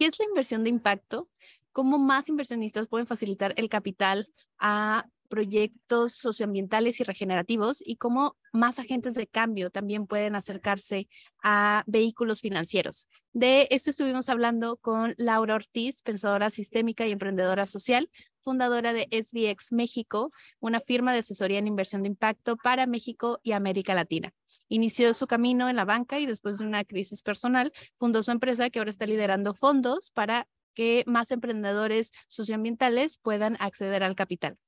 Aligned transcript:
¿Qué 0.00 0.06
es 0.06 0.18
la 0.18 0.24
inversión 0.24 0.64
de 0.64 0.70
impacto? 0.70 1.28
¿Cómo 1.72 1.98
más 1.98 2.30
inversionistas 2.30 2.88
pueden 2.88 3.06
facilitar 3.06 3.52
el 3.58 3.68
capital 3.68 4.30
a 4.58 5.04
proyectos 5.30 6.12
socioambientales 6.12 7.00
y 7.00 7.04
regenerativos 7.04 7.82
y 7.86 7.96
cómo 7.96 8.36
más 8.52 8.78
agentes 8.78 9.14
de 9.14 9.26
cambio 9.26 9.70
también 9.70 10.06
pueden 10.06 10.34
acercarse 10.34 11.08
a 11.42 11.84
vehículos 11.86 12.40
financieros. 12.40 13.08
De 13.32 13.68
esto 13.70 13.90
estuvimos 13.90 14.28
hablando 14.28 14.76
con 14.76 15.14
Laura 15.16 15.54
Ortiz, 15.54 16.02
pensadora 16.02 16.50
sistémica 16.50 17.06
y 17.06 17.12
emprendedora 17.12 17.64
social, 17.64 18.10
fundadora 18.42 18.92
de 18.92 19.08
SBX 19.10 19.72
México, 19.72 20.32
una 20.58 20.80
firma 20.80 21.12
de 21.12 21.20
asesoría 21.20 21.58
en 21.58 21.68
inversión 21.68 22.02
de 22.02 22.08
impacto 22.08 22.56
para 22.56 22.86
México 22.86 23.38
y 23.42 23.52
América 23.52 23.94
Latina. 23.94 24.34
Inició 24.68 25.14
su 25.14 25.26
camino 25.26 25.68
en 25.68 25.76
la 25.76 25.84
banca 25.84 26.18
y 26.18 26.26
después 26.26 26.58
de 26.58 26.66
una 26.66 26.84
crisis 26.84 27.22
personal, 27.22 27.72
fundó 27.98 28.22
su 28.22 28.32
empresa 28.32 28.68
que 28.68 28.80
ahora 28.80 28.90
está 28.90 29.06
liderando 29.06 29.54
fondos 29.54 30.10
para 30.10 30.48
que 30.74 31.04
más 31.06 31.30
emprendedores 31.30 32.12
socioambientales 32.28 33.18
puedan 33.18 33.56
acceder 33.60 34.02
al 34.02 34.14
capital. 34.16 34.58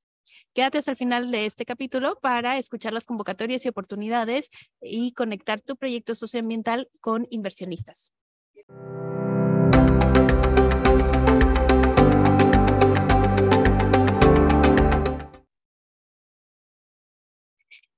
Quédate 0.55 0.79
hasta 0.79 0.91
el 0.91 0.97
final 0.97 1.31
de 1.31 1.47
este 1.47 1.65
capítulo 1.65 2.19
para 2.21 2.59
escuchar 2.59 2.93
las 2.93 3.07
convocatorias 3.07 3.65
y 3.65 3.69
oportunidades 3.69 4.51
y 4.81 5.13
conectar 5.13 5.61
tu 5.61 5.77
proyecto 5.77 6.15
socioambiental 6.15 6.89
con 7.01 7.27
inversionistas. 7.31 8.13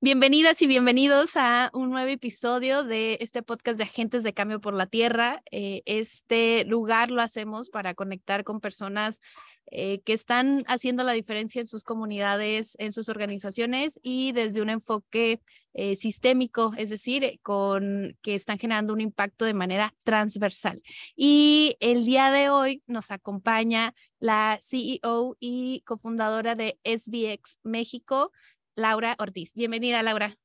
Bienvenidas 0.04 0.60
y 0.60 0.66
bienvenidos 0.66 1.34
a 1.34 1.70
un 1.72 1.88
nuevo 1.88 2.10
episodio 2.10 2.84
de 2.84 3.16
este 3.22 3.42
podcast 3.42 3.78
de 3.78 3.84
Agentes 3.84 4.22
de 4.22 4.34
Cambio 4.34 4.60
por 4.60 4.74
la 4.74 4.84
Tierra. 4.84 5.42
Eh, 5.50 5.80
este 5.86 6.66
lugar 6.66 7.10
lo 7.10 7.22
hacemos 7.22 7.70
para 7.70 7.94
conectar 7.94 8.44
con 8.44 8.60
personas 8.60 9.22
eh, 9.70 10.02
que 10.02 10.12
están 10.12 10.62
haciendo 10.66 11.04
la 11.04 11.12
diferencia 11.12 11.62
en 11.62 11.66
sus 11.66 11.84
comunidades, 11.84 12.76
en 12.78 12.92
sus 12.92 13.08
organizaciones 13.08 13.98
y 14.02 14.32
desde 14.32 14.60
un 14.60 14.68
enfoque 14.68 15.40
eh, 15.72 15.96
sistémico, 15.96 16.74
es 16.76 16.90
decir, 16.90 17.40
con 17.42 18.16
que 18.20 18.34
están 18.34 18.58
generando 18.58 18.92
un 18.92 19.00
impacto 19.00 19.46
de 19.46 19.54
manera 19.54 19.94
transversal. 20.04 20.82
Y 21.16 21.76
el 21.80 22.04
día 22.04 22.30
de 22.30 22.50
hoy 22.50 22.82
nos 22.86 23.10
acompaña 23.10 23.94
la 24.20 24.60
CEO 24.62 25.36
y 25.40 25.80
cofundadora 25.86 26.54
de 26.54 26.78
SBX 26.84 27.58
México, 27.62 28.32
Laura 28.74 29.14
Ortiz. 29.18 29.52
Bienvenida, 29.54 30.02
Laura. 30.02 30.36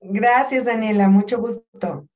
Gracias, 0.00 0.64
Daniela. 0.64 1.08
Mucho 1.08 1.38
gusto. 1.38 2.08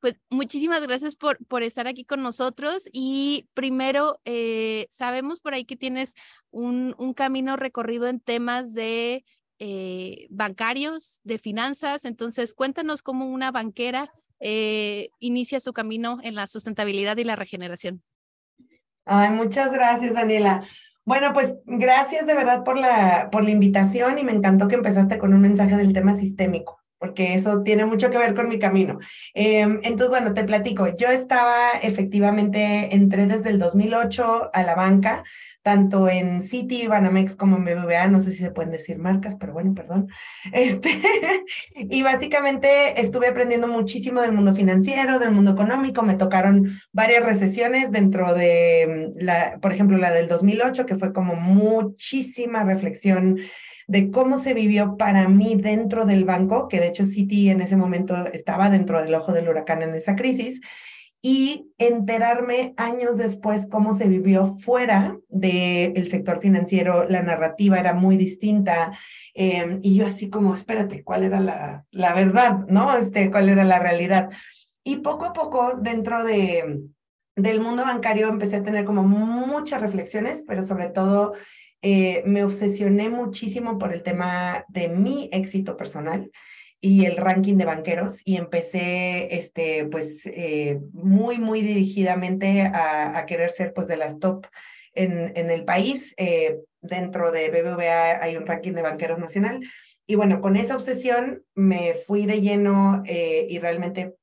Pues 0.00 0.20
muchísimas 0.28 0.82
gracias 0.82 1.16
por, 1.16 1.38
por 1.46 1.62
estar 1.62 1.86
aquí 1.86 2.04
con 2.04 2.22
nosotros. 2.22 2.88
Y 2.92 3.48
primero, 3.54 4.20
eh, 4.24 4.86
sabemos 4.90 5.40
por 5.40 5.54
ahí 5.54 5.64
que 5.64 5.76
tienes 5.76 6.14
un, 6.50 6.94
un 6.98 7.14
camino 7.14 7.56
recorrido 7.56 8.06
en 8.06 8.20
temas 8.20 8.74
de 8.74 9.24
eh, 9.58 10.26
bancarios, 10.30 11.20
de 11.24 11.38
finanzas. 11.38 12.04
Entonces, 12.04 12.52
cuéntanos 12.54 13.02
cómo 13.02 13.26
una 13.26 13.50
banquera 13.50 14.12
eh, 14.40 15.08
inicia 15.20 15.60
su 15.60 15.72
camino 15.72 16.18
en 16.22 16.34
la 16.34 16.46
sustentabilidad 16.48 17.16
y 17.16 17.24
la 17.24 17.36
regeneración. 17.36 18.02
Ay, 19.06 19.30
muchas 19.30 19.72
gracias, 19.72 20.12
Daniela. 20.12 20.66
Bueno, 21.06 21.32
pues 21.32 21.54
gracias 21.66 22.26
de 22.26 22.34
verdad 22.34 22.64
por 22.64 22.78
la, 22.78 23.28
por 23.30 23.44
la 23.44 23.50
invitación 23.50 24.18
y 24.18 24.24
me 24.24 24.32
encantó 24.32 24.68
que 24.68 24.74
empezaste 24.74 25.18
con 25.18 25.34
un 25.34 25.40
mensaje 25.40 25.76
del 25.76 25.92
tema 25.92 26.16
sistémico 26.16 26.83
porque 27.04 27.34
eso 27.34 27.62
tiene 27.62 27.84
mucho 27.84 28.10
que 28.10 28.16
ver 28.16 28.34
con 28.34 28.48
mi 28.48 28.58
camino. 28.58 28.98
Em, 29.34 29.78
entonces, 29.82 30.08
bueno, 30.08 30.32
te 30.32 30.42
platico. 30.42 30.96
Yo 30.96 31.08
estaba 31.08 31.72
efectivamente, 31.82 32.94
entré 32.94 33.26
desde 33.26 33.50
el 33.50 33.58
2008 33.58 34.48
a 34.50 34.62
la 34.62 34.74
banca, 34.74 35.22
tanto 35.60 36.08
en 36.08 36.42
Citi, 36.42 36.86
Banamex 36.86 37.36
como 37.36 37.58
en 37.58 37.64
BBVA, 37.66 38.06
no 38.06 38.20
sé 38.20 38.30
si 38.30 38.38
se 38.38 38.52
pueden 38.52 38.72
decir 38.72 38.96
marcas, 38.96 39.36
pero 39.38 39.52
bueno, 39.52 39.74
perdón. 39.74 40.08
Este, 40.54 40.98
y 41.76 42.02
básicamente 42.02 42.98
estuve 42.98 43.28
aprendiendo 43.28 43.68
muchísimo 43.68 44.22
del 44.22 44.32
mundo 44.32 44.54
financiero, 44.54 45.18
del 45.18 45.30
mundo 45.30 45.50
económico, 45.50 46.02
me 46.02 46.14
tocaron 46.14 46.80
varias 46.90 47.22
recesiones 47.22 47.92
dentro 47.92 48.32
de, 48.32 49.12
la, 49.16 49.58
por 49.60 49.74
ejemplo, 49.74 49.98
la 49.98 50.10
del 50.10 50.26
2008, 50.28 50.86
que 50.86 50.96
fue 50.96 51.12
como 51.12 51.34
muchísima 51.34 52.64
reflexión 52.64 53.40
de 53.86 54.10
cómo 54.10 54.38
se 54.38 54.54
vivió 54.54 54.96
para 54.96 55.28
mí 55.28 55.56
dentro 55.56 56.06
del 56.06 56.24
banco, 56.24 56.68
que 56.68 56.80
de 56.80 56.88
hecho 56.88 57.04
Citi 57.04 57.50
en 57.50 57.60
ese 57.60 57.76
momento 57.76 58.16
estaba 58.32 58.70
dentro 58.70 59.02
del 59.02 59.14
ojo 59.14 59.32
del 59.32 59.48
huracán 59.48 59.82
en 59.82 59.94
esa 59.94 60.16
crisis, 60.16 60.60
y 61.26 61.72
enterarme 61.78 62.74
años 62.76 63.16
después 63.16 63.66
cómo 63.70 63.94
se 63.94 64.06
vivió 64.06 64.56
fuera 64.56 65.16
del 65.30 66.06
sector 66.06 66.38
financiero, 66.38 67.08
la 67.08 67.22
narrativa 67.22 67.78
era 67.78 67.94
muy 67.94 68.18
distinta, 68.18 68.92
em, 69.32 69.80
y 69.82 69.96
yo 69.96 70.04
así 70.04 70.28
como, 70.28 70.54
espérate, 70.54 71.02
¿cuál 71.02 71.22
era 71.22 71.40
la, 71.40 71.86
la 71.92 72.12
verdad? 72.12 72.66
¿No? 72.68 72.94
Este, 72.94 73.30
¿Cuál 73.30 73.48
era 73.48 73.64
la 73.64 73.78
realidad? 73.78 74.28
Y 74.84 74.96
poco 74.96 75.24
a 75.24 75.32
poco, 75.32 75.78
dentro 75.80 76.24
de, 76.24 76.82
del 77.36 77.60
mundo 77.60 77.84
bancario, 77.84 78.28
empecé 78.28 78.56
a 78.56 78.62
tener 78.62 78.84
como 78.84 79.02
muchas 79.02 79.80
reflexiones, 79.80 80.44
pero 80.46 80.62
sobre 80.62 80.88
todo 80.88 81.32
eh, 81.86 82.22
me 82.24 82.42
obsesioné 82.42 83.10
muchísimo 83.10 83.76
por 83.76 83.92
el 83.92 84.02
tema 84.02 84.64
de 84.68 84.88
mi 84.88 85.28
éxito 85.32 85.76
personal 85.76 86.30
y 86.80 87.04
el 87.04 87.18
ranking 87.18 87.58
de 87.58 87.66
banqueros 87.66 88.22
y 88.24 88.36
empecé, 88.36 89.36
este, 89.36 89.84
pues, 89.84 90.24
eh, 90.24 90.80
muy, 90.94 91.38
muy 91.38 91.60
dirigidamente 91.60 92.62
a, 92.62 93.22
querer 93.26 93.50
ser, 93.50 93.74
pues, 93.74 93.86
de 93.86 93.98
las 93.98 94.18
top 94.18 94.46
en, 94.94 95.36
en 95.36 95.50
el 95.50 95.66
país. 95.66 96.14
Eh, 96.16 96.60
dentro 96.80 97.30
de 97.30 97.50
BBVA 97.50 98.22
hay 98.22 98.38
un 98.38 98.46
ranking 98.46 98.72
de 98.72 98.80
banqueros 98.80 99.18
nacional. 99.18 99.60
Y 100.06 100.14
bueno, 100.14 100.40
con 100.40 100.56
esa 100.56 100.76
obsesión 100.76 101.44
me 101.54 101.92
fui 101.92 102.24
de 102.24 102.40
lleno 102.40 103.02
y 103.04 103.58
realmente 103.58 104.14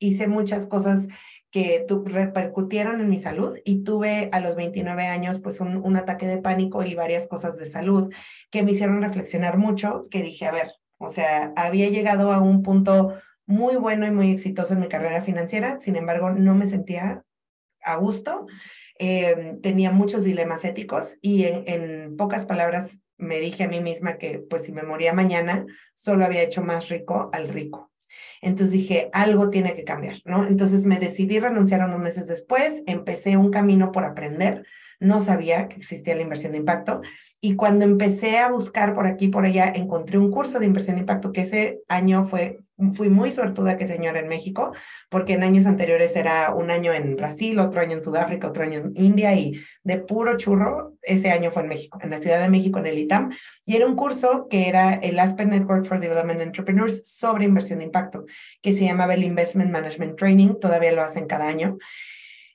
hice 0.00 0.26
muchas 0.26 0.66
cosas 0.66 1.06
que 1.50 1.84
repercutieron 2.04 3.00
en 3.00 3.08
mi 3.08 3.18
salud 3.18 3.58
y 3.64 3.82
tuve 3.82 4.28
a 4.32 4.40
los 4.40 4.54
29 4.54 5.06
años 5.06 5.40
pues 5.40 5.60
un, 5.60 5.96
ataque 5.96 6.26
de 6.26 6.38
pánico 6.38 6.84
y 6.84 6.94
varias 6.94 7.26
cosas 7.26 7.56
de 7.56 7.66
salud 7.66 8.12
que 8.50 8.62
me 8.62 8.72
hicieron 8.72 9.02
reflexionar 9.02 9.58
mucho, 9.58 10.06
que 10.10 10.22
dije, 10.22 10.46
a 10.46 10.52
ver, 10.52 10.72
o 10.98 11.08
sea, 11.08 11.52
había 11.56 11.88
llegado 11.88 12.32
a 12.32 12.40
un 12.40 12.62
punto 12.62 13.14
muy 13.46 13.76
bueno 13.76 14.06
y 14.06 14.12
muy 14.12 14.30
exitoso 14.30 14.74
en 14.74 14.80
mi 14.80 14.88
carrera 14.88 15.22
financiera, 15.22 15.80
sin 15.80 15.96
embargo, 15.96 16.30
no 16.30 16.54
me 16.54 16.68
sentía 16.68 17.24
a 17.82 17.96
gusto, 17.96 18.46
eh, 18.98 19.56
tenía 19.62 19.90
muchos 19.90 20.22
dilemas 20.22 20.64
éticos 20.64 21.18
y 21.20 21.44
en, 21.44 21.64
en 21.66 22.16
pocas 22.16 22.46
palabras 22.46 23.00
me 23.16 23.40
dije 23.40 23.64
a 23.64 23.68
mí 23.68 23.80
misma 23.80 24.18
que 24.18 24.38
pues 24.38 24.64
si 24.64 24.72
me 24.72 24.82
moría 24.82 25.12
mañana, 25.12 25.66
solo 25.94 26.24
había 26.24 26.42
hecho 26.42 26.62
más 26.62 26.88
rico 26.88 27.28
al 27.32 27.48
rico. 27.48 27.89
Entonces 28.40 28.72
dije, 28.72 29.10
algo 29.12 29.50
tiene 29.50 29.74
que 29.74 29.84
cambiar, 29.84 30.16
¿no? 30.24 30.46
Entonces 30.46 30.84
me 30.84 30.98
decidí 30.98 31.38
renunciar 31.38 31.84
unos 31.84 32.00
meses 32.00 32.26
después, 32.26 32.82
empecé 32.86 33.36
un 33.36 33.50
camino 33.50 33.92
por 33.92 34.04
aprender, 34.04 34.64
no 34.98 35.20
sabía 35.20 35.68
que 35.68 35.76
existía 35.76 36.14
la 36.14 36.22
inversión 36.22 36.52
de 36.52 36.58
impacto 36.58 37.00
y 37.40 37.56
cuando 37.56 37.84
empecé 37.84 38.38
a 38.38 38.50
buscar 38.50 38.94
por 38.94 39.06
aquí 39.06 39.28
por 39.28 39.46
allá 39.46 39.72
encontré 39.74 40.18
un 40.18 40.30
curso 40.30 40.58
de 40.58 40.66
inversión 40.66 40.96
de 40.96 41.00
impacto 41.00 41.32
que 41.32 41.42
ese 41.42 41.80
año 41.88 42.24
fue 42.24 42.58
fui 42.92 43.08
muy 43.08 43.30
suertuda 43.30 43.76
que 43.76 43.86
señora 43.86 44.20
en 44.20 44.28
México, 44.28 44.72
porque 45.08 45.34
en 45.34 45.42
años 45.42 45.66
anteriores 45.66 46.16
era 46.16 46.54
un 46.54 46.70
año 46.70 46.92
en 46.92 47.16
Brasil, 47.16 47.58
otro 47.58 47.80
año 47.80 47.96
en 47.96 48.02
Sudáfrica, 48.02 48.48
otro 48.48 48.62
año 48.62 48.78
en 48.78 48.92
India 48.96 49.34
y 49.34 49.60
de 49.82 49.98
puro 49.98 50.36
churro, 50.36 50.94
ese 51.02 51.30
año 51.30 51.50
fue 51.50 51.62
en 51.62 51.68
México, 51.68 51.98
en 52.02 52.10
la 52.10 52.20
Ciudad 52.20 52.40
de 52.40 52.48
México, 52.48 52.78
en 52.78 52.86
el 52.86 52.98
ITAM, 52.98 53.30
y 53.64 53.76
era 53.76 53.86
un 53.86 53.96
curso 53.96 54.48
que 54.48 54.68
era 54.68 54.94
el 54.94 55.18
Aspen 55.18 55.50
Network 55.50 55.86
for 55.86 56.00
Development 56.00 56.40
Entrepreneurs 56.40 57.02
sobre 57.04 57.44
inversión 57.44 57.78
de 57.78 57.86
impacto, 57.86 58.24
que 58.62 58.76
se 58.76 58.84
llamaba 58.84 59.14
el 59.14 59.24
Investment 59.24 59.70
Management 59.70 60.16
Training, 60.16 60.54
todavía 60.60 60.92
lo 60.92 61.02
hacen 61.02 61.26
cada 61.26 61.48
año. 61.48 61.78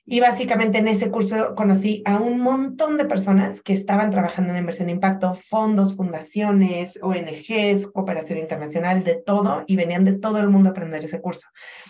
Y 0.08 0.20
básicamente 0.20 0.78
en 0.78 0.86
ese 0.86 1.10
curso 1.10 1.56
conocí 1.56 2.02
a 2.04 2.20
un 2.20 2.40
montón 2.40 2.96
de 2.96 3.06
personas 3.06 3.60
que 3.60 3.72
estaban 3.72 4.10
trabajando 4.10 4.52
en 4.52 4.60
inversión 4.60 4.86
de 4.86 4.92
impacto, 4.92 5.34
fondos, 5.34 5.96
fundaciones, 5.96 6.96
ONGs, 7.02 7.88
cooperación 7.88 8.38
internacional, 8.38 9.02
de 9.02 9.16
todo, 9.16 9.64
y 9.66 9.74
venían 9.74 10.04
de 10.04 10.12
todo 10.12 10.38
el 10.38 10.48
mundo 10.48 10.68
a 10.68 10.70
aprender 10.70 11.04
ese 11.04 11.20
curso. 11.20 11.48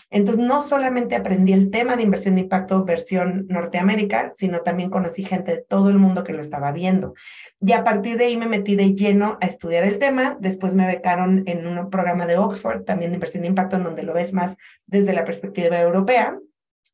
Entonces, 0.09 0.43
no 0.43 0.63
solamente 0.63 1.15
aprendí 1.15 1.53
el 1.53 1.71
tema 1.71 1.95
de 1.95 2.05
inversión 2.05 2.37
de 2.37 2.41
impacto 2.43 2.85
versión 2.85 3.45
Norteamérica, 3.51 4.33
sino 4.35 4.61
también 4.61 4.89
conocí 4.89 5.23
gente 5.23 5.51
de 5.51 5.63
todo 5.63 5.91
el 5.91 5.99
mundo 5.99 6.25
que 6.25 6.33
lo 6.33 6.41
estaba 6.41 6.73
viendo. 6.73 7.13
Y 7.61 7.73
a 7.73 7.85
partir 7.85 8.17
de 8.17 8.25
ahí 8.25 8.39
me 8.39 8.47
metí 8.47 8.77
de 8.77 8.95
lleno 8.95 9.37
a 9.43 9.47
estudiar 9.47 9.85
el 9.85 9.99
tema. 9.99 10.39
Después 10.41 10.75
me 10.75 10.87
becaron 10.87 11.43
en 11.45 11.67
un 11.67 11.91
programa 11.91 12.25
de 12.25 12.39
Oxford, 12.39 12.85
también 12.85 13.11
de 13.11 13.17
inversión 13.17 13.43
de 13.43 13.49
impacto, 13.49 13.77
en 13.77 13.85
donde 13.85 14.05
lo 14.05 14.15
ves 14.15 14.33
más 14.33 14.57
desde 14.87 15.13
la 15.13 15.25
perspectiva 15.25 15.79
europea. 15.79 16.39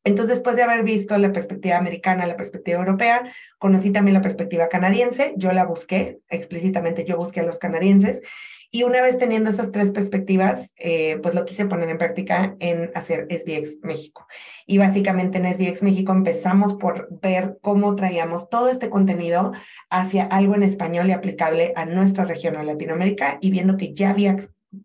Entonces, 0.03 0.37
después 0.37 0.55
de 0.55 0.63
haber 0.63 0.83
visto 0.83 1.17
la 1.17 1.31
perspectiva 1.31 1.77
americana, 1.77 2.27
la 2.27 2.35
perspectiva 2.35 2.79
europea, 2.79 3.23
conocí 3.57 3.91
también 3.91 4.15
la 4.15 4.21
perspectiva 4.21 4.67
canadiense. 4.67 5.33
Yo 5.37 5.53
la 5.53 5.65
busqué 5.65 6.19
explícitamente, 6.29 7.05
yo 7.05 7.17
busqué 7.17 7.39
a 7.39 7.43
los 7.43 7.57
canadienses 7.59 8.21
Y 8.75 8.83
una 8.83 9.03
vez 9.03 9.19
teniendo 9.19 9.51
esas 9.51 9.71
tres 9.71 9.91
perspectivas, 9.91 10.73
eh, 10.77 11.19
pues 11.21 11.35
lo 11.35 11.45
quise 11.45 11.65
poner 11.67 11.89
en 11.89 11.99
práctica 11.99 12.55
en 12.59 12.89
hacer 12.95 13.27
SBX 13.29 13.77
México. 13.83 14.25
Y 14.65 14.79
básicamente 14.79 15.37
en 15.37 15.45
SBX 15.45 15.83
México 15.83 16.11
empezamos 16.11 16.73
por 16.73 17.07
ver 17.21 17.59
cómo 17.61 17.95
traíamos 17.95 18.49
todo 18.49 18.69
este 18.69 18.89
contenido 18.89 19.51
hacia 19.91 20.25
algo 20.25 20.55
en 20.55 20.63
español 20.63 21.07
y 21.07 21.11
aplicable 21.11 21.73
a 21.75 21.85
nuestra 21.85 22.25
región, 22.25 22.55
a 22.55 22.63
Latinoamérica, 22.63 23.37
y 23.41 23.51
viendo 23.51 23.77
que 23.77 23.93
ya 23.93 24.09
había 24.09 24.31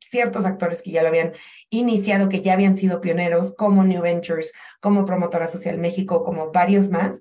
ciertos 0.01 0.45
actores 0.45 0.83
que 0.83 0.91
ya 0.91 1.03
lo 1.03 1.09
habían 1.09 1.33
iniciado, 1.71 2.29
que 2.29 2.41
ya 2.41 2.53
habían 2.53 2.77
sido 2.77 3.01
pioneros, 3.01 3.55
como 3.55 3.85
New 3.85 4.03
Ventures, 4.03 4.53
como 4.81 5.05
Promotora 5.05 5.49
Social 5.49 5.79
México, 5.79 6.25
como 6.25 6.51
varios 6.53 6.89
más, 6.89 7.21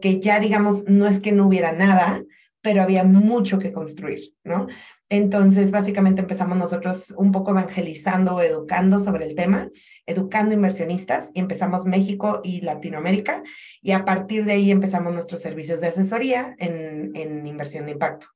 que 0.00 0.20
ya 0.20 0.40
digamos, 0.40 0.84
no 0.86 1.06
es 1.06 1.20
que 1.20 1.32
no 1.32 1.46
hubiera 1.46 1.72
nada, 1.72 2.22
pero 2.62 2.82
había 2.82 3.04
mucho 3.04 3.58
que 3.58 3.72
construir, 3.72 4.34
¿no? 4.44 4.66
Entonces, 5.08 5.70
básicamente 5.70 6.20
empezamos 6.20 6.56
nosotros 6.56 7.12
un 7.16 7.32
poco 7.32 7.50
evangelizando, 7.50 8.40
educando 8.42 9.00
sobre 9.00 9.26
el 9.26 9.34
tema, 9.34 9.68
educando 10.06 10.54
inversionistas 10.54 11.30
y 11.34 11.40
empezamos 11.40 11.84
México 11.84 12.40
y 12.44 12.60
Latinoamérica 12.60 13.42
y 13.82 13.92
a 13.92 14.04
partir 14.04 14.44
de 14.44 14.52
ahí 14.52 14.70
empezamos 14.70 15.12
nuestros 15.12 15.40
servicios 15.40 15.80
de 15.80 15.88
asesoría 15.88 16.54
en, 16.58 17.10
en 17.14 17.46
inversión 17.46 17.86
de 17.86 17.92
impacto. 17.92 18.28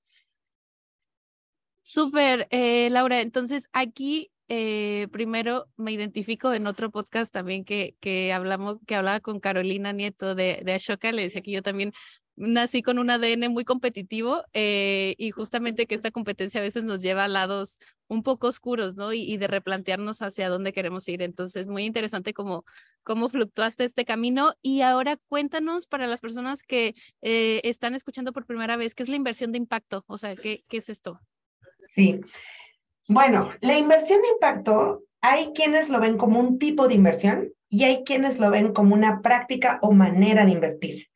Súper, 1.87 2.49
eh, 2.51 2.89
Laura. 2.91 3.21
Entonces, 3.21 3.69
aquí 3.75 4.31
eh, 4.49 5.07
primero 5.13 5.69
me 5.77 5.93
identifico 5.93 6.53
en 6.55 6.67
otro 6.67 6.91
podcast 6.91 7.31
también 7.33 7.63
que, 7.65 7.95
que 8.01 8.33
hablamos, 8.33 8.79
que 8.87 8.95
hablaba 8.95 9.21
con 9.21 9.39
Carolina 9.39 9.93
Nieto 9.93 10.35
de, 10.35 10.63
de 10.65 10.73
Ashoka, 10.73 11.13
le 11.13 11.23
decía 11.23 11.43
que 11.43 11.51
yo 11.51 11.63
también 11.63 11.93
nací 12.37 12.83
con 12.83 12.99
un 12.99 13.11
ADN 13.11 13.51
muy 13.51 13.65
competitivo 13.65 14.45
eh, 14.55 15.15
y 15.19 15.31
justamente 15.31 15.87
que 15.87 15.95
esta 15.95 16.11
competencia 16.11 16.61
a 16.61 16.63
veces 16.63 16.85
nos 16.85 17.01
lleva 17.01 17.25
a 17.25 17.29
lados 17.29 17.79
un 18.09 18.23
poco 18.23 18.49
oscuros, 18.49 18.95
¿no? 18.97 19.13
Y, 19.13 19.37
de 19.37 19.47
replantearnos 19.47 20.23
hacia 20.23 20.49
dónde 20.49 20.73
queremos 20.73 21.07
ir. 21.09 21.21
Entonces, 21.21 21.67
muy 21.67 21.85
interesante 21.85 22.33
cómo, 22.33 22.65
cómo 23.03 23.29
fluctuaste 23.29 23.85
este 23.85 24.07
camino. 24.07 24.55
Y 24.63 24.81
ahora 24.81 25.19
cuéntanos 25.29 25.87
para 25.87 26.07
las 26.07 26.21
personas 26.23 26.63
que 26.63 26.95
eh, 27.21 27.61
están 27.65 27.95
escuchando 27.95 28.33
por 28.33 28.47
primera 28.47 28.79
vez, 28.79 28.95
¿qué 28.95 29.03
es 29.03 29.11
la 29.11 29.17
inversión 29.17 29.53
de 29.53 29.59
impacto? 29.59 30.05
O 30.07 30.17
sea, 30.17 30.35
¿qué, 30.35 30.65
qué 30.69 30.79
es 30.79 30.89
esto? 30.89 31.21
Sí. 31.87 32.21
Bueno, 33.09 33.51
la 33.61 33.77
inversión 33.77 34.23
de 34.23 34.29
impacto, 34.29 35.03
hay 35.21 35.53
quienes 35.55 35.89
lo 35.89 36.01
ven 36.01 36.17
como 36.17 36.41
un 36.41 36.59
tipo 36.59 36.89
de 36.89 36.95
inversión 36.95 37.53
y 37.69 37.85
hay 37.85 38.05
quienes 38.05 38.39
lo 38.39 38.51
ven 38.51 38.73
como 38.73 38.95
una 38.95 39.21
práctica 39.21 39.79
o 39.83 39.93
manera 39.93 40.45
de 40.45 40.53
invertir. 40.53 41.09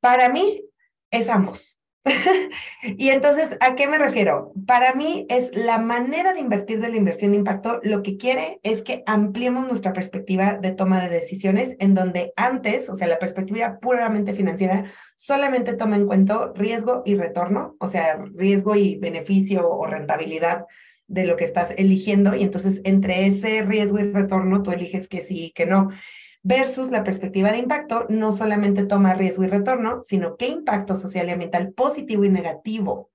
Para 0.00 0.28
mí 0.28 0.62
es 1.10 1.28
ambos. 1.28 1.78
y 2.82 3.08
entonces, 3.08 3.56
¿a 3.60 3.74
qué 3.74 3.88
me 3.88 3.98
refiero? 3.98 4.52
Para 4.66 4.94
mí 4.94 5.26
es 5.30 5.54
la 5.56 5.78
manera 5.78 6.32
de 6.32 6.40
invertir 6.40 6.80
de 6.80 6.88
la 6.88 6.96
inversión 6.96 7.32
de 7.32 7.38
impacto, 7.38 7.80
lo 7.82 8.02
que 8.02 8.16
quiere 8.16 8.60
es 8.62 8.82
que 8.82 9.02
ampliemos 9.06 9.66
nuestra 9.66 9.92
perspectiva 9.92 10.54
de 10.54 10.70
toma 10.70 11.02
de 11.02 11.08
decisiones 11.08 11.76
en 11.78 11.94
donde 11.94 12.32
antes, 12.36 12.90
o 12.90 12.94
sea, 12.94 13.06
la 13.06 13.18
perspectiva 13.18 13.78
puramente 13.80 14.34
financiera, 14.34 14.84
solamente 15.16 15.74
toma 15.74 15.96
en 15.96 16.06
cuenta 16.06 16.52
riesgo 16.54 17.02
y 17.06 17.14
retorno, 17.14 17.76
o 17.78 17.88
sea, 17.88 18.22
riesgo 18.34 18.76
y 18.76 18.96
beneficio 18.96 19.68
o 19.68 19.86
rentabilidad 19.86 20.66
de 21.06 21.24
lo 21.24 21.36
que 21.36 21.44
estás 21.44 21.72
eligiendo 21.76 22.34
y 22.34 22.42
entonces 22.42 22.80
entre 22.84 23.26
ese 23.26 23.62
riesgo 23.62 23.98
y 23.98 24.10
retorno 24.10 24.62
tú 24.62 24.70
eliges 24.72 25.06
que 25.06 25.20
sí 25.20 25.46
y 25.46 25.50
que 25.52 25.66
no 25.66 25.90
versus 26.44 26.90
la 26.90 27.02
perspectiva 27.02 27.50
de 27.50 27.58
impacto 27.58 28.06
no 28.08 28.32
solamente 28.32 28.84
toma 28.84 29.14
riesgo 29.14 29.44
y 29.44 29.48
retorno, 29.48 30.02
sino 30.04 30.36
qué 30.36 30.46
impacto 30.46 30.96
social 30.96 31.26
y 31.28 31.32
ambiental 31.32 31.72
positivo 31.72 32.24
y 32.24 32.28
negativo. 32.28 33.10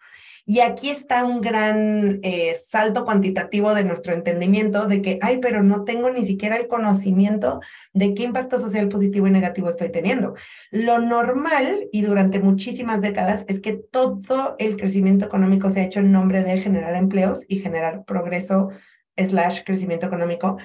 Y 0.45 0.61
aquí 0.61 0.89
está 0.89 1.23
un 1.23 1.41
gran 1.41 2.21
eh, 2.23 2.57
salto 2.59 3.05
cuantitativo 3.05 3.75
de 3.75 3.83
nuestro 3.83 4.13
entendimiento 4.13 4.87
de 4.87 5.03
que, 5.03 5.19
ay, 5.21 5.37
pero 5.37 5.61
no 5.61 5.83
tengo 5.83 6.09
ni 6.09 6.25
siquiera 6.25 6.55
el 6.55 6.67
conocimiento 6.67 7.59
de 7.93 8.15
qué 8.15 8.23
impacto 8.23 8.57
social 8.57 8.89
positivo 8.89 9.27
y 9.27 9.31
negativo 9.31 9.69
estoy 9.69 9.91
teniendo. 9.91 10.33
Lo 10.71 10.97
normal, 10.97 11.87
y 11.91 12.01
durante 12.01 12.39
muchísimas 12.39 12.99
décadas, 12.99 13.45
es 13.47 13.59
que 13.59 13.73
todo 13.73 14.55
el 14.57 14.75
crecimiento 14.75 15.25
económico 15.25 15.69
se 15.69 15.81
ha 15.81 15.83
hecho 15.83 15.99
en 15.99 16.11
nombre 16.11 16.41
de 16.41 16.59
generar 16.59 16.95
empleos 16.95 17.45
y 17.47 17.59
generar 17.59 18.03
progreso 18.05 18.69
slash 19.17 19.61
crecimiento 19.63 20.07
económico, 20.07 20.57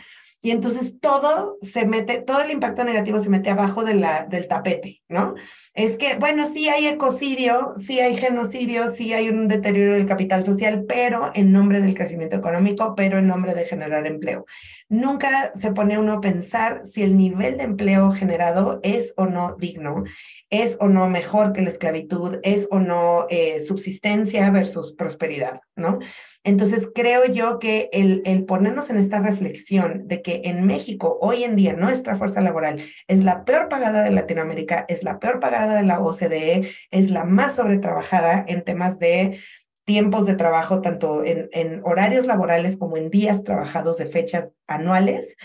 y 0.45 0.51
entonces 0.51 1.01
todo 1.01 1.57
se 1.63 1.87
mete, 1.87 2.21
todo 2.21 2.43
el 2.43 2.51
impacto 2.51 2.85
negativo 2.85 3.19
se 3.19 3.31
mete 3.31 3.49
abajo 3.49 3.83
del 3.83 4.47
tapete, 4.47 5.03
¿no? 5.09 5.37
Es 5.73 5.97
que, 5.97 6.17
bueno, 6.17 6.45
sí 6.45 6.69
hay 6.69 6.87
ecocidio, 6.87 7.73
sí 7.77 7.99
hay 8.01 8.15
genocidio, 8.15 8.89
sí 8.89 9.15
hay 9.15 9.31
un 9.31 9.49
deterioro 9.49 9.95
del 9.95 10.05
capital 10.05 10.45
social, 10.45 10.85
pero 10.87 11.31
en 11.35 11.51
nombre 11.51 11.81
del 11.81 11.95
crecimiento 11.95 12.37
económico, 12.37 12.95
pero 12.95 13.17
en 13.17 13.27
nombre 13.27 13.55
de 13.55 13.65
generar 13.65 14.07
empleo. 14.07 14.45
Nunca 14.91 15.51
se 15.55 15.73
pone 15.73 15.99
uno 15.99 16.13
a 16.13 16.21
pensar 16.21 16.83
si 16.85 17.03
el 17.03 17.17
nivel 17.17 17.57
de 17.57 17.65
empleo 17.65 18.13
generado 18.13 18.81
es 18.83 19.15
o 19.17 19.25
no 19.25 19.57
digno, 19.59 20.05
es 20.51 20.77
o 20.79 20.91
no 20.91 21.09
mejor 21.09 21.55
que 21.55 21.63
la 21.63 21.71
esclavitud, 21.71 22.41
es 22.43 22.69
o 22.71 22.81
no 22.81 23.25
eh, 23.31 23.61
subsistencia 23.61 24.51
versus 24.51 24.93
prosperidad, 24.93 25.63
¿no? 25.75 26.01
Entonces, 26.45 26.91
creo 26.95 27.25
yo 27.25 27.59
que 27.59 27.89
el, 27.93 28.45
ponernos 28.45 28.91
en 28.91 28.99
esta 28.99 29.19
reflexión 29.19 30.07
de 30.07 30.21
que 30.21 30.43
en 30.45 30.67
México, 30.67 31.19
hoy 31.21 31.43
en 31.43 31.57
día, 31.57 31.73
nuestra 31.73 32.17
fuerza 32.17 32.43
laboral 32.43 32.85
es 33.09 33.25
la 33.25 33.45
peor 33.45 33.69
pagada 33.69 34.03
de 34.03 34.11
Latinoamérica, 34.11 34.85
es 34.89 35.03
la 35.03 35.19
peor 35.19 35.41
pagada 35.41 35.77
de 35.77 35.85
la 35.85 36.01
OCDE, 36.01 36.71
es 36.91 37.11
la 37.11 37.25
más 37.25 37.57
sobretrabajada 37.57 38.45
en 38.47 38.63
temas 38.63 38.99
de 38.99 39.41
tiempos 39.85 40.27
de 40.27 40.35
trabajo, 40.35 40.83
tanto 40.83 41.25
en, 41.25 41.49
en 41.53 41.81
horarios 41.83 42.27
laborales 42.27 42.77
como 42.77 42.97
en 42.99 43.11
días 43.11 43.43
trabajados 43.43 43.97
de 43.97 44.07
fechas 44.07 44.53
anuales, 44.67 45.37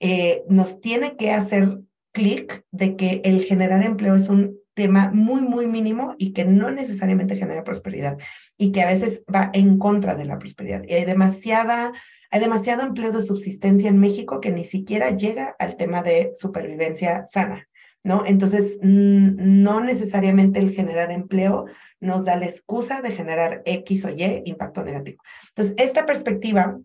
eh, 0.00 0.42
nos 0.48 0.80
tiene 0.80 1.16
que 1.16 1.32
hacer 1.32 1.80
clic 2.12 2.64
de 2.70 2.96
que 2.96 3.20
el 3.24 3.44
generar 3.44 3.82
empleo 3.82 4.14
es 4.14 4.28
un 4.28 4.58
tema 4.76 5.10
muy, 5.12 5.40
muy 5.40 5.66
mínimo 5.66 6.14
y 6.18 6.32
que 6.32 6.44
no 6.44 6.70
necesariamente 6.70 7.34
genera 7.34 7.64
prosperidad 7.64 8.18
y 8.58 8.70
que 8.70 8.82
a 8.82 8.86
veces 8.86 9.24
va 9.34 9.50
en 9.54 9.78
contra 9.78 10.14
de 10.14 10.26
la 10.26 10.38
prosperidad. 10.38 10.82
Y 10.86 10.92
hay 10.92 11.04
demasiada, 11.06 11.92
hay 12.30 12.40
demasiado 12.40 12.82
empleo 12.82 13.10
de 13.10 13.22
subsistencia 13.22 13.88
en 13.88 13.98
México 13.98 14.40
que 14.40 14.52
ni 14.52 14.64
siquiera 14.64 15.16
llega 15.16 15.56
al 15.58 15.76
tema 15.76 16.02
de 16.02 16.30
supervivencia 16.38 17.24
sana. 17.24 17.66
¿No? 18.04 18.24
Entonces, 18.24 18.78
no 18.82 19.80
necesariamente 19.80 20.60
el 20.60 20.70
generar 20.70 21.10
empleo 21.10 21.64
nos 21.98 22.24
da 22.24 22.36
la 22.36 22.46
excusa 22.46 23.02
de 23.02 23.10
generar 23.10 23.62
X 23.64 24.04
o 24.04 24.10
Y 24.10 24.42
impacto 24.44 24.84
negativo. 24.84 25.20
Entonces, 25.48 25.74
esta 25.76 26.06
perspectiva 26.06 26.78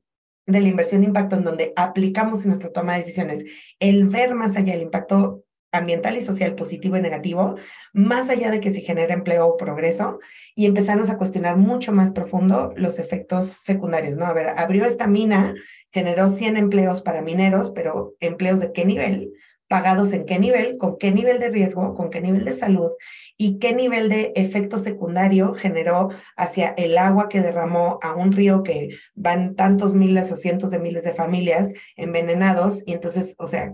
de 0.48 0.60
la 0.60 0.68
inversión 0.68 1.02
de 1.02 1.08
impacto 1.08 1.36
en 1.36 1.44
donde 1.44 1.74
aplicamos 1.76 2.42
en 2.42 2.48
nuestra 2.48 2.72
toma 2.72 2.94
de 2.94 3.00
decisiones 3.00 3.46
el 3.80 4.08
ver 4.08 4.34
más 4.34 4.58
allá 4.58 4.74
del 4.74 4.82
impacto 4.82 5.44
ambiental 5.72 6.18
y 6.18 6.22
social 6.22 6.56
positivo 6.56 6.98
y 6.98 7.02
negativo, 7.02 7.56
más 7.94 8.30
allá 8.30 8.52
de 8.52 8.60
que 8.60 8.74
se 8.74 8.82
genere 8.82 9.14
empleo 9.14 9.48
o 9.48 9.58
progreso, 9.58 10.20
y 10.56 10.66
empezarnos 10.66 11.10
a 11.10 11.18
cuestionar 11.18 11.58
mucho 11.58 11.92
más 11.92 12.12
profundo 12.12 12.74
los 12.76 13.00
efectos 13.00 13.58
secundarios, 13.64 14.18
¿no? 14.18 14.26
A 14.26 14.34
ver, 14.34 14.48
abrió 14.58 14.86
esta 14.86 15.08
mina, 15.08 15.56
generó 15.92 16.30
100 16.30 16.58
empleos 16.58 17.02
para 17.02 17.22
mineros, 17.22 17.72
pero 17.72 18.16
empleos 18.20 18.60
de 18.60 18.72
qué 18.74 18.86
nivel, 18.86 19.32
pagados 19.72 20.12
en 20.12 20.26
qué 20.26 20.38
nivel, 20.38 20.78
con 20.78 20.98
qué 20.98 21.12
nivel 21.12 21.40
de 21.40 21.50
riesgo, 21.50 21.94
con 21.94 22.10
qué 22.10 22.20
nivel 22.20 22.44
de 22.44 22.52
salud 22.52 22.92
y 23.38 23.58
qué 23.58 23.74
nivel 23.74 24.10
de 24.10 24.34
efecto 24.36 24.80
secundario 24.80 25.54
generó 25.54 26.10
hacia 26.36 26.74
el 26.78 26.98
agua 26.98 27.30
que 27.30 27.40
derramó 27.40 27.98
a 28.02 28.14
un 28.14 28.34
río 28.34 28.64
que 28.64 28.90
van 29.16 29.56
tantos 29.56 29.94
miles 29.94 30.30
o 30.34 30.36
cientos 30.36 30.72
de 30.72 30.80
miles 30.80 31.06
de 31.06 31.14
familias 31.14 31.72
envenenados. 31.96 32.84
Y 32.86 32.92
entonces, 32.92 33.34
o 33.38 33.48
sea, 33.48 33.74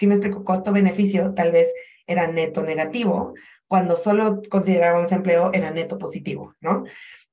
si 0.00 0.06
me 0.06 0.14
explico, 0.14 0.44
costo-beneficio 0.44 1.34
tal 1.34 1.52
vez 1.52 1.74
era 2.06 2.26
neto 2.26 2.62
negativo, 2.62 3.34
cuando 3.68 3.98
solo 3.98 4.40
considerábamos 4.48 5.12
empleo 5.12 5.50
era 5.52 5.70
neto 5.70 5.98
positivo, 5.98 6.54
¿no? 6.62 6.84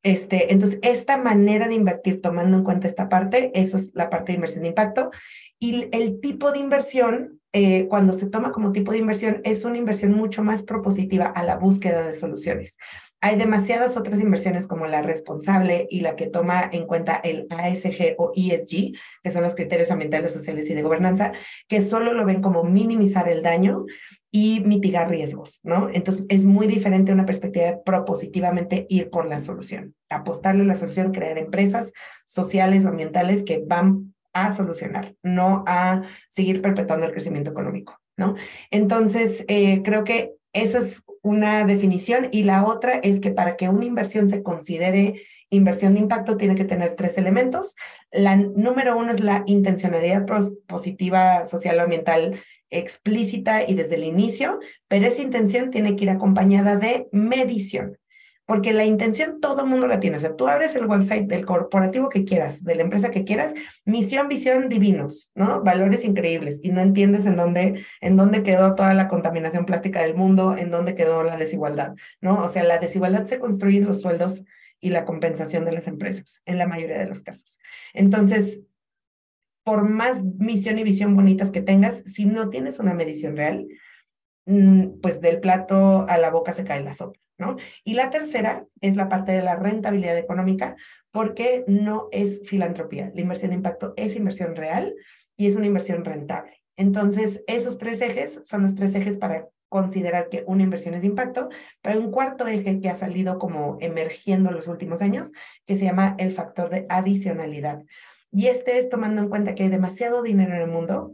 Este, 0.04 0.52
entonces, 0.52 0.78
esta 0.82 1.16
manera 1.16 1.70
de 1.70 1.76
invertir 1.76 2.22
tomando 2.22 2.58
en 2.58 2.66
cuenta 2.66 2.86
esta 2.86 3.08
parte, 3.08 3.52
eso 3.56 3.78
es 3.78 3.92
la 3.94 4.10
parte 4.10 4.34
de 4.34 4.36
inversión 4.36 4.64
de 4.64 4.68
impacto. 4.68 5.12
Y 5.60 5.88
el 5.94 6.20
tipo 6.20 6.52
de 6.52 6.60
inversión, 6.60 7.40
eh, 7.54 7.88
cuando 7.88 8.12
se 8.12 8.28
toma 8.28 8.52
como 8.52 8.74
tipo 8.74 8.92
de 8.92 8.98
inversión, 8.98 9.40
es 9.46 9.64
una 9.64 9.78
inversión 9.78 10.12
mucho 10.12 10.44
más 10.44 10.62
propositiva 10.62 11.28
a 11.28 11.44
la 11.44 11.56
búsqueda 11.56 12.06
de 12.06 12.16
soluciones. 12.16 12.78
Hay 13.22 13.36
demasiadas 13.36 13.98
otras 13.98 14.20
inversiones 14.20 14.68
como 14.68 14.86
la 14.86 15.02
responsable 15.02 15.88
y 15.90 16.02
la 16.02 16.16
que 16.16 16.28
toma 16.28 16.70
en 16.72 16.86
cuenta 16.86 17.16
el 17.16 17.48
ASG 17.50 18.16
o 18.18 18.32
ESG, 18.36 18.94
que 19.24 19.32
son 19.32 19.44
los 19.44 19.56
criterios 19.56 19.90
ambientales, 19.90 20.32
sociales 20.32 20.70
y 20.70 20.74
de 20.74 20.84
gobernanza, 20.84 21.32
que 21.68 21.82
solo 21.82 22.14
lo 22.14 22.26
ven 22.26 22.42
como 22.42 22.64
minimizar 22.64 23.28
el 23.28 23.42
daño 23.42 23.86
y 24.32 24.62
mitigar 24.66 25.10
riesgos, 25.10 25.60
¿no? 25.64 25.90
Entonces 25.92 26.26
es 26.30 26.46
muy 26.46 26.68
diferente 26.68 27.12
una 27.12 27.26
perspectiva 27.26 27.66
de 27.66 27.78
propositivamente 27.84 28.86
ir 28.90 29.10
por 29.10 29.28
la 29.28 29.40
solución, 29.40 29.96
apostarle 30.10 30.64
a 30.64 30.68
la 30.68 30.76
solución, 30.76 31.12
crear 31.12 31.38
empresas 31.38 31.94
sociales 32.26 32.86
o 32.86 32.90
ambientales 32.90 33.44
que 33.44 33.64
van 33.66 34.14
a 34.34 34.54
solucionar, 34.54 35.16
no 35.24 35.64
a 35.66 36.04
seguir 36.30 36.62
perpetuando 36.62 37.08
el 37.08 37.14
crecimiento 37.14 37.50
económico, 37.50 38.00
¿no? 38.16 38.36
Entonces, 38.70 39.44
eh, 39.48 39.82
creo 39.82 40.04
que 40.04 40.37
esa 40.62 40.80
es 40.80 41.04
una 41.22 41.66
definición 41.66 42.30
y 42.32 42.44
la 42.44 42.66
otra 42.66 42.98
es 42.98 43.20
que 43.20 43.32
para 43.32 43.56
que 43.56 43.70
una 43.70 43.86
inversión 43.86 44.30
se 44.30 44.44
considere 44.44 45.22
Inversión 45.50 45.94
de 45.94 46.02
impacto 46.02 46.36
tiene 46.36 46.56
que 46.56 46.66
tener 46.66 46.96
tres 46.96 47.18
elementos. 47.18 47.76
La 48.12 48.36
número 48.36 48.98
uno 48.98 49.14
es 49.14 49.22
la 49.22 49.44
intencionalidad 49.46 50.26
positiva 50.68 51.46
social 51.46 51.80
o 51.80 51.84
ambiental 51.84 52.42
explícita 52.70 53.64
y 53.66 53.74
desde 53.74 53.96
el 53.96 54.04
inicio, 54.04 54.60
pero 54.90 55.08
esa 55.08 55.22
intención 55.22 55.72
tiene 55.72 55.96
que 55.96 56.04
ir 56.04 56.10
acompañada 56.10 56.76
de 56.76 57.08
medición. 57.14 57.98
Porque 58.48 58.74
la 58.74 58.86
intención 58.86 59.40
todo 59.40 59.62
el 59.62 59.70
mundo 59.70 59.88
la 59.88 60.00
tiene. 60.00 60.18
O 60.18 60.20
sea, 60.20 60.36
tú 60.36 60.48
abres 60.48 60.74
el 60.74 60.88
website 60.88 61.28
del 61.28 61.46
corporativo 61.46 62.10
que 62.10 62.24
quieras, 62.24 62.64
de 62.64 62.76
la 62.76 62.82
empresa 62.82 63.12
que 63.12 63.26
quieras, 63.26 63.54
misión, 63.86 64.28
visión, 64.30 64.70
divinos, 64.70 65.32
¿no? 65.36 65.62
Valores 65.62 66.04
increíbles. 66.04 66.60
Y 66.64 66.72
no 66.72 66.82
entiendes 66.82 67.26
en 67.26 67.36
dónde, 67.36 67.86
en 68.02 68.16
dónde 68.16 68.44
quedó 68.44 68.74
toda 68.74 68.96
la 68.96 69.08
contaminación 69.10 69.66
plástica 69.66 70.02
del 70.02 70.16
mundo, 70.16 70.56
en 70.58 70.72
dónde 70.72 70.96
quedó 70.96 71.24
la 71.24 71.36
desigualdad, 71.36 71.94
¿no? 72.22 72.44
O 72.44 72.50
sea, 72.50 72.64
la 72.64 72.80
desigualdad 72.80 73.26
se 73.26 73.38
construye 73.38 73.78
en 73.78 73.86
los 73.86 74.02
sueldos 74.02 74.44
y 74.80 74.92
la 74.92 75.06
compensación 75.06 75.66
de 75.66 75.74
las 75.74 75.88
empresas, 75.88 76.42
en 76.46 76.58
la 76.58 76.68
mayoría 76.68 77.00
de 77.00 77.08
los 77.08 77.24
casos. 77.24 77.60
Entonces, 77.94 78.62
por 79.68 79.84
más 79.90 80.24
misión 80.24 80.80
y 80.80 80.84
visión 80.84 81.14
bonitas 81.14 81.52
que 81.52 81.62
tengas, 81.62 82.02
si 82.06 82.24
no 82.24 82.50
tienes 82.50 82.80
una 82.80 82.94
medición 82.94 83.36
real, 83.36 83.68
mm, 84.46 85.02
pues 85.02 85.20
del 85.20 85.42
plato 85.42 86.06
a 86.08 86.18
la 86.18 86.30
boca 86.30 86.54
se 86.54 86.64
cae 86.64 86.82
la 86.82 86.94
sopa, 86.94 87.20
¿no? 87.38 87.58
Y 87.84 87.94
la 87.94 88.10
tercera 88.10 88.66
es 88.82 88.96
la 88.96 89.10
parte 89.10 89.32
de 89.32 89.44
la 89.44 89.56
rentabilidad 89.56 90.18
económica, 90.18 90.76
porque 91.12 91.64
no 91.68 92.10
es 92.12 92.42
filantropía. 92.46 93.12
La 93.16 93.22
inversión 93.22 93.52
de 93.52 93.58
impacto 93.58 93.94
es 93.98 94.16
inversión 94.16 94.56
real 94.56 94.96
y 95.36 95.48
es 95.48 95.56
una 95.56 95.66
inversión 95.66 96.04
rentable. 96.06 96.62
Entonces, 96.76 97.44
esos 97.48 97.78
tres 97.78 98.02
ejes 98.02 98.42
son 98.44 98.62
los 98.62 98.76
tres 98.76 98.94
ejes 98.96 99.18
para 99.18 99.48
considerar 99.70 100.30
que 100.30 100.44
una 100.48 100.64
inversión 100.64 100.94
es 100.94 101.02
de 101.02 101.08
impacto, 101.08 101.50
pero 101.82 101.96
hay 101.96 102.06
un 102.06 102.12
cuarto 102.12 102.48
eje 102.48 102.80
que 102.80 102.90
ha 102.90 102.96
salido 102.96 103.38
como 103.38 103.78
emergiendo 103.82 104.50
en 104.50 104.56
los 104.56 104.68
últimos 104.68 105.02
años, 105.02 105.32
que 105.66 105.76
se 105.76 105.86
llama 105.86 106.16
el 106.20 106.32
factor 106.32 106.70
de 106.70 106.86
adicionalidad. 106.90 107.84
Y 108.32 108.48
este 108.48 108.78
es 108.78 108.90
tomando 108.90 109.22
en 109.22 109.30
cuenta 109.30 109.56
que 109.56 109.64
hay 109.64 109.70
demasiado 109.70 110.22
dinero 110.22 110.54
en 110.56 110.62
el 110.62 110.68
mundo, 110.68 111.14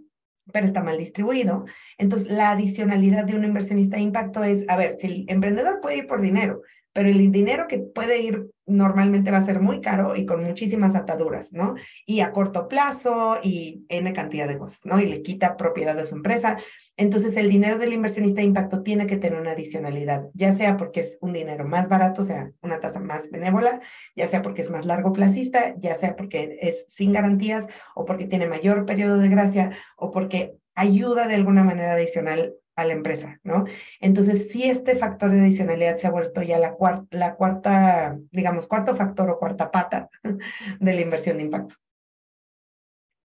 pero 0.52 0.66
está 0.66 0.84
mal 0.84 0.98
distribuido. 0.98 1.66
Entonces, 1.98 2.30
la 2.30 2.52
adicionalidad 2.52 3.26
de 3.26 3.36
un 3.36 3.46
inversionista 3.46 3.98
de 3.98 4.04
impacto 4.04 4.44
es, 4.44 4.66
a 4.68 4.76
ver, 4.76 4.96
si 4.98 5.08
el 5.08 5.26
emprendedor 5.28 5.80
puede 5.80 5.98
ir 5.98 6.08
por 6.08 6.22
dinero, 6.22 6.62
pero 6.94 7.10
el 7.10 7.32
dinero 7.32 7.68
que 7.68 7.80
puede 7.80 8.22
ir 8.22 8.50
normalmente 8.66 9.32
va 9.32 9.40
a 9.40 9.44
ser 9.44 9.60
muy 9.60 9.82
caro 9.82 10.16
y 10.16 10.26
con 10.26 10.44
muchísimas 10.44 10.96
ataduras, 10.96 11.52
¿no? 11.52 11.76
Y 12.06 12.22
a 12.22 12.32
corto 12.32 12.68
plazo 12.68 13.38
y 13.44 13.86
N 13.90 14.14
cantidad 14.14 14.48
de 14.48 14.58
cosas, 14.58 14.86
¿no? 14.86 15.00
Y 15.00 15.08
le 15.08 15.22
quita 15.22 15.58
propiedad 15.58 15.96
de 15.96 16.06
su 16.06 16.16
empresa. 16.16 16.58
Entonces, 16.96 17.36
el 17.36 17.50
dinero 17.50 17.78
del 17.78 17.94
inversionista 17.94 18.42
de 18.42 18.48
impacto 18.48 18.82
tiene 18.84 19.06
que 19.06 19.18
tener 19.18 19.40
una 19.40 19.52
adicionalidad, 19.52 20.30
ya 20.34 20.54
sea 20.54 20.78
porque 20.78 21.02
es 21.02 21.18
un 21.20 21.34
dinero 21.34 21.68
más 21.68 21.90
barato, 21.90 22.22
o 22.22 22.26
sea, 22.26 22.52
una 22.62 22.80
tasa 22.80 23.00
más 23.00 23.30
benévola, 23.30 23.82
ya 24.16 24.28
sea 24.28 24.42
porque 24.42 24.62
es 24.62 24.70
más 24.70 24.86
largo 24.86 25.12
plazista, 25.12 25.76
ya 25.80 25.96
sea 25.96 26.16
porque 26.16 26.58
es 26.62 26.86
sin 26.88 27.12
garantías 27.12 27.68
o 27.96 28.06
porque 28.06 28.28
tiene 28.28 28.48
mayor 28.48 28.86
periodo 28.86 29.18
de 29.18 29.30
gracia 29.30 29.72
o 29.98 30.12
porque 30.12 30.56
ayuda 30.76 31.28
de 31.28 31.36
alguna 31.36 31.64
manera 31.64 31.94
adicional 31.94 32.56
a 32.76 32.86
la 32.86 32.94
empresa, 32.94 33.40
¿no? 33.44 33.66
Entonces, 34.00 34.52
si 34.52 34.64
este 34.64 34.96
factor 34.96 35.32
de 35.32 35.42
adicionalidad 35.42 35.98
se 35.98 36.08
ha 36.08 36.12
vuelto 36.12 36.42
ya 36.42 36.58
la, 36.58 36.76
la 37.12 37.36
cuarta, 37.36 38.18
digamos, 38.32 38.68
cuarto 38.68 38.96
factor 38.96 39.30
o 39.30 39.40
cuarta 39.40 39.72
pata 39.72 40.10
de 40.80 40.94
la 40.94 41.02
inversión 41.02 41.38
de 41.38 41.44
impacto. 41.44 41.76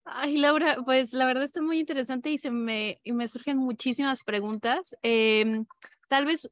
Ay, 0.04 0.36
Laura, 0.36 0.76
pues 0.84 1.12
la 1.12 1.26
verdad 1.26 1.44
está 1.44 1.62
muy 1.62 1.78
interesante 1.78 2.30
y 2.30 2.38
se 2.38 2.50
me, 2.50 3.00
y 3.04 3.12
me 3.12 3.28
surgen 3.28 3.56
muchísimas 3.56 4.22
preguntas. 4.22 4.96
Em, 5.02 5.64
tal 6.08 6.26
vez 6.26 6.48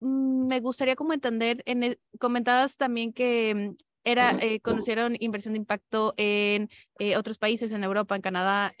mm, 0.00 0.46
me 0.46 0.60
gustaría 0.60 0.96
como 0.96 1.12
entender, 1.12 1.62
en 1.66 1.82
el, 1.82 2.00
comentabas 2.18 2.76
también 2.76 3.12
que 3.12 3.54
mm, 3.54 3.82
era, 4.04 4.36
eh, 4.40 4.60
conocieron 4.60 5.16
inversión 5.20 5.54
de 5.54 5.58
impacto 5.58 6.14
en 6.16 6.70
eh, 6.98 7.16
otros 7.16 7.38
países, 7.38 7.70
en 7.72 7.84
Europa, 7.84 8.16
en 8.16 8.22
Canadá. 8.22 8.74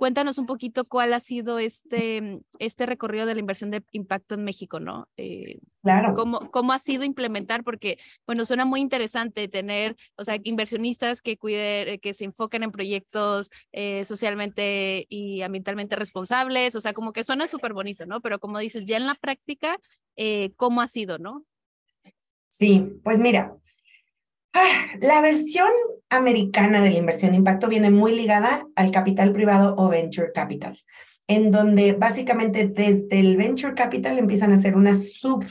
Eh, 0.00 0.06
Cuéntanos 0.10 0.38
un 0.38 0.46
poquito 0.46 0.86
cuál 0.86 1.12
ha 1.12 1.20
sido 1.20 1.58
este, 1.58 2.40
este 2.58 2.86
recorrido 2.86 3.26
de 3.26 3.34
la 3.34 3.40
inversión 3.40 3.70
de 3.70 3.84
impacto 3.92 4.34
en 4.34 4.44
México, 4.44 4.80
¿no? 4.80 5.08
Eh, 5.18 5.60
claro. 5.82 6.14
Cómo, 6.14 6.50
¿Cómo 6.50 6.72
ha 6.72 6.78
sido 6.78 7.04
implementar? 7.04 7.64
Porque, 7.64 7.98
bueno, 8.26 8.46
suena 8.46 8.64
muy 8.64 8.80
interesante 8.80 9.46
tener, 9.48 9.96
o 10.16 10.24
sea, 10.24 10.38
inversionistas 10.42 11.20
que 11.20 11.36
cuiden, 11.36 12.00
que 12.00 12.14
se 12.14 12.24
enfoquen 12.24 12.62
en 12.62 12.70
proyectos 12.70 13.50
eh, 13.72 14.04
socialmente 14.06 15.06
y 15.10 15.42
ambientalmente 15.42 15.96
responsables, 15.96 16.74
o 16.74 16.80
sea, 16.80 16.94
como 16.94 17.12
que 17.12 17.22
suena 17.22 17.46
súper 17.46 17.74
bonito, 17.74 18.06
¿no? 18.06 18.22
Pero 18.22 18.38
como 18.38 18.58
dices, 18.58 18.84
ya 18.86 18.96
en 18.96 19.06
la 19.06 19.14
práctica, 19.14 19.78
eh, 20.16 20.52
¿cómo 20.56 20.80
ha 20.80 20.88
sido, 20.88 21.18
no? 21.18 21.44
Sí, 22.48 22.84
pues 23.04 23.20
mira, 23.20 23.54
la 25.00 25.20
versión 25.20 25.70
americana 26.08 26.80
de 26.80 26.90
la 26.90 26.98
inversión 26.98 27.30
de 27.30 27.38
impacto 27.38 27.68
viene 27.68 27.90
muy 27.90 28.14
ligada 28.14 28.66
al 28.74 28.90
capital 28.90 29.32
privado 29.32 29.74
o 29.78 29.88
venture 29.88 30.32
capital, 30.32 30.78
en 31.28 31.50
donde 31.50 31.92
básicamente 31.92 32.66
desde 32.66 33.20
el 33.20 33.36
venture 33.36 33.74
capital 33.74 34.18
empiezan 34.18 34.52
a 34.52 34.56
hacer 34.56 34.76
una 34.76 34.96
sub, 34.98 35.44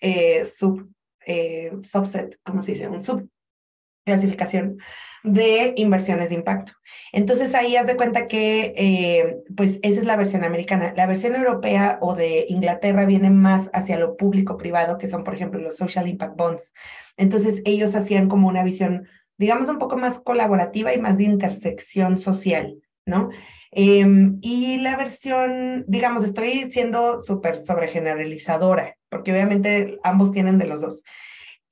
eh, 0.00 0.44
sub 0.46 0.88
eh, 1.26 1.72
subset, 1.82 2.38
¿cómo 2.42 2.62
se 2.62 2.72
dice? 2.72 2.88
Un 2.88 3.02
sub 3.02 3.28
clasificación 4.04 4.78
de 5.24 5.72
inversiones 5.76 6.28
de 6.28 6.34
impacto. 6.34 6.72
Entonces 7.12 7.54
ahí 7.54 7.76
haz 7.76 7.86
de 7.86 7.96
cuenta 7.96 8.26
que 8.26 8.74
eh, 8.76 9.36
pues 9.56 9.78
esa 9.82 10.00
es 10.00 10.06
la 10.06 10.16
versión 10.16 10.44
americana. 10.44 10.92
La 10.96 11.06
versión 11.06 11.34
europea 11.34 11.98
o 12.02 12.14
de 12.14 12.44
Inglaterra 12.48 13.06
viene 13.06 13.30
más 13.30 13.70
hacia 13.72 13.98
lo 13.98 14.16
público-privado, 14.16 14.98
que 14.98 15.06
son 15.06 15.24
por 15.24 15.34
ejemplo 15.34 15.60
los 15.60 15.76
social 15.76 16.06
impact 16.06 16.36
bonds. 16.36 16.74
Entonces 17.16 17.62
ellos 17.64 17.94
hacían 17.94 18.28
como 18.28 18.48
una 18.48 18.62
visión, 18.62 19.08
digamos, 19.38 19.68
un 19.68 19.78
poco 19.78 19.96
más 19.96 20.18
colaborativa 20.18 20.92
y 20.92 21.00
más 21.00 21.16
de 21.16 21.24
intersección 21.24 22.18
social, 22.18 22.76
¿no? 23.06 23.30
Em, 23.70 24.38
y 24.40 24.76
la 24.76 24.96
versión, 24.96 25.84
digamos, 25.88 26.22
estoy 26.22 26.70
siendo 26.70 27.20
súper 27.20 27.60
sobregeneralizadora, 27.60 28.96
porque 29.08 29.32
obviamente 29.32 29.98
ambos 30.04 30.30
tienen 30.30 30.58
de 30.58 30.66
los 30.66 30.80
dos. 30.80 31.02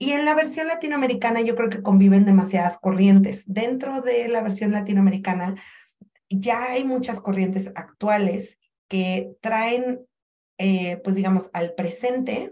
Y 0.03 0.11
en 0.11 0.25
la 0.25 0.35
versión 0.35 0.67
latinoamericana 0.67 1.43
yo 1.43 1.55
creo 1.55 1.71
que 1.71 1.81
conviven 1.81 2.25
demasiadas 2.25 2.77
corrientes. 2.77 3.45
Dentro 3.47 4.01
de 4.01 4.27
la 4.27 4.43
versión 4.43 4.73
latinoamericana 4.73 5.55
ya 6.29 6.73
hay 6.73 6.83
muchas 6.83 7.21
corrientes 7.21 7.71
actuales 7.77 8.59
que 8.89 9.31
traen, 9.41 10.01
eh, 10.59 11.01
pues 11.05 11.15
digamos, 11.15 11.51
al 11.53 11.75
presente 11.75 12.51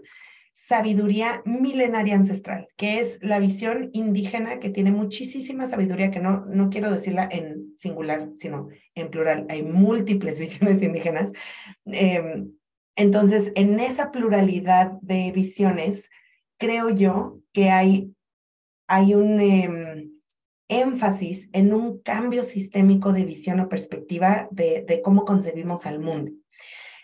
sabiduría 0.53 1.41
milenaria 1.43 2.15
ancestral, 2.15 2.69
que 2.77 3.01
es 3.01 3.19
la 3.21 3.37
visión 3.39 3.89
indígena 3.91 4.61
que 4.61 4.69
tiene 4.69 4.91
muchísima 4.91 5.67
sabiduría, 5.67 6.09
que 6.09 6.21
no, 6.21 6.45
no 6.45 6.69
quiero 6.69 6.89
decirla 6.89 7.27
en 7.29 7.75
singular, 7.75 8.29
sino 8.37 8.69
en 8.95 9.09
plural. 9.09 9.45
Hay 9.49 9.61
múltiples 9.61 10.39
visiones 10.39 10.81
indígenas. 10.81 11.33
Em, 11.83 12.53
entonces, 12.95 13.51
en 13.55 13.77
esa 13.81 14.09
pluralidad 14.09 14.93
de 15.01 15.33
visiones, 15.33 16.09
creo 16.61 16.91
yo 16.91 17.39
que 17.53 17.71
hay, 17.71 18.13
hay 18.87 19.15
un 19.15 19.41
em, 19.41 20.11
énfasis 20.67 21.49
en 21.53 21.73
un 21.73 22.03
cambio 22.03 22.43
sistémico 22.43 23.13
de 23.13 23.25
visión 23.25 23.59
o 23.59 23.67
perspectiva 23.67 24.47
de, 24.51 24.85
de 24.87 25.01
cómo 25.01 25.25
concebimos 25.25 25.87
al 25.87 25.99
mundo. 25.99 26.31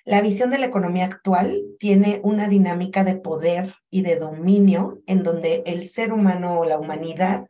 La 0.05 0.21
visión 0.21 0.51
de 0.51 0.59
la 0.59 0.67
economía 0.67 1.05
actual 1.05 1.63
tiene 1.79 2.21
una 2.23 2.47
dinámica 2.47 3.03
de 3.03 3.15
poder 3.15 3.73
y 3.89 4.03
de 4.03 4.17
dominio 4.17 5.01
en 5.07 5.23
donde 5.23 5.63
el 5.65 5.89
ser 5.89 6.13
humano 6.13 6.59
o 6.59 6.65
la 6.65 6.77
humanidad 6.77 7.47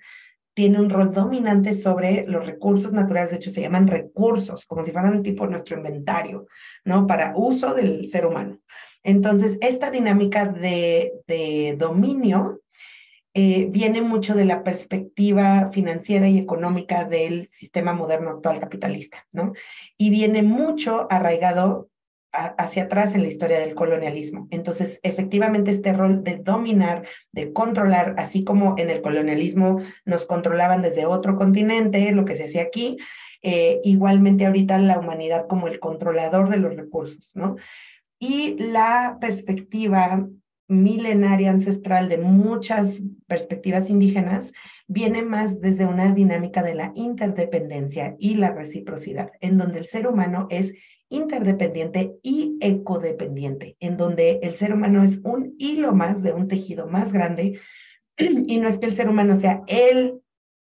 tiene 0.58 0.80
un 0.80 0.90
rol 0.90 1.12
dominante 1.12 1.72
sobre 1.72 2.26
los 2.26 2.44
recursos 2.44 2.92
naturales, 2.92 3.30
de 3.30 3.36
hecho 3.36 3.52
se 3.52 3.62
llaman 3.62 3.88
recursos, 3.88 4.66
como 4.66 4.84
si 4.84 4.92
fueran 4.92 5.18
un 5.18 5.22
tipo 5.22 5.46
nuestro 5.46 5.78
inventario, 5.78 6.48
¿no? 6.84 7.06
Para 7.06 7.34
uso 7.36 7.76
del 7.76 8.08
ser 8.08 8.26
humano. 8.26 8.58
Entonces, 9.04 9.60
esta 9.62 9.92
dinámica 9.92 10.46
de, 10.48 11.76
dominio 11.78 12.62
eh, 13.36 13.68
viene 13.70 14.02
mucho 14.02 14.34
de 14.34 14.46
la 14.46 14.64
perspectiva 14.64 15.70
financiera 15.72 16.28
y 16.28 16.40
económica 16.40 17.04
del 17.04 17.46
sistema 17.46 17.94
moderno 17.94 18.32
actual 18.32 18.60
capitalista, 18.60 19.28
¿no? 19.32 19.54
Y 19.96 20.10
viene 20.10 20.42
mucho 20.42 21.06
arraigado 21.12 21.92
hacia 22.32 22.84
atrás 22.84 23.16
en 23.16 23.24
la 23.24 23.30
historia 23.30 23.60
del 23.60 23.74
colonialismo. 23.74 24.48
Entonces, 24.52 25.00
efectivamente, 25.04 25.72
este 25.72 25.94
rol 25.94 26.24
de 26.24 26.38
dominar, 26.38 27.06
de 27.32 27.54
controlar, 27.54 28.16
así 28.18 28.44
como 28.44 28.76
en 28.78 28.90
el 28.90 29.02
colonialismo 29.02 29.82
nos 30.06 30.26
controlaban 30.26 30.82
desde 30.82 31.06
otro 31.06 31.36
continente, 31.38 32.12
lo 32.12 32.26
que 32.26 32.36
se 32.36 32.46
hacía 32.46 32.64
aquí, 32.64 32.98
eh, 33.42 33.80
igualmente 33.84 34.46
ahorita 34.46 34.78
la 34.78 35.00
humanidad 35.00 35.48
como 35.48 35.68
el 35.68 35.80
controlador 35.80 36.50
de 36.50 36.58
los 36.58 36.76
recursos, 36.76 37.32
¿no? 37.36 37.56
y 38.20 38.56
la 38.58 39.18
perspectiva 39.22 40.28
milenaria 40.68 41.50
ancestral 41.50 42.10
de 42.10 42.18
muchas 42.18 43.02
perspectivas 43.26 43.90
indígenas 43.90 44.52
viene 44.88 45.22
más 45.22 45.62
desde 45.62 45.86
una 45.86 46.12
dinámica 46.12 46.62
de 46.62 46.76
la 46.76 46.92
interdependencia 46.96 48.16
y 48.20 48.36
la 48.36 48.52
reciprocidad, 48.52 49.32
en 49.40 49.58
donde 49.58 49.80
el 49.80 49.86
ser 49.86 50.08
humano 50.08 50.48
es 50.50 50.74
interdependiente 51.10 52.18
y 52.24 52.58
ecodependiente, 52.62 53.78
en 53.80 53.98
donde 53.98 54.40
el 54.44 54.56
ser 54.56 54.74
humano 54.74 55.04
es 55.04 55.20
un 55.24 55.56
hilo 55.58 55.94
más 55.94 56.24
de 56.24 56.34
un 56.34 56.48
tejido 56.48 56.88
más 56.88 57.12
grande 57.12 57.60
y 58.18 58.58
no 58.58 58.68
es 58.68 58.78
que 58.78 58.88
el 58.88 58.96
ser 58.96 59.10
humano 59.10 59.36
sea 59.36 59.62
el 59.68 60.22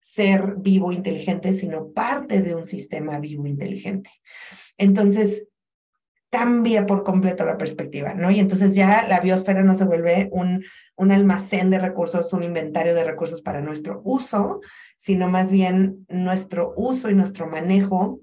ser 0.01 0.57
vivo 0.59 0.93
inteligente, 0.93 1.53
sino 1.55 1.93
parte 1.93 2.41
de 2.41 2.55
un 2.55 2.67
sistema 2.67 3.19
vivo 3.19 3.47
inteligente. 3.47 4.11
Entonces, 4.77 5.47
cambia 6.31 6.87
por 6.87 7.05
completo 7.05 7.45
la 7.45 7.57
perspectiva, 7.57 8.15
¿no? 8.15 8.31
Y 8.31 8.39
entonces 8.39 8.75
ya 8.75 9.07
la 9.09 9.21
biosfera 9.21 9.63
no 9.63 9.75
se 9.75 9.85
vuelve 9.85 10.29
un, 10.31 10.65
un 10.97 11.13
almacén 11.13 11.71
de 11.71 11.79
recursos, 11.79 12.33
un 12.33 12.43
inventario 12.43 12.95
de 12.95 13.05
recursos 13.05 13.41
para 13.41 13.61
nuestro 13.61 14.03
uso, 14.05 14.61
sino 14.97 15.29
más 15.29 15.51
bien 15.51 16.07
nuestro 16.09 16.75
uso 16.77 17.09
y 17.09 17.15
nuestro 17.15 17.47
manejo 17.49 18.21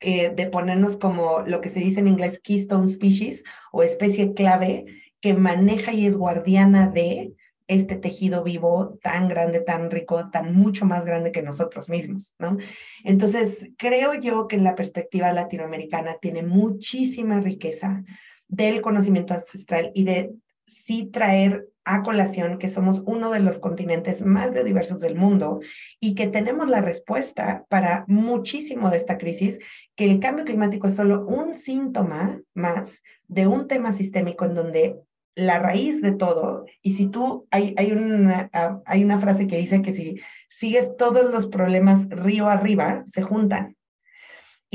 eh, 0.00 0.30
de 0.30 0.46
ponernos 0.46 0.96
como 0.96 1.40
lo 1.46 1.60
que 1.60 1.68
se 1.68 1.80
dice 1.80 2.00
en 2.00 2.08
inglés 2.08 2.40
keystone 2.42 2.88
species 2.88 3.44
o 3.72 3.82
especie 3.82 4.34
clave 4.34 4.86
que 5.20 5.34
maneja 5.34 5.92
y 5.92 6.06
es 6.06 6.16
guardiana 6.16 6.88
de 6.88 7.34
este 7.68 7.96
tejido 7.96 8.44
vivo 8.44 8.98
tan 9.02 9.28
grande, 9.28 9.60
tan 9.60 9.90
rico, 9.90 10.30
tan 10.30 10.54
mucho 10.54 10.84
más 10.84 11.04
grande 11.04 11.32
que 11.32 11.42
nosotros 11.42 11.88
mismos, 11.88 12.34
¿no? 12.38 12.56
Entonces, 13.04 13.70
creo 13.76 14.14
yo 14.14 14.46
que 14.46 14.56
en 14.56 14.64
la 14.64 14.76
perspectiva 14.76 15.32
latinoamericana 15.32 16.18
tiene 16.20 16.42
muchísima 16.42 17.40
riqueza 17.40 18.04
del 18.48 18.80
conocimiento 18.80 19.34
ancestral 19.34 19.90
y 19.94 20.04
de 20.04 20.32
sí 20.66 21.06
traer 21.12 21.68
a 21.84 22.02
colación 22.02 22.58
que 22.58 22.68
somos 22.68 23.02
uno 23.06 23.30
de 23.30 23.38
los 23.38 23.58
continentes 23.58 24.24
más 24.24 24.52
biodiversos 24.52 25.00
del 25.00 25.14
mundo 25.14 25.60
y 26.00 26.16
que 26.16 26.26
tenemos 26.26 26.68
la 26.68 26.80
respuesta 26.80 27.64
para 27.68 28.04
muchísimo 28.08 28.90
de 28.90 28.96
esta 28.96 29.18
crisis, 29.18 29.60
que 29.94 30.04
el 30.04 30.18
cambio 30.18 30.44
climático 30.44 30.88
es 30.88 30.96
solo 30.96 31.24
un 31.24 31.54
síntoma 31.54 32.40
más 32.54 33.02
de 33.28 33.46
un 33.46 33.68
tema 33.68 33.92
sistémico 33.92 34.44
en 34.44 34.54
donde 34.54 34.96
la 35.36 35.58
raíz 35.58 36.00
de 36.00 36.12
todo, 36.12 36.64
y 36.82 36.94
si 36.94 37.06
tú, 37.06 37.46
hay, 37.50 37.74
hay, 37.76 37.92
una, 37.92 38.48
ah, 38.52 38.80
hay 38.86 39.04
una 39.04 39.20
frase 39.20 39.46
que 39.46 39.58
dice 39.58 39.82
que 39.82 39.94
si 39.94 40.18
sigues 40.48 40.96
todos 40.96 41.30
los 41.30 41.46
problemas 41.46 42.08
río 42.08 42.48
arriba, 42.48 43.04
se 43.06 43.22
juntan. 43.22 43.75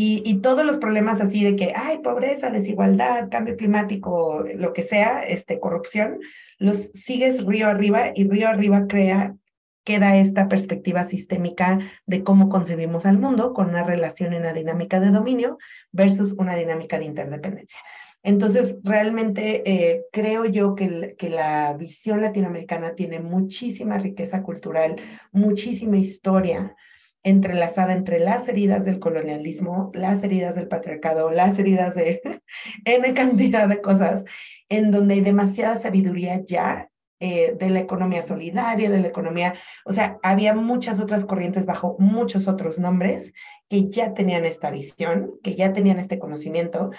Y, 0.04 0.40
todos 0.42 0.66
los 0.66 0.78
problemas 0.78 1.22
así 1.22 1.44
de 1.44 1.56
que 1.56 1.74
hay 1.76 2.00
pobreza, 2.00 2.50
desigualdad, 2.50 3.30
cambio 3.30 3.56
climático, 3.56 4.44
lo 4.56 4.74
que 4.74 4.82
sea, 4.82 5.22
este, 5.22 5.60
corrupción, 5.60 6.20
los 6.58 6.90
sigues 6.96 7.46
río 7.46 7.68
arriba 7.68 8.12
y 8.16 8.28
río 8.28 8.48
arriba 8.48 8.88
crea, 8.88 9.36
queda 9.84 10.18
esta 10.18 10.48
perspectiva 10.48 11.04
sistémica 11.04 11.78
de 12.08 12.24
cómo 12.24 12.50
concebimos 12.50 13.06
al 13.06 13.20
mundo 13.20 13.54
con 13.54 13.70
una 13.70 13.84
relación 13.84 14.34
en 14.34 14.42
la 14.42 14.54
dinámica 14.54 15.00
de 15.00 15.12
dominio 15.12 15.60
versus 15.92 16.32
una 16.32 16.56
dinámica 16.56 16.98
de 16.98 17.06
interdependencia. 17.06 17.80
Entonces, 18.24 18.78
realmente 18.84 19.62
eh, 19.70 20.06
creo 20.12 20.46
yo 20.46 20.74
que, 20.74 21.14
que, 21.16 21.30
la 21.30 21.74
visión 21.78 22.22
latinoamericana 22.22 22.96
tiene 22.96 23.20
muchísima 23.20 24.00
riqueza 24.00 24.42
cultural, 24.42 24.96
muchísima 25.32 25.98
historia 25.98 26.76
entrelazada 27.24 27.94
entre 27.94 28.20
las 28.20 28.48
heridas 28.48 28.86
del 28.86 29.00
colonialismo, 29.00 29.92
las 29.94 30.24
heridas 30.24 30.56
del 30.56 30.68
patriarcado, 30.68 31.32
las 31.32 31.60
heridas 31.60 31.96
de 31.96 32.22
N 32.86 33.14
cantidad 33.14 33.68
de 33.68 33.82
cosas, 33.82 34.26
en 34.70 34.92
donde 34.92 35.16
hay 35.16 35.22
demasiada 35.22 35.78
sabiduría 35.78 36.42
ya 36.46 36.90
eh, 37.20 37.56
de 37.60 37.70
la 37.70 37.80
economía 37.80 38.24
solidaria, 38.24 38.90
de 38.90 39.00
la 39.00 39.08
economía, 39.08 39.54
o 39.86 39.94
sea, 39.94 40.18
había 40.24 40.56
muchas 40.56 41.00
otras 41.00 41.24
corrientes 41.24 41.68
bajo 41.68 41.96
muchos 42.00 42.48
otros 42.48 42.80
nombres 42.80 43.34
que 43.70 43.88
ya 43.90 44.16
tenían 44.16 44.44
esta 44.44 44.72
visión, 44.72 45.34
que 45.44 45.54
ya 45.54 45.72
tenían 45.72 46.00
este 46.00 46.18
conocimiento, 46.18 46.90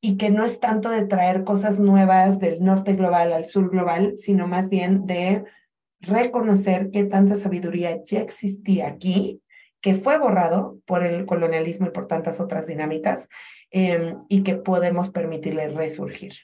y 0.00 0.16
que 0.16 0.30
no 0.30 0.44
es 0.44 0.58
tanto 0.58 0.90
de 0.90 1.06
traer 1.06 1.44
cosas 1.44 1.78
nuevas 1.78 2.40
del 2.40 2.62
norte 2.64 2.94
global 2.94 3.32
al 3.32 3.44
sur 3.44 3.70
global, 3.70 4.14
sino 4.16 4.48
más 4.48 4.68
bien 4.68 5.06
de 5.06 5.44
reconocer 6.00 6.90
que 6.90 7.04
tanta 7.04 7.36
sabiduría 7.36 8.02
ya 8.04 8.20
existía 8.20 8.88
aquí, 8.88 9.42
que 9.80 9.94
fue 9.94 10.18
borrado 10.18 10.78
por 10.86 11.04
el 11.04 11.26
colonialismo 11.26 11.86
y 11.86 11.90
por 11.90 12.06
tantas 12.06 12.40
otras 12.40 12.66
dinámicas, 12.66 13.28
em, 13.70 14.16
y 14.28 14.42
que 14.42 14.56
podemos 14.56 15.10
permitirle 15.10 15.68
resurgir. 15.68 16.34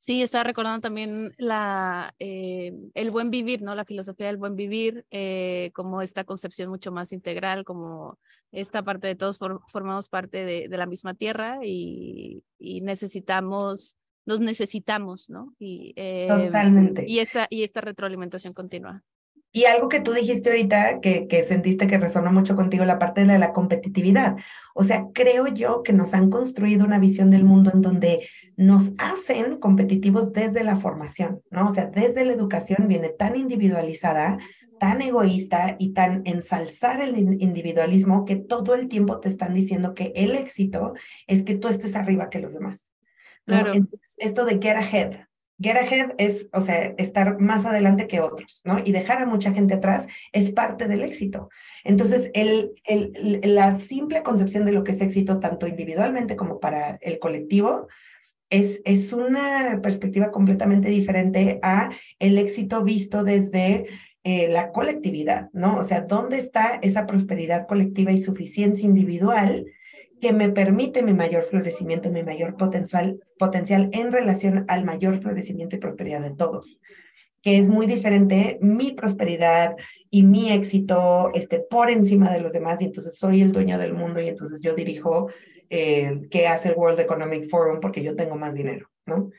Sí, 0.00 0.22
estaba 0.22 0.44
recordando 0.44 0.80
también 0.80 1.34
la, 1.36 2.14
eh, 2.18 2.72
el 2.94 3.10
buen 3.10 3.30
vivir, 3.30 3.62
¿no? 3.62 3.74
La 3.74 3.84
filosofía 3.84 4.28
del 4.28 4.36
buen 4.36 4.56
vivir, 4.56 5.04
eh, 5.10 5.70
como 5.74 6.00
esta 6.02 6.24
concepción 6.24 6.70
mucho 6.70 6.92
más 6.92 7.12
integral, 7.12 7.64
como 7.64 8.18
esta 8.52 8.82
parte 8.82 9.06
de 9.08 9.16
todos 9.16 9.38
formamos 9.38 10.08
parte 10.08 10.44
de, 10.44 10.68
la 10.78 10.86
misma 10.86 11.14
tierra 11.14 11.58
y, 11.62 12.42
necesitamos, 12.58 13.98
nos 14.24 14.40
necesitamos, 14.40 15.28
¿no? 15.28 15.54
Y, 15.58 15.92
eh, 15.96 16.28
Totalmente. 16.28 17.04
Y 17.06 17.18
esta, 17.18 17.46
y 17.50 17.64
esta 17.64 17.80
retroalimentación 17.80 18.54
continua. 18.54 19.02
Y 19.50 19.64
algo 19.64 19.88
que 19.88 20.00
tú 20.00 20.12
dijiste 20.12 20.50
ahorita, 20.50 21.00
que, 21.00 21.26
que 21.26 21.42
sentiste 21.42 21.86
que 21.86 21.98
resonó 21.98 22.30
mucho 22.32 22.54
contigo, 22.54 22.84
la 22.84 22.98
parte 22.98 23.24
de 23.24 23.38
la 23.38 23.52
competitividad. 23.52 24.36
O 24.74 24.84
sea, 24.84 25.06
creo 25.14 25.46
yo 25.46 25.82
que 25.82 25.92
nos 25.92 26.12
han 26.14 26.30
construido 26.30 26.84
una 26.84 26.98
visión 26.98 27.30
del 27.30 27.44
mundo 27.44 27.70
en 27.72 27.80
donde 27.80 28.28
nos 28.56 28.90
hacen 28.98 29.58
competitivos 29.58 30.32
desde 30.32 30.64
la 30.64 30.76
formación, 30.76 31.40
¿no? 31.50 31.68
O 31.68 31.70
sea, 31.70 31.86
desde 31.86 32.24
la 32.24 32.32
educación 32.32 32.88
viene 32.88 33.08
tan 33.08 33.36
individualizada, 33.36 34.38
tan 34.78 35.00
egoísta 35.00 35.76
y 35.78 35.92
tan 35.92 36.22
ensalzar 36.24 37.00
el 37.00 37.16
individualismo 37.16 38.24
que 38.24 38.36
todo 38.36 38.74
el 38.74 38.88
tiempo 38.88 39.20
te 39.20 39.28
están 39.28 39.54
diciendo 39.54 39.94
que 39.94 40.12
el 40.14 40.34
éxito 40.34 40.94
es 41.26 41.42
que 41.42 41.54
tú 41.54 41.68
estés 41.68 41.96
arriba 41.96 42.30
que 42.30 42.40
los 42.40 42.52
demás. 42.52 42.92
Claro. 43.44 43.72
esto 44.18 44.44
de 44.44 44.58
get 44.60 44.76
ahead, 44.76 45.20
Get 45.60 45.76
ahead 45.76 46.14
es, 46.18 46.48
o 46.52 46.60
sea, 46.60 46.94
estar 46.98 47.40
más 47.40 47.66
adelante 47.66 48.06
que 48.06 48.20
otros, 48.20 48.62
¿no? 48.64 48.80
Y 48.84 48.92
dejar 48.92 49.18
a 49.18 49.26
mucha 49.26 49.52
gente 49.52 49.74
atrás 49.74 50.06
es 50.32 50.50
parte 50.50 50.86
del 50.86 51.02
éxito. 51.02 51.48
Entonces, 51.82 52.30
el, 52.34 52.72
el, 52.84 53.40
la 53.42 53.78
simple 53.80 54.22
concepción 54.22 54.64
de 54.64 54.72
lo 54.72 54.84
que 54.84 54.92
es 54.92 55.00
éxito, 55.00 55.40
tanto 55.40 55.66
individualmente 55.66 56.36
como 56.36 56.60
para 56.60 56.98
el 57.00 57.18
colectivo, 57.18 57.88
es, 58.50 58.80
es 58.84 59.12
una 59.12 59.80
perspectiva 59.82 60.30
completamente 60.30 60.88
diferente 60.88 61.58
a 61.62 61.90
el 62.18 62.38
éxito 62.38 62.82
visto 62.82 63.24
desde 63.24 63.86
eh, 64.24 64.48
la 64.48 64.72
colectividad, 64.72 65.48
¿no? 65.52 65.76
O 65.76 65.84
sea, 65.84 66.02
¿dónde 66.02 66.38
está 66.38 66.78
esa 66.82 67.06
prosperidad 67.06 67.66
colectiva 67.66 68.12
y 68.12 68.20
suficiencia 68.20 68.86
individual? 68.86 69.66
Que 70.20 70.32
me 70.32 70.48
permite 70.48 71.02
mi 71.02 71.12
mayor 71.12 71.44
florecimiento, 71.44 72.10
mi 72.10 72.22
mayor 72.22 72.56
potencial, 72.56 73.20
potencial 73.38 73.90
en 73.92 74.12
relación 74.12 74.64
al 74.68 74.84
mayor 74.84 75.20
florecimiento 75.20 75.76
y 75.76 75.80
prosperidad 75.80 76.20
de 76.20 76.34
todos, 76.34 76.80
que 77.42 77.58
es 77.58 77.68
muy 77.68 77.86
diferente 77.86 78.58
mi 78.60 78.92
prosperidad 78.92 79.76
y 80.10 80.22
mi 80.22 80.52
éxito 80.52 81.30
este, 81.34 81.60
por 81.60 81.90
encima 81.90 82.32
de 82.32 82.40
los 82.40 82.52
demás 82.52 82.80
y 82.80 82.86
entonces 82.86 83.16
soy 83.16 83.42
el 83.42 83.52
dueño 83.52 83.78
del 83.78 83.94
mundo 83.94 84.20
y 84.20 84.28
entonces 84.28 84.60
yo 84.60 84.74
dirijo 84.74 85.28
eh, 85.70 86.12
qué 86.30 86.46
hace 86.48 86.70
el 86.70 86.76
World 86.76 87.00
Economic 87.00 87.48
Forum 87.48 87.80
porque 87.80 88.02
yo 88.02 88.16
tengo 88.16 88.36
más 88.36 88.54
dinero, 88.54 88.90
¿no? 89.06 89.30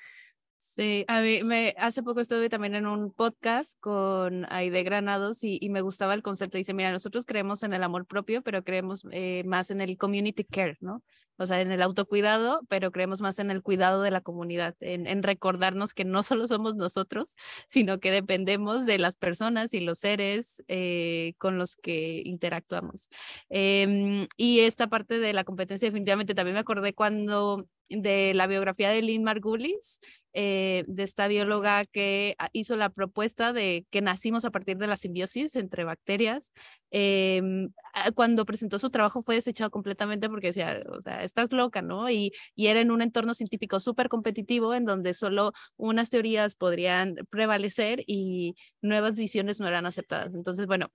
Sí, 0.62 1.06
a 1.08 1.22
mí 1.22 1.42
me, 1.44 1.74
hace 1.78 2.04
poco 2.04 2.20
estuve 2.20 2.50
también 2.50 2.76
en 2.76 2.86
un 2.86 3.14
podcast 3.14 3.80
con 3.80 4.46
Aide 4.52 4.84
Granados 4.84 5.42
y, 5.42 5.58
me 5.70 5.80
gustaba 5.80 6.14
el 6.14 6.22
concepto. 6.22 6.58
Dice, 6.58 6.74
mira, 6.74 6.92
nosotros 6.92 7.26
creemos 7.26 7.64
en 7.64 7.74
el 7.74 7.82
amor 7.82 8.06
propio, 8.06 8.42
pero 8.42 8.62
creemos 8.66 9.04
eh, 9.12 9.44
más 9.46 9.72
en 9.72 9.80
el 9.80 9.98
community 9.98 10.44
care, 10.44 10.78
¿no? 10.82 11.02
O 11.38 11.48
sea, 11.48 11.62
en 11.62 11.72
el 11.72 11.82
autocuidado, 11.82 12.60
pero 12.68 12.92
creemos 12.92 13.22
más 13.22 13.40
en 13.40 13.52
el 13.52 13.64
cuidado 13.64 14.02
de 14.02 14.12
la 14.12 14.20
comunidad, 14.20 14.76
en, 14.82 15.08
en 15.08 15.24
recordarnos 15.24 15.94
que 15.94 16.04
no 16.04 16.24
solo 16.24 16.46
somos 16.46 16.76
nosotros, 16.76 17.38
sino 17.66 18.02
que 18.02 18.12
dependemos 18.12 18.86
de 18.86 18.98
las 18.98 19.16
personas 19.16 19.74
y 19.74 19.80
los 19.80 20.00
seres 20.00 20.62
eh, 20.68 21.36
con 21.38 21.58
los 21.58 21.78
que 21.78 22.22
interactuamos. 22.26 23.08
Em, 23.48 24.28
y 24.36 24.60
esta 24.60 24.88
parte 24.88 25.20
de 25.20 25.32
la 25.32 25.46
competencia 25.46 25.88
definitivamente 25.88 26.36
también 26.36 26.56
me 26.56 26.60
acordé 26.60 26.94
cuando 26.94 27.66
de 27.90 28.34
la 28.34 28.48
biografía 28.48 28.90
de 28.90 29.02
Lynn 29.02 29.24
Margulis, 29.24 30.00
eh, 30.34 30.84
de 30.88 31.04
esta 31.04 31.28
bióloga 31.28 31.86
que 31.86 32.36
hizo 32.54 32.78
la 32.78 32.90
propuesta 32.90 33.52
de 33.52 33.88
que 33.90 34.02
nacimos 34.02 34.46
a 34.46 34.52
partir 34.52 34.78
de 34.78 34.88
la 34.88 34.96
simbiosis 34.96 35.56
entre 35.56 35.84
bacterias. 35.84 36.52
Em, 36.92 37.72
cuando 38.16 38.46
presentó 38.46 38.78
su 38.78 38.92
trabajo 38.92 39.24
fue 39.24 39.36
desechado 39.36 39.72
completamente 39.72 40.30
porque 40.30 40.48
decía, 40.48 40.84
o 40.90 41.02
sea, 41.02 41.24
estás 41.24 41.52
loca, 41.52 41.82
¿no? 41.82 42.10
Y, 42.10 42.32
y 42.56 42.68
era 42.68 42.80
en 42.80 42.92
un 42.92 43.02
entorno 43.02 43.34
científico 43.34 43.80
súper 43.80 44.08
competitivo 44.08 44.74
en 44.76 44.86
donde 44.86 45.14
solo 45.14 45.52
unas 45.78 46.10
teorías 46.12 46.56
podrían 46.56 47.16
prevalecer 47.32 48.04
y 48.06 48.56
nuevas 48.82 49.18
visiones 49.18 49.60
no 49.60 49.68
eran 49.68 49.88
aceptadas. 49.88 50.36
Entonces, 50.36 50.68
bueno, 50.68 50.92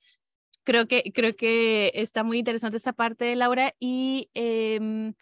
creo 0.64 0.86
que, 0.86 1.02
creo 1.12 1.34
que 1.36 1.90
está 1.94 2.22
muy 2.22 2.38
interesante 2.38 2.76
esta 2.76 2.92
parte, 2.92 3.34
Laura, 3.36 3.74
y... 3.80 4.30
Eh, 4.34 5.12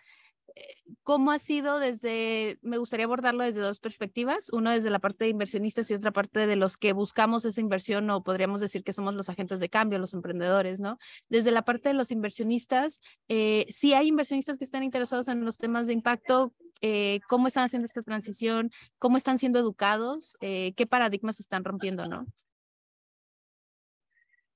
¿Cómo 1.02 1.32
ha 1.32 1.38
sido 1.38 1.78
desde, 1.80 2.58
me 2.62 2.78
gustaría 2.78 3.06
abordarlo 3.06 3.42
desde 3.42 3.60
dos 3.60 3.80
perspectivas, 3.80 4.50
uno 4.52 4.70
desde 4.70 4.90
la 4.90 5.00
parte 5.00 5.24
de 5.24 5.30
inversionistas 5.30 5.90
y 5.90 5.94
otra 5.94 6.12
parte 6.12 6.46
de 6.46 6.56
los 6.56 6.76
que 6.76 6.92
buscamos 6.92 7.44
esa 7.44 7.60
inversión 7.60 8.08
o 8.10 8.22
podríamos 8.22 8.60
decir 8.60 8.84
que 8.84 8.92
somos 8.92 9.14
los 9.14 9.28
agentes 9.28 9.58
de 9.58 9.68
cambio, 9.68 9.98
los 9.98 10.14
emprendedores, 10.14 10.78
¿no? 10.78 10.98
Desde 11.28 11.50
la 11.50 11.62
parte 11.62 11.88
de 11.88 11.94
los 11.94 12.10
inversionistas, 12.10 13.00
eh, 13.28 13.66
sí 13.68 13.94
hay 13.94 14.08
inversionistas 14.08 14.58
que 14.58 14.64
están 14.64 14.82
interesados 14.82 15.28
en 15.28 15.44
los 15.44 15.58
temas 15.58 15.86
de 15.86 15.94
impacto, 15.94 16.52
eh, 16.82 17.20
cómo 17.28 17.48
están 17.48 17.64
haciendo 17.64 17.86
esta 17.86 18.02
transición, 18.02 18.70
cómo 18.98 19.16
están 19.16 19.38
siendo 19.38 19.58
educados, 19.58 20.36
eh, 20.40 20.72
qué 20.76 20.86
paradigmas 20.86 21.40
están 21.40 21.64
rompiendo, 21.64 22.06
¿no? 22.06 22.26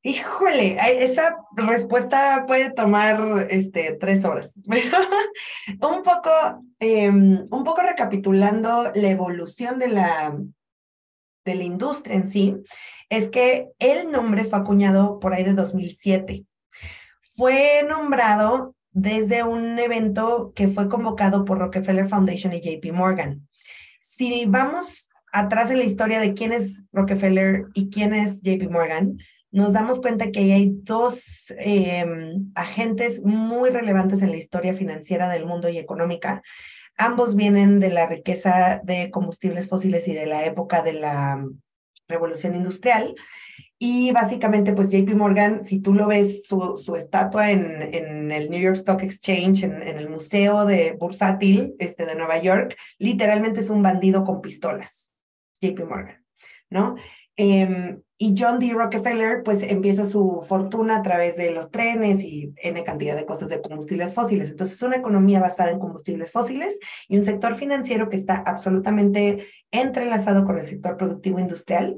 Híjole, 0.08 0.76
esa 1.02 1.36
respuesta 1.56 2.44
puede 2.46 2.70
tomar 2.70 3.48
este, 3.50 3.96
tres 3.98 4.24
horas. 4.24 4.56
un, 5.80 6.02
poco, 6.04 6.30
em, 6.78 7.44
un 7.50 7.64
poco 7.64 7.82
recapitulando 7.82 8.92
la 8.94 9.08
evolución 9.08 9.80
de 9.80 9.88
la, 9.88 10.38
de 11.44 11.54
la 11.56 11.64
industria 11.64 12.14
en 12.14 12.28
sí, 12.28 12.54
es 13.08 13.28
que 13.30 13.70
el 13.80 14.12
nombre 14.12 14.44
fue 14.44 14.60
acuñado 14.60 15.18
por 15.18 15.34
ahí 15.34 15.42
de 15.42 15.54
2007. 15.54 16.44
Fue 17.20 17.84
nombrado 17.88 18.76
desde 18.92 19.42
un 19.42 19.76
evento 19.76 20.52
que 20.54 20.68
fue 20.68 20.88
convocado 20.88 21.44
por 21.44 21.58
Rockefeller 21.58 22.06
Foundation 22.06 22.52
y 22.52 22.60
JP 22.60 22.92
Morgan. 22.92 23.48
Si 23.98 24.46
vamos 24.46 25.10
atrás 25.32 25.72
en 25.72 25.78
la 25.78 25.84
historia 25.84 26.20
de 26.20 26.32
quién 26.32 26.52
es 26.52 26.86
Rockefeller 26.92 27.64
y 27.74 27.90
quién 27.90 28.14
es 28.14 28.40
JP 28.42 28.70
Morgan, 28.70 29.18
nos 29.56 29.72
damos 29.72 30.00
cuenta 30.00 30.30
que 30.30 30.52
hay 30.52 30.70
dos 30.82 31.46
em, 31.56 32.52
agentes 32.54 33.22
muy 33.24 33.70
relevantes 33.70 34.20
en 34.20 34.30
la 34.30 34.36
historia 34.36 34.74
financiera 34.74 35.30
del 35.30 35.46
mundo 35.46 35.70
y 35.70 35.78
económica. 35.78 36.42
Ambos 36.98 37.34
vienen 37.34 37.80
de 37.80 37.88
la 37.88 38.06
riqueza 38.06 38.82
de 38.84 39.10
combustibles 39.10 39.66
fósiles 39.66 40.06
y 40.08 40.12
de 40.12 40.26
la 40.26 40.44
época 40.44 40.82
de 40.82 40.92
la 40.92 41.42
revolución 42.06 42.54
industrial. 42.54 43.14
Y 43.78 44.12
básicamente, 44.12 44.74
pues 44.74 44.90
JP 44.90 45.14
Morgan, 45.14 45.62
si 45.62 45.80
tú 45.80 45.94
lo 45.94 46.06
ves, 46.06 46.44
su, 46.44 46.94
estatua 46.94 47.50
en, 47.50 47.94
en, 47.94 48.32
el 48.32 48.50
New 48.50 48.60
York 48.60 48.76
Stock 48.76 49.02
Exchange, 49.02 49.62
en, 49.62 49.80
en, 49.80 49.96
el 49.96 50.10
Museo 50.10 50.66
de 50.66 50.92
Bursátil 51.00 51.74
este, 51.78 52.04
de 52.04 52.14
Nueva 52.14 52.42
York, 52.42 52.76
literalmente 52.98 53.60
es 53.60 53.70
un 53.70 53.82
bandido 53.82 54.22
con 54.22 54.42
pistolas, 54.42 55.14
JP 55.62 55.80
Morgan, 55.88 56.22
¿no? 56.68 56.96
Eh, 57.36 57.98
y 58.18 58.34
John 58.38 58.58
D. 58.58 58.72
Rockefeller, 58.72 59.42
pues 59.42 59.62
empieza 59.62 60.06
su 60.06 60.42
fortuna 60.48 60.96
a 60.96 61.02
través 61.02 61.36
de 61.36 61.50
los 61.50 61.70
trenes 61.70 62.22
y 62.22 62.54
N 62.56 62.82
cantidad 62.82 63.14
de 63.14 63.26
cosas 63.26 63.50
de 63.50 63.60
combustibles 63.60 64.14
fósiles. 64.14 64.50
Entonces, 64.50 64.76
es 64.76 64.82
una 64.82 64.96
economía 64.96 65.38
basada 65.38 65.70
en 65.70 65.78
combustibles 65.78 66.32
fósiles 66.32 66.80
y 67.08 67.18
un 67.18 67.24
sector 67.24 67.56
financiero 67.56 68.08
que 68.08 68.16
está 68.16 68.36
absolutamente 68.36 69.46
entrelazado 69.70 70.46
con 70.46 70.58
el 70.58 70.66
sector 70.66 70.96
productivo 70.96 71.38
industrial. 71.38 71.96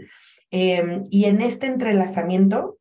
Eh, 0.50 1.02
y 1.08 1.26
en 1.26 1.40
este 1.40 1.66
entrelazamiento 1.66 2.78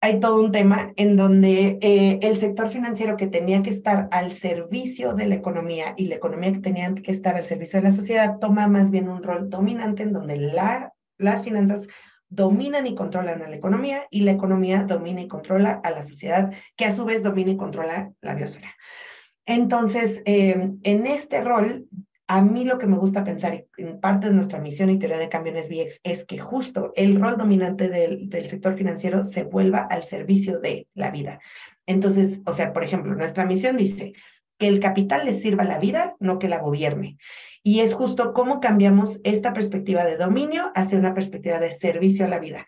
hay 0.00 0.20
todo 0.20 0.38
un 0.40 0.52
tema 0.52 0.92
en 0.96 1.16
donde 1.16 1.78
eh, 1.80 2.18
el 2.22 2.36
sector 2.36 2.68
financiero 2.68 3.16
que 3.16 3.26
tenía 3.26 3.62
que 3.62 3.70
estar 3.70 4.06
al 4.12 4.32
servicio 4.32 5.14
de 5.14 5.26
la 5.26 5.34
economía 5.34 5.94
y 5.96 6.06
la 6.06 6.16
economía 6.16 6.52
que 6.52 6.58
tenía 6.58 6.94
que 6.94 7.10
estar 7.10 7.34
al 7.36 7.46
servicio 7.46 7.80
de 7.80 7.88
la 7.88 7.92
sociedad 7.92 8.38
toma 8.38 8.68
más 8.68 8.90
bien 8.90 9.08
un 9.08 9.22
rol 9.22 9.48
dominante 9.48 10.02
en 10.02 10.12
donde 10.12 10.36
la 10.36 10.92
las 11.18 11.44
finanzas 11.44 11.88
dominan 12.28 12.86
y 12.86 12.94
controlan 12.94 13.42
a 13.42 13.48
la 13.48 13.56
economía 13.56 14.06
y 14.10 14.20
la 14.20 14.32
economía 14.32 14.84
domina 14.84 15.20
y 15.20 15.28
controla 15.28 15.80
a 15.84 15.90
la 15.90 16.04
sociedad, 16.04 16.52
que 16.76 16.84
a 16.84 16.92
su 16.92 17.04
vez 17.04 17.22
domina 17.22 17.52
y 17.52 17.56
controla 17.56 18.12
la 18.20 18.34
biosfera. 18.34 18.74
Entonces, 19.46 20.22
em, 20.24 20.78
en 20.82 21.06
este 21.06 21.40
rol, 21.42 21.86
a 22.26 22.40
mí 22.40 22.64
lo 22.64 22.78
que 22.78 22.86
me 22.86 22.96
gusta 22.96 23.22
pensar, 23.22 23.66
en 23.76 24.00
parte 24.00 24.28
de 24.28 24.34
nuestra 24.34 24.58
misión 24.58 24.88
y 24.90 24.98
teoría 24.98 25.18
de 25.18 25.28
cambio 25.28 25.54
en 25.54 25.88
es 26.02 26.24
que 26.24 26.38
justo 26.38 26.92
el 26.96 27.20
rol 27.20 27.36
dominante 27.36 27.88
del, 27.88 28.30
del 28.30 28.48
sector 28.48 28.76
financiero 28.76 29.22
se 29.22 29.44
vuelva 29.44 29.80
al 29.80 30.04
servicio 30.04 30.58
de 30.58 30.88
la 30.94 31.10
vida. 31.10 31.40
Entonces, 31.86 32.40
o 32.46 32.54
sea, 32.54 32.72
por 32.72 32.82
ejemplo, 32.82 33.14
nuestra 33.14 33.44
misión 33.44 33.76
dice 33.76 34.14
que 34.58 34.68
el 34.68 34.80
capital 34.80 35.26
le 35.26 35.34
sirva 35.34 35.64
la 35.64 35.78
vida, 35.78 36.16
no 36.18 36.38
que 36.38 36.48
la 36.48 36.60
gobierne. 36.60 37.18
Y 37.64 37.80
es 37.80 37.94
justo 37.94 38.32
cómo 38.34 38.60
cambiamos 38.60 39.20
esta 39.24 39.52
perspectiva 39.52 40.04
de 40.04 40.18
dominio 40.18 40.70
hacia 40.74 40.98
una 40.98 41.14
perspectiva 41.14 41.58
de 41.58 41.72
servicio 41.72 42.26
a 42.26 42.28
la 42.28 42.38
vida. 42.38 42.66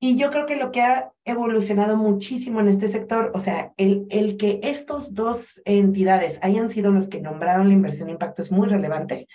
Y 0.00 0.16
yo 0.16 0.30
creo 0.30 0.46
que 0.46 0.54
lo 0.54 0.70
que 0.70 0.80
ha 0.80 1.10
evolucionado 1.24 1.96
muchísimo 1.96 2.60
en 2.60 2.68
este 2.68 2.86
sector, 2.86 3.32
o 3.34 3.40
sea, 3.40 3.72
el, 3.76 4.06
el 4.10 4.36
que 4.36 4.60
estos 4.62 5.12
dos 5.12 5.60
entidades 5.64 6.38
hayan 6.40 6.70
sido 6.70 6.92
los 6.92 7.08
que 7.08 7.20
nombraron 7.20 7.66
la 7.66 7.74
inversión 7.74 8.06
de 8.06 8.12
impacto 8.12 8.40
es 8.40 8.52
muy 8.52 8.68
relevante, 8.68 9.26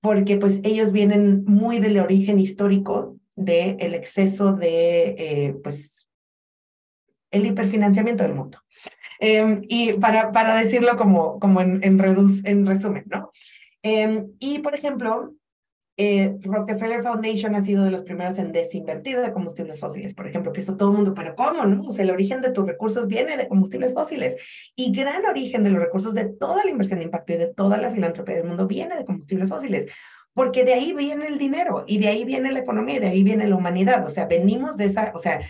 porque 0.00 0.36
pues 0.36 0.58
ellos 0.64 0.90
vienen 0.90 1.44
muy 1.46 1.78
del 1.78 1.98
origen 1.98 2.40
histórico 2.40 3.16
del 3.36 3.76
el 3.78 3.94
exceso 3.94 4.52
de, 4.52 5.14
eh, 5.16 5.56
pues, 5.62 6.08
el 7.30 7.46
hiperfinanciamiento 7.46 8.24
del 8.24 8.34
mundo. 8.34 8.58
Em, 9.20 9.62
y 9.68 9.92
para, 9.94 10.32
para 10.32 10.56
decirlo 10.56 10.96
como, 10.96 11.38
como 11.38 11.60
en, 11.60 11.82
en, 11.84 12.00
en 12.44 12.66
resumen, 12.66 13.04
¿no? 13.06 13.30
Em, 13.84 14.24
y, 14.38 14.60
por 14.60 14.74
ejemplo, 14.74 15.34
eh, 15.98 16.38
Rockefeller 16.40 17.02
Foundation 17.02 17.54
ha 17.54 17.62
sido 17.62 17.84
de 17.84 17.90
los 17.90 18.00
primeros 18.00 18.38
en 18.38 18.50
desinvertir 18.50 19.20
de 19.20 19.30
combustibles 19.30 19.78
fósiles, 19.78 20.14
por 20.14 20.26
ejemplo, 20.26 20.54
que 20.54 20.60
eso 20.60 20.78
todo 20.78 20.90
el 20.90 20.96
mundo, 20.96 21.12
pero 21.12 21.36
¿cómo? 21.36 21.66
No? 21.66 21.82
O 21.82 21.92
sea, 21.92 22.02
el 22.02 22.10
origen 22.10 22.40
de 22.40 22.50
tus 22.50 22.66
recursos 22.66 23.06
viene 23.06 23.36
de 23.36 23.46
combustibles 23.46 23.92
fósiles 23.92 24.36
y 24.74 24.90
gran 24.90 25.26
origen 25.26 25.62
de 25.64 25.70
los 25.70 25.82
recursos 25.82 26.14
de 26.14 26.24
toda 26.24 26.64
la 26.64 26.70
inversión 26.70 26.98
de 26.98 27.04
impacto 27.04 27.34
y 27.34 27.36
de 27.36 27.52
toda 27.52 27.76
la 27.76 27.90
filantropía 27.90 28.36
del 28.36 28.46
mundo 28.46 28.66
viene 28.66 28.96
de 28.96 29.04
combustibles 29.04 29.50
fósiles, 29.50 29.86
porque 30.32 30.64
de 30.64 30.72
ahí 30.72 30.94
viene 30.94 31.26
el 31.26 31.36
dinero 31.36 31.84
y 31.86 31.98
de 31.98 32.08
ahí 32.08 32.24
viene 32.24 32.52
la 32.52 32.60
economía 32.60 32.96
y 32.96 33.00
de 33.00 33.08
ahí 33.08 33.22
viene 33.22 33.46
la 33.46 33.56
humanidad, 33.56 34.04
o 34.06 34.10
sea, 34.10 34.24
venimos 34.24 34.78
de 34.78 34.86
esa, 34.86 35.12
o 35.14 35.18
sea, 35.18 35.42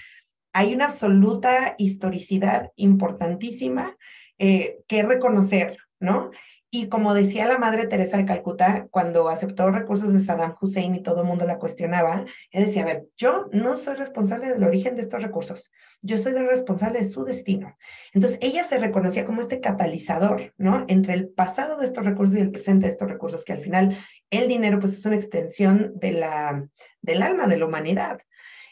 hay 0.53 0.75
una 0.75 0.87
absoluta 0.87 1.77
historicidad 1.79 2.73
importantísima 2.75 3.97
eh, 4.39 4.81
que 4.89 5.05
reconocer, 5.05 5.79
¿no? 6.01 6.33
Y 6.77 6.89
como 6.89 7.15
decía 7.15 7.47
la 7.47 7.57
madre 7.57 7.87
Teresa 7.87 8.17
de 8.17 8.25
Calcuta, 8.25 8.89
cuando 8.91 9.29
aceptó 9.29 9.71
recursos 9.71 10.13
de 10.13 10.19
Saddam 10.21 10.57
Hussein 10.61 10.97
y 10.97 11.05
todo 11.05 11.21
el 11.21 11.29
mundo 11.29 11.47
la 11.47 11.61
cuestionaba, 11.61 12.25
ella 12.51 12.67
decía, 12.67 12.83
a 12.83 12.87
ver, 12.87 13.07
yo 13.17 13.49
no 13.53 13.77
soy 13.77 13.95
responsable 13.95 14.49
del 14.49 14.65
origen 14.65 14.97
de 14.97 15.03
estos 15.03 15.23
recursos, 15.23 15.71
yo 16.03 16.19
soy 16.19 16.33
responsable 16.33 16.99
de 16.99 17.05
su 17.05 17.25
destino. 17.25 17.77
Entonces, 18.13 18.41
ella 18.43 18.65
se 18.65 18.79
reconocía 18.79 19.25
como 19.25 19.41
este 19.41 19.61
catalizador, 19.61 20.53
¿no? 20.59 20.85
Entre 20.89 21.15
el 21.15 21.29
pasado 21.29 21.79
de 21.79 21.87
estos 21.87 22.05
recursos 22.05 22.37
y 22.37 22.41
el 22.41 22.51
presente 22.51 22.87
de 22.87 22.93
estos 22.93 23.09
recursos, 23.09 23.45
que 23.45 23.53
al 23.53 23.61
final 23.61 23.97
el 24.31 24.49
dinero 24.49 24.81
pues 24.81 24.95
es 24.95 25.07
una 25.07 25.15
extensión 25.15 25.93
de 25.95 26.11
la, 26.11 26.69
del 27.03 27.23
alma 27.23 27.47
de 27.47 27.57
la 27.57 27.67
humanidad. 27.67 28.19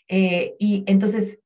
Eh, 0.09 0.57
y 0.59 0.83
entonces 0.88 1.38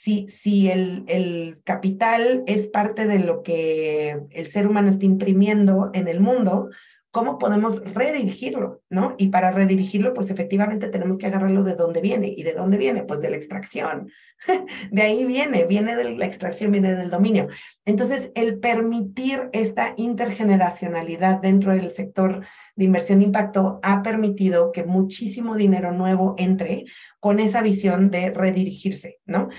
si, 0.00 0.28
si 0.30 0.70
el, 0.70 1.04
el, 1.08 1.60
capital 1.62 2.42
es 2.46 2.66
parte 2.68 3.06
de 3.06 3.18
lo 3.18 3.42
que 3.42 4.18
el 4.30 4.46
ser 4.46 4.66
humano 4.66 4.88
está 4.88 5.04
imprimiendo 5.04 5.90
en 5.92 6.08
el 6.08 6.20
mundo, 6.20 6.70
¿cómo 7.10 7.36
podemos 7.36 7.84
redirigirlo? 7.84 8.80
¿no? 8.88 9.14
Y 9.18 9.28
para 9.28 9.50
redirigirlo, 9.50 10.14
pues 10.14 10.30
efectivamente 10.30 10.88
tenemos 10.88 11.18
que 11.18 11.26
agarrarlo 11.26 11.64
de 11.64 11.74
dónde 11.74 12.00
viene. 12.00 12.32
¿Y 12.34 12.44
de 12.44 12.54
dónde 12.54 12.78
viene? 12.78 13.04
Pues 13.04 13.20
de 13.20 13.28
la 13.28 13.36
extracción. 13.36 14.10
De 14.90 15.02
ahí 15.02 15.22
viene, 15.26 15.66
viene 15.66 15.94
de 15.96 16.16
la 16.16 16.24
extracción, 16.24 16.72
viene 16.72 16.94
del 16.94 17.10
dominio. 17.10 17.48
Entonces, 17.84 18.32
el 18.34 18.58
permitir 18.58 19.50
esta 19.52 19.92
intergeneracionalidad 19.98 21.42
dentro 21.42 21.72
del 21.72 21.90
sector 21.90 22.46
de 22.80 22.86
inversión 22.86 23.18
de 23.18 23.26
impacto 23.26 23.78
ha 23.82 24.02
permitido 24.02 24.72
que 24.72 24.84
muchísimo 24.84 25.54
dinero 25.54 25.92
nuevo 25.92 26.34
entre 26.38 26.86
con 27.20 27.38
esa 27.38 27.60
visión 27.60 28.10
de 28.10 28.30
redirigirse, 28.30 29.18
¿no? 29.26 29.50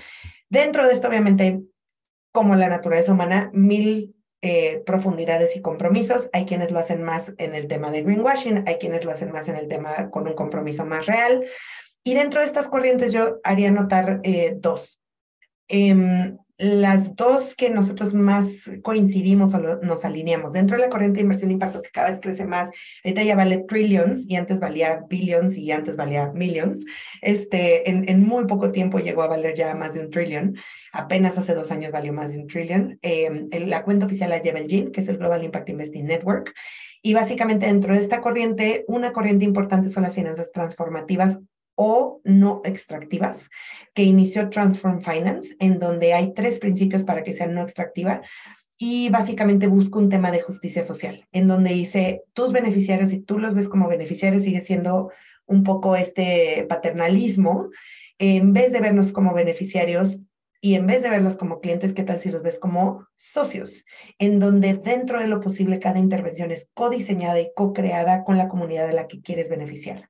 Dentro 0.50 0.84
de 0.84 0.92
esto, 0.92 1.06
obviamente, 1.06 1.62
como 2.32 2.56
la 2.56 2.68
naturaleza 2.68 3.12
humana, 3.12 3.48
mil 3.54 4.16
eh, 4.42 4.82
profundidades 4.84 5.54
y 5.54 5.62
compromisos. 5.62 6.30
Hay 6.32 6.46
quienes 6.46 6.72
lo 6.72 6.80
hacen 6.80 7.04
más 7.04 7.32
en 7.38 7.54
el 7.54 7.68
tema 7.68 7.92
de 7.92 8.02
greenwashing, 8.02 8.64
hay 8.66 8.74
quienes 8.74 9.04
lo 9.04 9.12
hacen 9.12 9.30
más 9.30 9.46
en 9.46 9.54
el 9.54 9.68
tema 9.68 10.10
con 10.10 10.26
un 10.26 10.34
compromiso 10.34 10.84
más 10.84 11.06
real. 11.06 11.46
Y 12.02 12.14
dentro 12.14 12.40
de 12.40 12.46
estas 12.46 12.66
corrientes 12.66 13.12
yo 13.12 13.38
haría 13.44 13.70
notar 13.70 14.18
eh, 14.24 14.56
dos. 14.58 15.00
Em, 15.68 16.38
las 16.62 17.16
dos 17.16 17.56
que 17.56 17.70
nosotros 17.70 18.14
más 18.14 18.70
coincidimos 18.82 19.52
o 19.52 19.58
nos 19.58 20.04
alineamos 20.04 20.52
dentro 20.52 20.76
de 20.76 20.84
la 20.84 20.90
corriente 20.90 21.16
de 21.16 21.22
inversión 21.22 21.48
de 21.48 21.54
impacto 21.54 21.82
que 21.82 21.90
cada 21.90 22.10
vez 22.10 22.20
crece 22.20 22.44
más, 22.44 22.70
ahorita 23.02 23.24
ya 23.24 23.34
vale 23.34 23.64
trillions 23.66 24.26
y 24.28 24.36
antes 24.36 24.60
valía 24.60 25.00
billions 25.08 25.56
y 25.56 25.72
antes 25.72 25.96
valía 25.96 26.30
millions, 26.32 26.84
este, 27.20 27.90
en, 27.90 28.08
en 28.08 28.24
muy 28.24 28.46
poco 28.46 28.70
tiempo 28.70 29.00
llegó 29.00 29.24
a 29.24 29.26
valer 29.26 29.56
ya 29.56 29.74
más 29.74 29.94
de 29.94 30.00
un 30.02 30.10
trillion, 30.10 30.56
apenas 30.92 31.36
hace 31.36 31.54
dos 31.54 31.72
años 31.72 31.90
valió 31.90 32.12
más 32.12 32.30
de 32.30 32.38
un 32.38 32.46
trillion. 32.46 32.98
Eh, 33.02 33.48
la 33.66 33.82
cuenta 33.82 34.06
oficial 34.06 34.30
la 34.30 34.40
lleva 34.40 34.60
el 34.60 34.92
que 34.92 35.00
es 35.00 35.08
el 35.08 35.18
Global 35.18 35.42
Impact 35.42 35.68
Investing 35.68 36.06
Network, 36.06 36.54
y 37.02 37.14
básicamente 37.14 37.66
dentro 37.66 37.92
de 37.92 37.98
esta 37.98 38.20
corriente, 38.20 38.84
una 38.86 39.12
corriente 39.12 39.44
importante 39.44 39.88
son 39.88 40.04
las 40.04 40.14
finanzas 40.14 40.52
transformativas 40.52 41.40
o 41.74 42.20
no 42.24 42.60
extractivas, 42.64 43.50
que 43.94 44.02
inició 44.02 44.50
Transform 44.50 45.00
Finance, 45.00 45.56
en 45.58 45.78
donde 45.78 46.14
hay 46.14 46.34
tres 46.34 46.58
principios 46.58 47.02
para 47.04 47.22
que 47.22 47.34
sean 47.34 47.54
no 47.54 47.62
extractiva 47.62 48.22
y 48.78 49.10
básicamente 49.10 49.66
busca 49.66 49.98
un 49.98 50.08
tema 50.08 50.30
de 50.30 50.40
justicia 50.40 50.84
social, 50.84 51.26
en 51.32 51.46
donde 51.46 51.70
dice 51.72 52.24
tus 52.32 52.52
beneficiarios 52.52 53.12
y 53.12 53.20
tú 53.20 53.38
los 53.38 53.54
ves 53.54 53.68
como 53.68 53.88
beneficiarios, 53.88 54.42
sigue 54.42 54.60
siendo 54.60 55.10
un 55.46 55.62
poco 55.62 55.96
este 55.96 56.66
paternalismo, 56.68 57.70
en 58.18 58.52
vez 58.52 58.72
de 58.72 58.80
vernos 58.80 59.12
como 59.12 59.34
beneficiarios, 59.34 60.20
y 60.64 60.76
en 60.76 60.86
vez 60.86 61.02
de 61.02 61.10
verlos 61.10 61.34
como 61.34 61.60
clientes, 61.60 61.92
¿qué 61.92 62.04
tal 62.04 62.20
si 62.20 62.30
los 62.30 62.42
ves 62.42 62.56
como 62.56 63.08
socios? 63.16 63.84
En 64.20 64.38
donde 64.38 64.74
dentro 64.74 65.18
de 65.18 65.26
lo 65.26 65.40
posible 65.40 65.80
cada 65.80 65.98
intervención 65.98 66.52
es 66.52 66.68
codiseñada 66.72 67.40
y 67.40 67.50
co-creada 67.52 68.22
con 68.22 68.38
la 68.38 68.48
comunidad 68.48 68.86
de 68.86 68.92
la 68.92 69.08
que 69.08 69.20
quieres 69.20 69.48
beneficiar. 69.48 70.08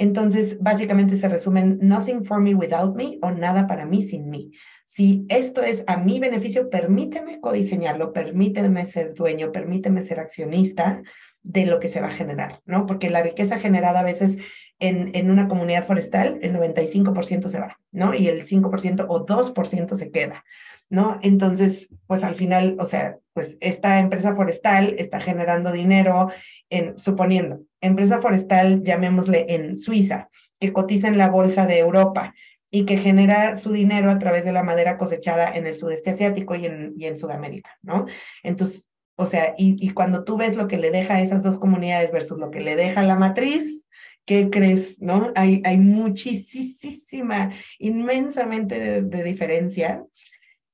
Entonces, 0.00 0.56
básicamente 0.58 1.18
se 1.18 1.28
resumen 1.28 1.78
nothing 1.82 2.24
for 2.24 2.40
me 2.40 2.54
without 2.54 2.96
me 2.96 3.18
o 3.20 3.32
nada 3.32 3.66
para 3.66 3.84
mí 3.84 4.00
sin 4.00 4.30
mí. 4.30 4.50
Si 4.86 5.26
esto 5.28 5.62
es 5.62 5.84
a 5.86 5.98
mi 5.98 6.18
beneficio, 6.18 6.70
permíteme 6.70 7.38
codiseñarlo, 7.38 8.14
permíteme 8.14 8.86
ser 8.86 9.12
dueño, 9.12 9.52
permíteme 9.52 10.00
ser 10.00 10.18
accionista 10.18 11.02
de 11.42 11.66
lo 11.66 11.80
que 11.80 11.88
se 11.88 12.00
va 12.00 12.06
a 12.06 12.12
generar, 12.12 12.62
¿no? 12.64 12.86
Porque 12.86 13.10
la 13.10 13.22
riqueza 13.22 13.58
generada 13.58 14.00
a 14.00 14.04
veces 14.04 14.38
en, 14.78 15.10
en 15.14 15.30
una 15.30 15.48
comunidad 15.48 15.84
forestal, 15.84 16.38
el 16.40 16.54
95% 16.54 17.50
se 17.50 17.60
va, 17.60 17.78
¿no? 17.92 18.14
Y 18.14 18.28
el 18.28 18.46
5% 18.46 19.04
o 19.06 19.26
2% 19.26 19.96
se 19.96 20.10
queda, 20.10 20.46
¿no? 20.88 21.18
Entonces, 21.22 21.90
pues 22.06 22.24
al 22.24 22.36
final, 22.36 22.76
o 22.78 22.86
sea, 22.86 23.18
pues 23.34 23.58
esta 23.60 23.98
empresa 23.98 24.34
forestal 24.34 24.94
está 24.96 25.20
generando 25.20 25.72
dinero 25.72 26.30
en, 26.70 26.98
suponiendo, 26.98 27.60
empresa 27.80 28.20
forestal, 28.20 28.82
llamémosle 28.82 29.46
en 29.48 29.76
Suiza, 29.76 30.28
que 30.58 30.72
cotiza 30.72 31.08
en 31.08 31.18
la 31.18 31.28
bolsa 31.28 31.66
de 31.66 31.78
Europa 31.78 32.34
y 32.70 32.84
que 32.84 32.98
genera 32.98 33.56
su 33.56 33.72
dinero 33.72 34.10
a 34.10 34.18
través 34.18 34.44
de 34.44 34.52
la 34.52 34.62
madera 34.62 34.96
cosechada 34.96 35.48
en 35.48 35.66
el 35.66 35.76
sudeste 35.76 36.10
asiático 36.10 36.54
y 36.54 36.66
en, 36.66 36.94
y 36.96 37.06
en 37.06 37.16
Sudamérica, 37.16 37.76
¿no? 37.82 38.06
Entonces, 38.42 38.90
o 39.20 39.26
sea, 39.26 39.54
y, 39.58 39.90
cuando 39.90 40.24
tú 40.24 40.38
ves 40.38 40.56
lo 40.56 40.66
que 40.66 40.78
le 40.78 40.90
deja 40.90 41.16
a 41.16 41.20
esas 41.20 41.42
dos 41.42 41.58
comunidades 41.58 42.10
versus 42.10 42.38
lo 42.38 42.50
que 42.50 42.60
le 42.60 42.74
deja 42.74 43.02
la 43.02 43.16
matriz, 43.16 43.86
¿qué 44.24 44.48
crees? 44.48 44.98
¿No? 44.98 45.30
Hay, 45.34 45.60
hay 45.66 45.76
muchísima, 45.76 47.52
inmensamente 47.78 49.02
de 49.02 49.22
diferencia. 49.22 50.02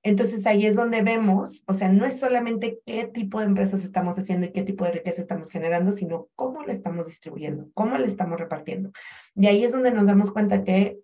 Entonces 0.07 0.47
ahí 0.47 0.67
es 0.67 0.77
donde 0.77 1.03
vemos, 1.03 1.65
o 1.67 1.75
sea, 1.75 1.89
no 1.89 2.07
es 2.07 2.21
solamente 2.21 2.79
qué 2.87 3.07
tipo 3.09 3.41
de 3.41 3.47
empresas 3.47 3.83
estamos 3.83 4.17
haciendo 4.17 4.47
y 4.47 4.53
qué 4.53 4.63
tipo 4.63 4.85
de 4.85 4.93
riqueza 4.93 5.21
estamos 5.21 5.51
generando, 5.51 5.91
sino 5.91 6.29
cómo 6.37 6.63
la 6.63 6.73
estamos 6.73 7.09
distribuyendo, 7.09 7.69
cómo 7.75 7.99
la 7.99 8.07
estamos 8.07 8.39
repartiendo. 8.39 8.93
Y 9.35 9.49
ahí 9.49 9.65
es 9.65 9.73
donde 9.73 9.91
nos 9.91 10.07
damos 10.07 10.31
cuenta 10.31 10.63
que 10.63 11.01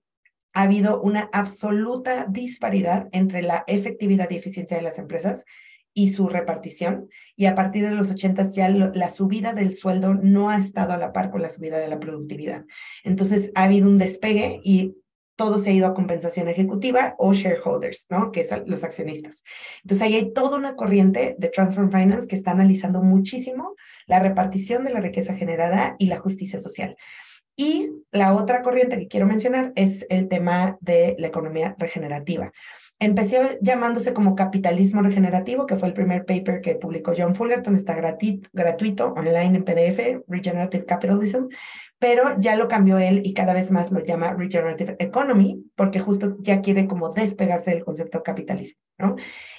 ha 0.55 0.63
habido 0.63 1.01
una 1.01 1.29
absoluta 1.33 2.27
disparidad 2.29 3.09
entre 3.11 3.43
la 3.43 3.65
efectividad 3.67 4.31
y 4.31 4.37
eficiencia 4.37 4.77
de 4.77 4.85
las 4.85 4.99
empresas 4.99 5.47
y 5.95 6.11
su 6.11 6.29
repartición. 6.29 7.09
Y 7.35 7.47
a 7.47 7.57
partir 7.57 7.83
de 7.83 7.97
los 7.97 8.09
80 8.09 8.53
ya 8.53 8.69
la 8.69 9.11
subida 9.11 9.53
del 9.53 9.77
sueldo 9.77 10.15
no 10.15 10.49
ha 10.49 10.59
estado 10.59 10.93
a 10.93 10.97
la 10.97 11.13
par 11.13 11.33
con 11.33 11.43
la 11.43 11.51
subida 11.51 11.79
de 11.79 11.89
la 11.89 11.99
productividad. 11.99 12.67
Entonces 13.03 13.51
ha 13.57 13.65
habido 13.65 13.89
un 13.89 13.99
despegue 13.99 14.61
y 14.63 14.95
todo 15.43 15.59
se 15.59 15.71
ha 15.71 15.73
ido 15.73 15.89
a 15.89 15.95
compensación 15.95 16.49
ejecutiva 16.49 17.17
o 17.19 17.33
shareholders, 17.33 18.07
¿no? 18.11 18.31
Que 18.31 18.43
es 18.43 18.51
los 18.67 18.85
accionistas. 18.85 19.43
Entonces 19.83 20.07
ahí 20.07 20.15
hay 20.15 20.33
toda 20.33 20.57
una 20.57 20.77
corriente 20.77 21.35
de 21.37 21.49
Transform 21.49 21.91
Finance 21.91 22.29
que 22.29 22.37
está 22.37 22.53
analizando 22.53 23.03
muchísimo 23.03 23.75
la 24.07 24.21
repartición 24.21 24.85
de 24.85 24.91
la 24.91 25.01
riqueza 25.01 25.35
generada 25.35 25.97
y 25.99 26.07
la 26.07 26.21
justicia 26.21 26.61
social. 26.61 26.97
Y 27.57 27.91
la 28.13 28.35
otra 28.35 28.63
corriente 28.63 28.97
que 29.01 29.09
quiero 29.09 29.27
mencionar 29.27 29.73
es 29.75 30.07
el 30.11 30.29
tema 30.29 30.79
de 30.81 31.17
la 31.19 31.27
economía 31.27 31.75
regenerativa. 31.77 32.53
Empezó 33.01 33.39
llamándose 33.61 34.13
como 34.13 34.37
capitalismo 34.37 35.03
regenerativo, 35.03 35.67
que 35.67 35.75
fue 35.75 35.89
el 35.89 35.95
primer 35.95 36.25
paper 36.25 36.61
que 36.61 36.77
publicó 36.77 37.15
John 37.19 37.35
Fullerton, 37.35 37.75
está 37.75 37.97
gratuito, 37.97 39.13
online 39.17 39.57
en 39.57 39.65
PDF, 39.65 40.23
Regenerative 40.29 40.87
Capitalism, 40.87 41.47
pero 42.03 42.35
ya 42.41 42.57
lo 42.57 42.67
cambió 42.67 42.99
él 42.99 43.23
y 43.25 43.33
cada 43.33 43.53
vez 43.53 43.71
más 43.71 43.93
lo 43.93 44.01
llama 44.01 44.35
Regenerative 44.35 44.97
Economy, 44.99 45.71
porque 45.77 46.01
justo 46.01 46.37
ya 46.41 46.61
quiere 46.61 46.89
como 46.89 47.11
despegarse 47.11 47.71
del 47.71 47.85
concepto 47.85 48.25
capitalismo, 48.25 48.81
¿no? 48.99 49.15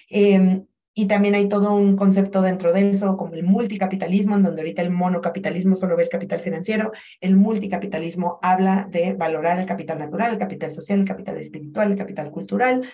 Eh, 0.09 0.61
y 0.93 1.05
también 1.05 1.35
hay 1.35 1.47
todo 1.47 1.73
un 1.73 1.95
concepto 1.95 2.41
dentro 2.41 2.73
de 2.73 2.89
eso, 2.89 3.15
como 3.15 3.35
el 3.35 3.43
multicapitalismo, 3.43 4.35
en 4.35 4.43
donde 4.43 4.61
ahorita 4.61 4.81
el 4.81 4.89
monocapitalismo 4.89 5.77
solo 5.77 5.95
ve 5.95 6.03
el 6.03 6.09
capital 6.09 6.41
financiero, 6.41 6.91
el 7.21 7.37
multicapitalismo 7.37 8.39
habla 8.41 8.89
de 8.91 9.13
valorar 9.13 9.57
el 9.57 9.65
capital 9.65 9.99
natural, 9.99 10.33
el 10.33 10.37
capital 10.37 10.73
social, 10.73 10.99
el 10.99 11.07
capital 11.07 11.37
espiritual, 11.37 11.93
el 11.93 11.97
capital 11.97 12.29
cultural, 12.29 12.91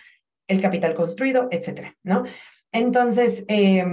el 0.47 0.61
capital 0.61 0.93
construido, 0.93 1.47
etcétera, 1.49 1.97
¿no? 2.03 2.23
Entonces, 2.71 3.45
eh, 3.47 3.83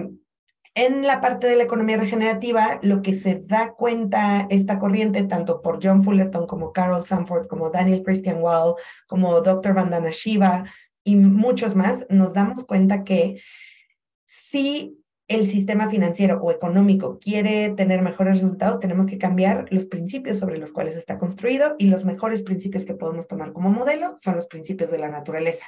en 0.76 1.06
la 1.06 1.22
parte 1.22 1.46
de 1.46 1.56
la 1.56 1.62
economía 1.62 1.96
regenerativa, 1.96 2.78
lo 2.82 3.00
que 3.00 3.14
se 3.14 3.40
da 3.46 3.72
cuenta 3.72 4.46
esta 4.50 4.78
corriente, 4.78 5.22
tanto 5.22 5.62
por 5.62 5.80
John 5.82 6.04
Fullerton 6.04 6.46
como 6.46 6.72
Carol 6.72 7.04
Sanford, 7.04 7.48
como 7.48 7.70
Daniel 7.70 8.02
Christian 8.04 8.42
Wall, 8.42 8.74
como 9.06 9.40
Dr. 9.40 9.72
Vandana 9.72 10.10
Shiva 10.10 10.64
y 11.02 11.16
muchos 11.16 11.74
más, 11.74 12.06
nos 12.10 12.34
damos 12.34 12.64
cuenta 12.64 13.04
que 13.04 13.40
si 14.26 15.02
el 15.28 15.46
sistema 15.46 15.88
financiero 15.88 16.40
o 16.42 16.50
económico 16.50 17.18
quiere 17.18 17.70
tener 17.70 18.02
mejores 18.02 18.34
resultados, 18.34 18.78
tenemos 18.78 19.06
que 19.06 19.16
cambiar 19.16 19.66
los 19.70 19.86
principios 19.86 20.38
sobre 20.38 20.58
los 20.58 20.72
cuales 20.72 20.94
está 20.94 21.16
construido 21.16 21.74
y 21.78 21.86
los 21.86 22.04
mejores 22.04 22.42
principios 22.42 22.84
que 22.84 22.94
podemos 22.94 23.26
tomar 23.28 23.54
como 23.54 23.70
modelo 23.70 24.14
son 24.18 24.36
los 24.36 24.46
principios 24.46 24.90
de 24.90 24.98
la 24.98 25.08
naturaleza. 25.08 25.66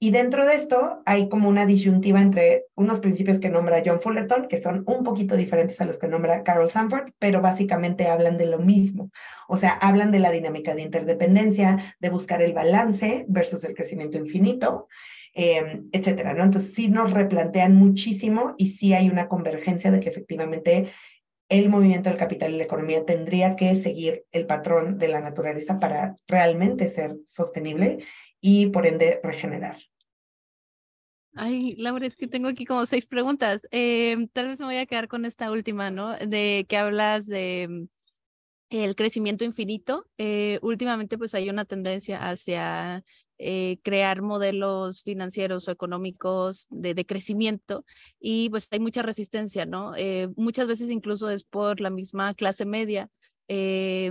Y 0.00 0.12
dentro 0.12 0.46
de 0.46 0.54
esto 0.54 1.02
hay 1.06 1.28
como 1.28 1.48
una 1.48 1.66
disyuntiva 1.66 2.20
entre 2.20 2.66
unos 2.76 3.00
principios 3.00 3.40
que 3.40 3.48
nombra 3.48 3.82
John 3.84 4.00
Fullerton, 4.00 4.46
que 4.46 4.58
son 4.58 4.84
un 4.86 5.02
poquito 5.02 5.34
diferentes 5.34 5.80
a 5.80 5.86
los 5.86 5.98
que 5.98 6.06
nombra 6.06 6.44
Carol 6.44 6.70
Sanford, 6.70 7.10
pero 7.18 7.40
básicamente 7.40 8.06
hablan 8.06 8.38
de 8.38 8.46
lo 8.46 8.60
mismo. 8.60 9.10
O 9.48 9.56
sea, 9.56 9.72
hablan 9.72 10.12
de 10.12 10.20
la 10.20 10.30
dinámica 10.30 10.76
de 10.76 10.82
interdependencia, 10.82 11.96
de 11.98 12.10
buscar 12.10 12.42
el 12.42 12.52
balance 12.52 13.24
versus 13.28 13.64
el 13.64 13.74
crecimiento 13.74 14.18
infinito, 14.18 14.86
eh, 15.34 15.82
etcétera, 15.90 16.32
¿no? 16.32 16.44
Entonces 16.44 16.74
sí 16.74 16.88
nos 16.88 17.10
replantean 17.10 17.74
muchísimo 17.74 18.54
y 18.56 18.68
sí 18.68 18.94
hay 18.94 19.10
una 19.10 19.26
convergencia 19.26 19.90
de 19.90 19.98
que 19.98 20.10
efectivamente 20.10 20.92
el 21.48 21.70
movimiento 21.70 22.08
del 22.08 22.18
capital 22.18 22.52
y 22.52 22.58
la 22.58 22.64
economía 22.64 23.04
tendría 23.04 23.56
que 23.56 23.74
seguir 23.74 24.24
el 24.32 24.46
patrón 24.46 24.98
de 24.98 25.08
la 25.08 25.20
naturaleza 25.20 25.80
para 25.80 26.14
realmente 26.26 26.88
ser 26.88 27.16
sostenible 27.26 28.04
y 28.40 28.66
por 28.66 28.86
ende 28.86 29.20
regenerar. 29.22 29.76
Ay, 31.34 31.76
Laura, 31.76 32.06
es 32.06 32.16
que 32.16 32.26
tengo 32.26 32.48
aquí 32.48 32.64
como 32.64 32.84
seis 32.86 33.06
preguntas. 33.06 33.66
Eh, 33.70 34.16
tal 34.32 34.48
vez 34.48 34.58
me 34.58 34.66
voy 34.66 34.76
a 34.76 34.86
quedar 34.86 35.08
con 35.08 35.24
esta 35.24 35.52
última, 35.52 35.90
¿no? 35.90 36.16
De 36.16 36.66
que 36.68 36.76
hablas 36.76 37.26
de 37.26 37.68
mm, 37.70 37.84
el 38.70 38.96
crecimiento 38.96 39.44
infinito. 39.44 40.06
Eh, 40.18 40.58
últimamente, 40.62 41.16
pues 41.16 41.34
hay 41.34 41.48
una 41.48 41.64
tendencia 41.64 42.28
hacia 42.28 43.04
eh, 43.38 43.78
crear 43.84 44.20
modelos 44.20 45.02
financieros 45.02 45.68
o 45.68 45.70
económicos 45.70 46.66
de, 46.70 46.94
de, 46.94 47.06
crecimiento 47.06 47.84
y 48.18 48.50
pues 48.50 48.66
hay 48.72 48.80
mucha 48.80 49.02
resistencia, 49.02 49.64
¿no? 49.64 49.94
Eh, 49.94 50.28
muchas 50.34 50.66
veces 50.66 50.90
incluso 50.90 51.30
es 51.30 51.44
por 51.44 51.80
la 51.80 51.90
misma 51.90 52.34
clase 52.34 52.66
media 52.66 53.10
eh, 53.46 54.10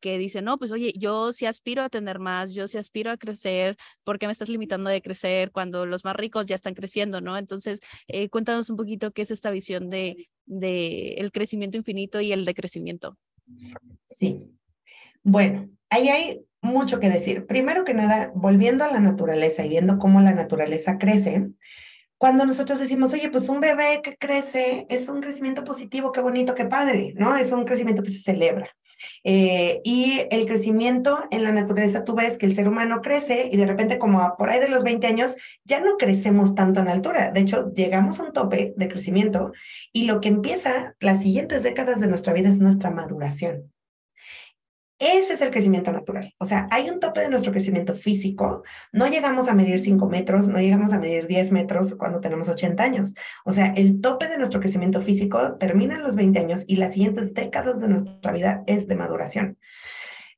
que 0.00 0.18
dice, 0.18 0.42
no, 0.42 0.58
pues 0.58 0.70
oye, 0.70 0.92
yo 0.96 1.32
sí 1.32 1.46
aspiro 1.46 1.82
a 1.82 1.88
tener 1.88 2.18
más, 2.18 2.52
yo 2.52 2.66
sí 2.68 2.78
aspiro 2.78 3.10
a 3.10 3.16
crecer, 3.16 3.76
¿por 4.04 4.18
qué 4.18 4.26
me 4.26 4.32
estás 4.32 4.48
limitando 4.48 4.90
de 4.90 5.02
crecer 5.02 5.52
cuando 5.52 5.86
los 5.86 6.04
más 6.04 6.16
ricos 6.16 6.46
ya 6.46 6.56
están 6.56 6.74
creciendo, 6.74 7.20
¿no? 7.20 7.36
Entonces, 7.36 7.80
eh, 8.08 8.28
cuéntanos 8.28 8.70
un 8.70 8.76
poquito 8.76 9.12
qué 9.12 9.22
es 9.22 9.30
esta 9.30 9.50
visión 9.50 9.90
de, 9.90 10.28
de 10.46 11.14
el 11.14 11.32
crecimiento 11.32 11.76
infinito 11.76 12.20
y 12.20 12.32
el 12.32 12.44
decrecimiento. 12.44 13.16
Sí. 14.04 14.42
Bueno, 15.22 15.68
ahí 15.90 16.08
hay 16.08 16.44
mucho 16.62 17.00
que 17.00 17.08
decir. 17.08 17.46
Primero 17.46 17.84
que 17.84 17.94
nada, 17.94 18.32
volviendo 18.34 18.84
a 18.84 18.92
la 18.92 19.00
naturaleza 19.00 19.64
y 19.64 19.68
viendo 19.68 19.98
cómo 19.98 20.20
la 20.20 20.32
naturaleza 20.32 20.98
crece, 20.98 21.50
cuando 22.20 22.44
nosotros 22.44 22.78
decimos, 22.78 23.14
oye, 23.14 23.30
pues 23.30 23.48
un 23.48 23.60
bebé 23.60 24.02
que 24.04 24.14
crece 24.14 24.84
es 24.90 25.08
un 25.08 25.22
crecimiento 25.22 25.64
positivo, 25.64 26.12
qué 26.12 26.20
bonito, 26.20 26.52
qué 26.52 26.66
padre, 26.66 27.14
¿no? 27.16 27.34
Es 27.34 27.50
un 27.50 27.64
crecimiento 27.64 28.02
que 28.02 28.10
se 28.10 28.18
celebra. 28.18 28.76
Eh, 29.24 29.80
y 29.84 30.20
el 30.30 30.44
crecimiento 30.44 31.24
en 31.30 31.44
la 31.44 31.50
naturaleza, 31.50 32.04
tú 32.04 32.14
ves 32.14 32.36
que 32.36 32.44
el 32.44 32.54
ser 32.54 32.68
humano 32.68 33.00
crece 33.00 33.48
y 33.50 33.56
de 33.56 33.64
repente 33.64 33.98
como 33.98 34.36
por 34.36 34.50
ahí 34.50 34.60
de 34.60 34.68
los 34.68 34.82
20 34.82 35.06
años 35.06 35.34
ya 35.64 35.80
no 35.80 35.96
crecemos 35.96 36.54
tanto 36.54 36.80
en 36.80 36.88
altura. 36.88 37.30
De 37.30 37.40
hecho, 37.40 37.72
llegamos 37.72 38.20
a 38.20 38.24
un 38.24 38.34
tope 38.34 38.74
de 38.76 38.88
crecimiento 38.88 39.52
y 39.90 40.04
lo 40.04 40.20
que 40.20 40.28
empieza 40.28 40.96
las 41.00 41.22
siguientes 41.22 41.62
décadas 41.62 42.02
de 42.02 42.08
nuestra 42.08 42.34
vida 42.34 42.50
es 42.50 42.58
nuestra 42.58 42.90
maduración. 42.90 43.72
Ese 45.00 45.32
es 45.32 45.40
el 45.40 45.50
crecimiento 45.50 45.90
natural. 45.92 46.34
O 46.36 46.44
sea, 46.44 46.68
hay 46.70 46.90
un 46.90 47.00
tope 47.00 47.22
de 47.22 47.30
nuestro 47.30 47.52
crecimiento 47.52 47.94
físico. 47.94 48.64
No 48.92 49.06
llegamos 49.06 49.48
a 49.48 49.54
medir 49.54 49.80
5 49.80 50.06
metros, 50.10 50.48
no 50.48 50.60
llegamos 50.60 50.92
a 50.92 50.98
medir 50.98 51.26
10 51.26 51.52
metros 51.52 51.94
cuando 51.94 52.20
tenemos 52.20 52.50
80 52.50 52.82
años. 52.82 53.14
O 53.46 53.54
sea, 53.54 53.72
el 53.74 54.02
tope 54.02 54.28
de 54.28 54.36
nuestro 54.36 54.60
crecimiento 54.60 55.00
físico 55.00 55.56
termina 55.56 55.94
en 55.94 56.02
los 56.02 56.16
20 56.16 56.38
años 56.38 56.64
y 56.66 56.76
las 56.76 56.92
siguientes 56.92 57.32
décadas 57.32 57.80
de 57.80 57.88
nuestra 57.88 58.30
vida 58.30 58.62
es 58.66 58.88
de 58.88 58.94
maduración. 58.94 59.58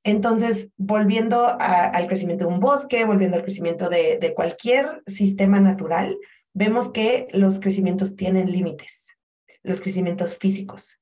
Entonces, 0.05 0.69
volviendo 0.77 1.57
al 1.59 2.07
crecimiento 2.07 2.47
de 2.47 2.55
un 2.55 2.61
bosque, 2.61 3.05
volviendo 3.05 3.39
al 3.39 3.43
crecimiento 3.43 3.89
de, 3.89 4.19
de 4.21 4.33
cualquier 4.33 5.03
sistema 5.09 5.59
natural, 5.59 6.17
vemos 6.55 6.93
que 6.93 7.27
los 7.33 7.59
crecimientos 7.59 8.15
tienen 8.15 8.53
límites, 8.53 9.17
los 9.65 9.81
crecimientos 9.81 10.37
físicos. 10.37 11.01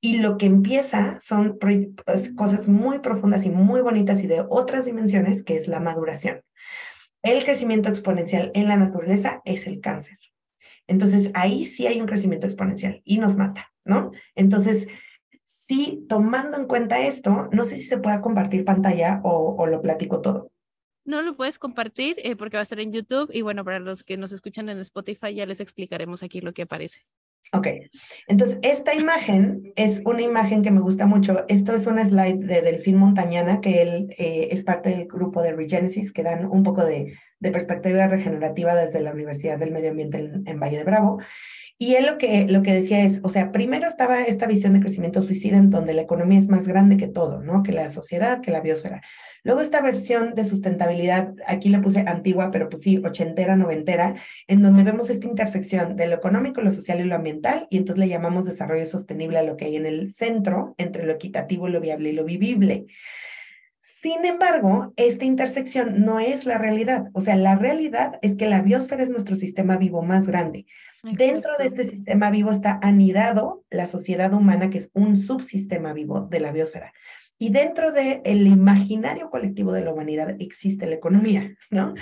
Y 0.00 0.18
lo 0.18 0.38
que 0.38 0.46
empieza 0.46 1.18
son 1.20 1.58
pues, 1.58 2.30
cosas 2.36 2.68
muy 2.68 3.00
profundas 3.00 3.44
y 3.44 3.50
muy 3.50 3.80
bonitas 3.80 4.22
y 4.22 4.26
de 4.26 4.44
otras 4.48 4.84
dimensiones, 4.84 5.42
que 5.42 5.56
es 5.56 5.68
la 5.68 5.80
maduración. 5.80 6.42
el 7.22 7.44
crecimiento 7.44 7.88
exponencial 7.88 8.52
en 8.54 8.68
la 8.68 8.76
naturaleza 8.76 9.42
es 9.44 9.66
el 9.66 9.80
cáncer. 9.80 10.18
Entonces, 10.86 11.30
ahí 11.34 11.66
sí 11.66 11.86
hay 11.86 12.00
un 12.00 12.06
crecimiento 12.06 12.46
exponencial 12.46 13.02
y 13.04 13.18
nos 13.18 13.36
mata, 13.36 13.70
¿no? 13.84 14.12
Entonces, 14.34 14.86
sí, 15.42 16.06
tomando 16.08 16.56
en 16.56 16.66
cuenta 16.66 17.00
esto, 17.00 17.48
no 17.52 17.64
sé 17.64 17.76
si 17.76 17.84
se 17.84 17.98
pueda 17.98 18.20
compartir 18.20 18.64
pantalla 18.64 19.20
o, 19.22 19.66
lo 19.66 19.82
platico 19.82 20.20
todo. 20.20 20.50
No 21.04 21.22
lo 21.22 21.36
puedes 21.36 21.58
compartir 21.58 22.16
eh, 22.22 22.36
porque 22.36 22.56
va 22.56 22.60
a 22.60 22.62
estar 22.62 22.80
en 22.80 22.92
YouTube 22.92 23.30
y 23.32 23.42
bueno, 23.42 23.64
para 23.64 23.78
los 23.78 24.04
que 24.04 24.16
nos 24.16 24.32
escuchan 24.32 24.68
en 24.68 24.78
Spotify 24.78 25.34
ya 25.34 25.46
les 25.46 25.60
explicaremos 25.60 26.22
aquí 26.22 26.40
lo 26.40 26.52
que 26.52 26.62
aparece. 26.62 27.06
Ok, 27.52 27.66
entonces 28.26 28.58
esta 28.60 28.94
imagen 28.94 29.72
es 29.74 30.02
una 30.04 30.20
imagen 30.20 30.60
que 30.60 30.70
me 30.70 30.80
gusta 30.80 31.06
mucho. 31.06 31.46
Esto 31.48 31.72
es 31.74 31.86
una 31.86 32.04
slide 32.04 32.46
de 32.46 32.60
Delfín 32.60 32.96
Montañana, 32.96 33.60
que 33.62 33.80
él 33.80 34.14
eh, 34.18 34.48
es 34.50 34.62
parte 34.62 34.90
del 34.90 35.06
grupo 35.06 35.42
de 35.42 35.52
Regenesis, 35.52 36.12
que 36.12 36.22
dan 36.22 36.44
un 36.44 36.62
poco 36.62 36.84
de, 36.84 37.16
de 37.40 37.50
perspectiva 37.50 38.06
regenerativa 38.08 38.74
desde 38.74 39.00
la 39.00 39.12
Universidad 39.12 39.58
del 39.58 39.70
Medio 39.70 39.90
Ambiente 39.90 40.18
en, 40.18 40.60
Valle 40.60 40.78
de 40.78 40.84
Bravo. 40.84 41.20
Y 41.80 41.94
él 41.94 42.06
lo 42.06 42.18
que, 42.18 42.46
lo 42.48 42.62
que 42.62 42.74
decía 42.74 43.04
es, 43.04 43.20
o 43.22 43.28
sea, 43.28 43.52
primero 43.52 43.86
estaba 43.86 44.22
esta 44.22 44.46
visión 44.46 44.72
de 44.72 44.80
crecimiento 44.80 45.22
suicida 45.22 45.56
en 45.56 45.70
donde 45.70 45.94
la 45.94 46.02
economía 46.02 46.40
es 46.40 46.48
más 46.48 46.66
grande 46.66 46.96
que 46.96 47.06
todo, 47.06 47.40
¿no? 47.40 47.62
Que 47.62 47.72
la 47.72 47.90
sociedad, 47.90 48.40
que 48.40 48.50
la 48.50 48.60
biosfera. 48.60 49.00
Luego 49.44 49.60
esta 49.60 49.80
versión 49.80 50.34
de 50.34 50.44
sustentabilidad, 50.44 51.34
aquí 51.46 51.68
le 51.68 51.78
puse 51.78 52.00
antigua, 52.00 52.50
pero 52.50 52.68
pues 52.68 52.82
sí, 52.82 53.00
ochentera, 53.04 53.54
noventera, 53.54 54.16
en 54.48 54.60
donde 54.60 54.82
vemos 54.82 55.08
esta 55.08 55.28
intersección 55.28 55.94
de 55.94 56.08
lo 56.08 56.16
económico, 56.16 56.62
lo 56.62 56.72
social 56.72 56.98
y 56.98 57.04
lo 57.04 57.14
ambiental, 57.14 57.68
y 57.70 57.76
entonces 57.76 58.00
le 58.00 58.08
llamamos 58.08 58.44
desarrollo 58.44 58.86
sostenible 58.86 59.38
a 59.38 59.44
lo 59.44 59.56
que 59.56 59.66
hay 59.66 59.76
en 59.76 59.86
el 59.86 60.12
centro 60.12 60.74
entre 60.78 61.06
lo 61.06 61.12
equitativo, 61.12 61.68
lo 61.68 61.80
viable 61.80 62.08
y 62.10 62.12
lo 62.12 62.24
vivible. 62.24 62.86
Sin 64.00 64.26
embargo, 64.26 64.92
esta 64.96 65.24
intersección 65.24 66.04
no 66.04 66.20
es 66.20 66.44
la 66.44 66.58
realidad. 66.58 67.06
O 67.14 67.20
sea, 67.20 67.36
la 67.36 67.56
realidad 67.56 68.18
es 68.22 68.36
que 68.36 68.46
la 68.46 68.60
biosfera 68.60 69.02
es 69.02 69.08
nuestro 69.08 69.34
sistema 69.34 69.76
vivo 69.76 70.02
más 70.02 70.26
grande. 70.26 70.66
Dentro 71.02 71.52
de 71.58 71.64
este 71.64 71.84
sistema 71.84 72.30
vivo 72.30 72.52
está 72.52 72.78
anidado 72.82 73.64
la 73.70 73.86
sociedad 73.86 74.34
humana, 74.34 74.68
que 74.68 74.78
es 74.78 74.90
un 74.92 75.16
subsistema 75.16 75.94
vivo 75.94 76.20
de 76.20 76.38
la 76.38 76.52
biosfera. 76.52 76.92
Y 77.38 77.50
dentro 77.50 77.90
del 77.90 78.20
el 78.24 78.46
imaginario 78.46 79.30
colectivo 79.30 79.72
de 79.72 79.84
la 79.84 79.92
humanidad 79.92 80.36
existe 80.38 80.86
la 80.86 80.96
economía, 80.96 81.56
¿no? 81.70 81.94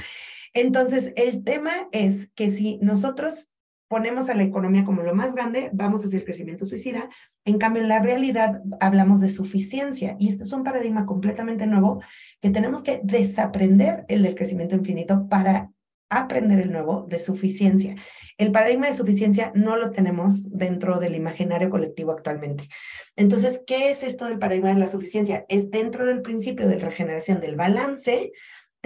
Entonces, 0.55 1.13
el 1.17 1.45
tema 1.45 1.89
es 1.93 2.29
que 2.35 2.51
si 2.51 2.79
nosotros 2.79 3.49
ponemos 3.89 4.29
a 4.29 4.35
la 4.35 4.43
economía 4.43 4.85
como 4.85 5.03
lo 5.03 5.15
más 5.15 5.35
grande, 5.35 5.71
vamos 5.73 6.03
a 6.03 6.07
hacer 6.07 6.25
crecimiento 6.25 6.67
suicida. 6.67 7.09
En 7.45 7.59
cambio, 7.59 7.83
en 7.83 7.89
la 7.89 8.01
realidad 8.01 8.63
hablamos 8.81 9.21
de 9.21 9.31
suficiencia 9.31 10.17
y 10.19 10.29
esto 10.29 10.45
es 10.45 10.53
un 10.53 10.65
paradigma 10.65 11.07
completamente 11.07 11.67
nuevo 11.67 12.01
que 12.41 12.51
tenemos 12.51 12.83
que 12.83 13.01
desaprender 13.05 14.05
el 14.09 14.23
del 14.23 14.35
crecimiento 14.35 14.75
infinito 14.75 15.29
para 15.29 15.71
aprender 16.09 16.61
el 16.61 16.73
nuevo 16.73 17.03
de 17.03 17.19
suficiencia. 17.19 17.97
El 18.39 18.53
paradigma 18.53 18.87
de 18.87 18.93
suficiencia 18.93 19.51
no 19.55 19.77
lo 19.77 19.91
tenemos 19.91 20.51
dentro 20.51 20.99
del 20.99 21.15
imaginario 21.15 21.71
colectivo 21.71 22.13
actualmente. 22.13 22.69
Entonces, 23.17 23.63
¿qué 23.67 23.91
es 23.91 24.03
esto 24.03 24.27
del 24.27 24.39
paradigma 24.39 24.69
de 24.69 24.81
la 24.81 24.89
suficiencia? 24.89 25.47
Es 25.49 25.71
dentro 25.71 26.07
del 26.07 26.23
principio 26.23 26.69
de 26.69 26.79
regeneración 26.79 27.41
del 27.41 27.57
balance, 27.57 28.33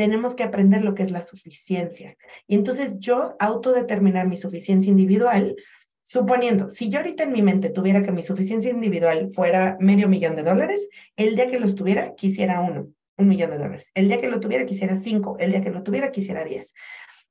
tenemos 0.00 0.34
que 0.34 0.44
aprender 0.44 0.82
lo 0.82 0.94
que 0.94 1.02
es 1.02 1.10
la 1.10 1.20
suficiencia. 1.20 2.16
Y 2.46 2.54
entonces 2.54 3.00
yo 3.00 3.36
autodeterminar 3.38 4.26
mi 4.26 4.38
suficiencia 4.38 4.88
individual, 4.88 5.56
suponiendo, 6.02 6.70
si 6.70 6.88
yo 6.88 7.00
ahorita 7.00 7.24
en 7.24 7.32
mi 7.32 7.42
mente 7.42 7.68
tuviera 7.68 8.02
que 8.02 8.10
mi 8.10 8.22
suficiencia 8.22 8.70
individual 8.70 9.28
fuera 9.30 9.76
medio 9.78 10.08
millón 10.08 10.36
de 10.36 10.42
dólares, 10.42 10.88
el 11.18 11.36
día 11.36 11.50
que 11.50 11.60
los 11.60 11.74
tuviera 11.74 12.14
quisiera 12.14 12.60
uno, 12.60 12.88
un 13.18 13.28
millón 13.28 13.50
de 13.50 13.58
dólares. 13.58 13.90
El 13.94 14.08
día 14.08 14.18
que 14.22 14.28
lo 14.28 14.40
tuviera 14.40 14.64
quisiera 14.64 14.96
cinco, 14.96 15.36
el 15.38 15.50
día 15.50 15.60
que 15.60 15.68
lo 15.68 15.82
tuviera 15.82 16.10
quisiera 16.10 16.46
diez. 16.46 16.72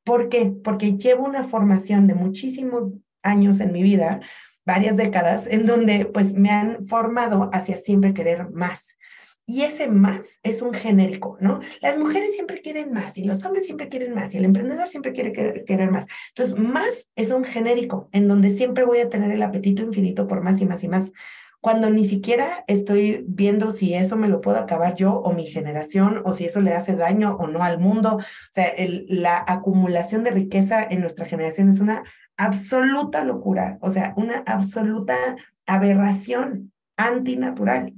¿Por 0.04 0.30
qué? 0.30 0.54
Porque 0.64 0.96
llevo 0.96 1.26
una 1.26 1.44
formación 1.44 2.06
de 2.06 2.14
muchísimos 2.14 2.92
años 3.24 3.62
en 3.62 3.72
mi 3.72 3.82
vida, 3.82 4.20
varias 4.64 4.96
décadas, 4.96 5.48
en 5.48 5.66
donde 5.66 6.06
pues 6.06 6.34
me 6.34 6.52
han 6.52 6.86
formado 6.86 7.50
hacia 7.52 7.78
siempre 7.78 8.14
querer 8.14 8.52
más. 8.52 8.96
Y 9.50 9.64
ese 9.64 9.88
más 9.88 10.40
es 10.44 10.62
un 10.62 10.76
genérico, 10.76 11.36
¿no? 11.42 11.60
Las 11.82 11.98
mujeres 11.98 12.34
siempre 12.36 12.62
quieren 12.62 12.94
más 12.94 13.18
y 13.18 13.24
los 13.24 13.44
hombres 13.44 13.66
siempre 13.66 13.90
quieren 13.90 14.14
más 14.14 14.36
y 14.36 14.38
el 14.38 14.46
emprendedor 14.46 14.88
siempre 14.88 15.12
quiere 15.12 15.34
querer 15.34 15.90
más. 15.90 16.06
Entonces, 16.28 16.56
más 16.56 17.10
es 17.16 17.32
un 17.32 17.44
genérico 17.44 18.10
en 18.12 18.28
donde 18.28 18.52
siempre 18.52 18.86
voy 18.86 19.00
a 19.00 19.10
tener 19.10 19.32
el 19.32 19.42
apetito 19.42 19.82
infinito 19.82 20.28
por 20.28 20.44
más 20.44 20.62
y 20.62 20.68
más 20.68 20.84
y 20.84 20.88
más. 20.88 21.12
Cuando 21.62 21.90
ni 21.90 22.06
siquiera 22.06 22.64
estoy 22.68 23.26
viendo 23.28 23.72
si 23.72 23.96
eso 23.96 24.18
me 24.18 24.28
lo 24.28 24.40
puedo 24.40 24.60
acabar 24.60 24.94
yo 24.94 25.16
o 25.16 25.34
mi 25.34 25.48
generación 25.48 26.22
o 26.26 26.36
si 26.36 26.46
eso 26.46 26.62
le 26.62 26.74
hace 26.74 26.96
daño 26.96 27.36
o 27.38 27.48
no 27.48 27.64
al 27.64 27.80
mundo. 27.80 28.18
O 28.18 28.52
sea, 28.52 28.72
la 29.08 29.44
acumulación 29.48 30.24
de 30.24 30.30
riqueza 30.30 30.84
en 30.88 31.02
nuestra 31.02 31.26
generación 31.26 31.70
es 31.70 31.80
una 31.80 32.04
absoluta 32.38 33.24
locura, 33.24 33.80
o 33.82 33.90
sea, 33.90 34.14
una 34.16 34.44
absoluta 34.46 35.16
aberración 35.66 36.72
antinatural 36.98 37.96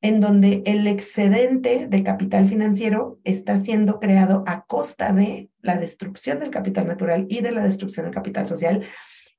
en 0.00 0.20
donde 0.20 0.62
el 0.64 0.86
excedente 0.86 1.86
de 1.88 2.02
capital 2.02 2.46
financiero 2.46 3.18
está 3.24 3.58
siendo 3.58 3.98
creado 3.98 4.44
a 4.46 4.64
costa 4.64 5.12
de 5.12 5.50
la 5.60 5.76
destrucción 5.76 6.38
del 6.38 6.50
capital 6.50 6.86
natural 6.86 7.26
y 7.28 7.40
de 7.40 7.50
la 7.50 7.64
destrucción 7.64 8.04
del 8.04 8.14
capital 8.14 8.46
social 8.46 8.84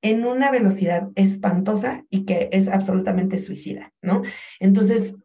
en 0.02 0.26
una 0.26 0.52
velocidad 0.52 1.10
espantosa 1.16 2.06
y 2.10 2.26
que 2.26 2.50
es 2.52 2.68
absolutamente 2.68 3.40
suicida, 3.40 3.94
¿no? 4.02 4.22
Entonces, 4.60 5.16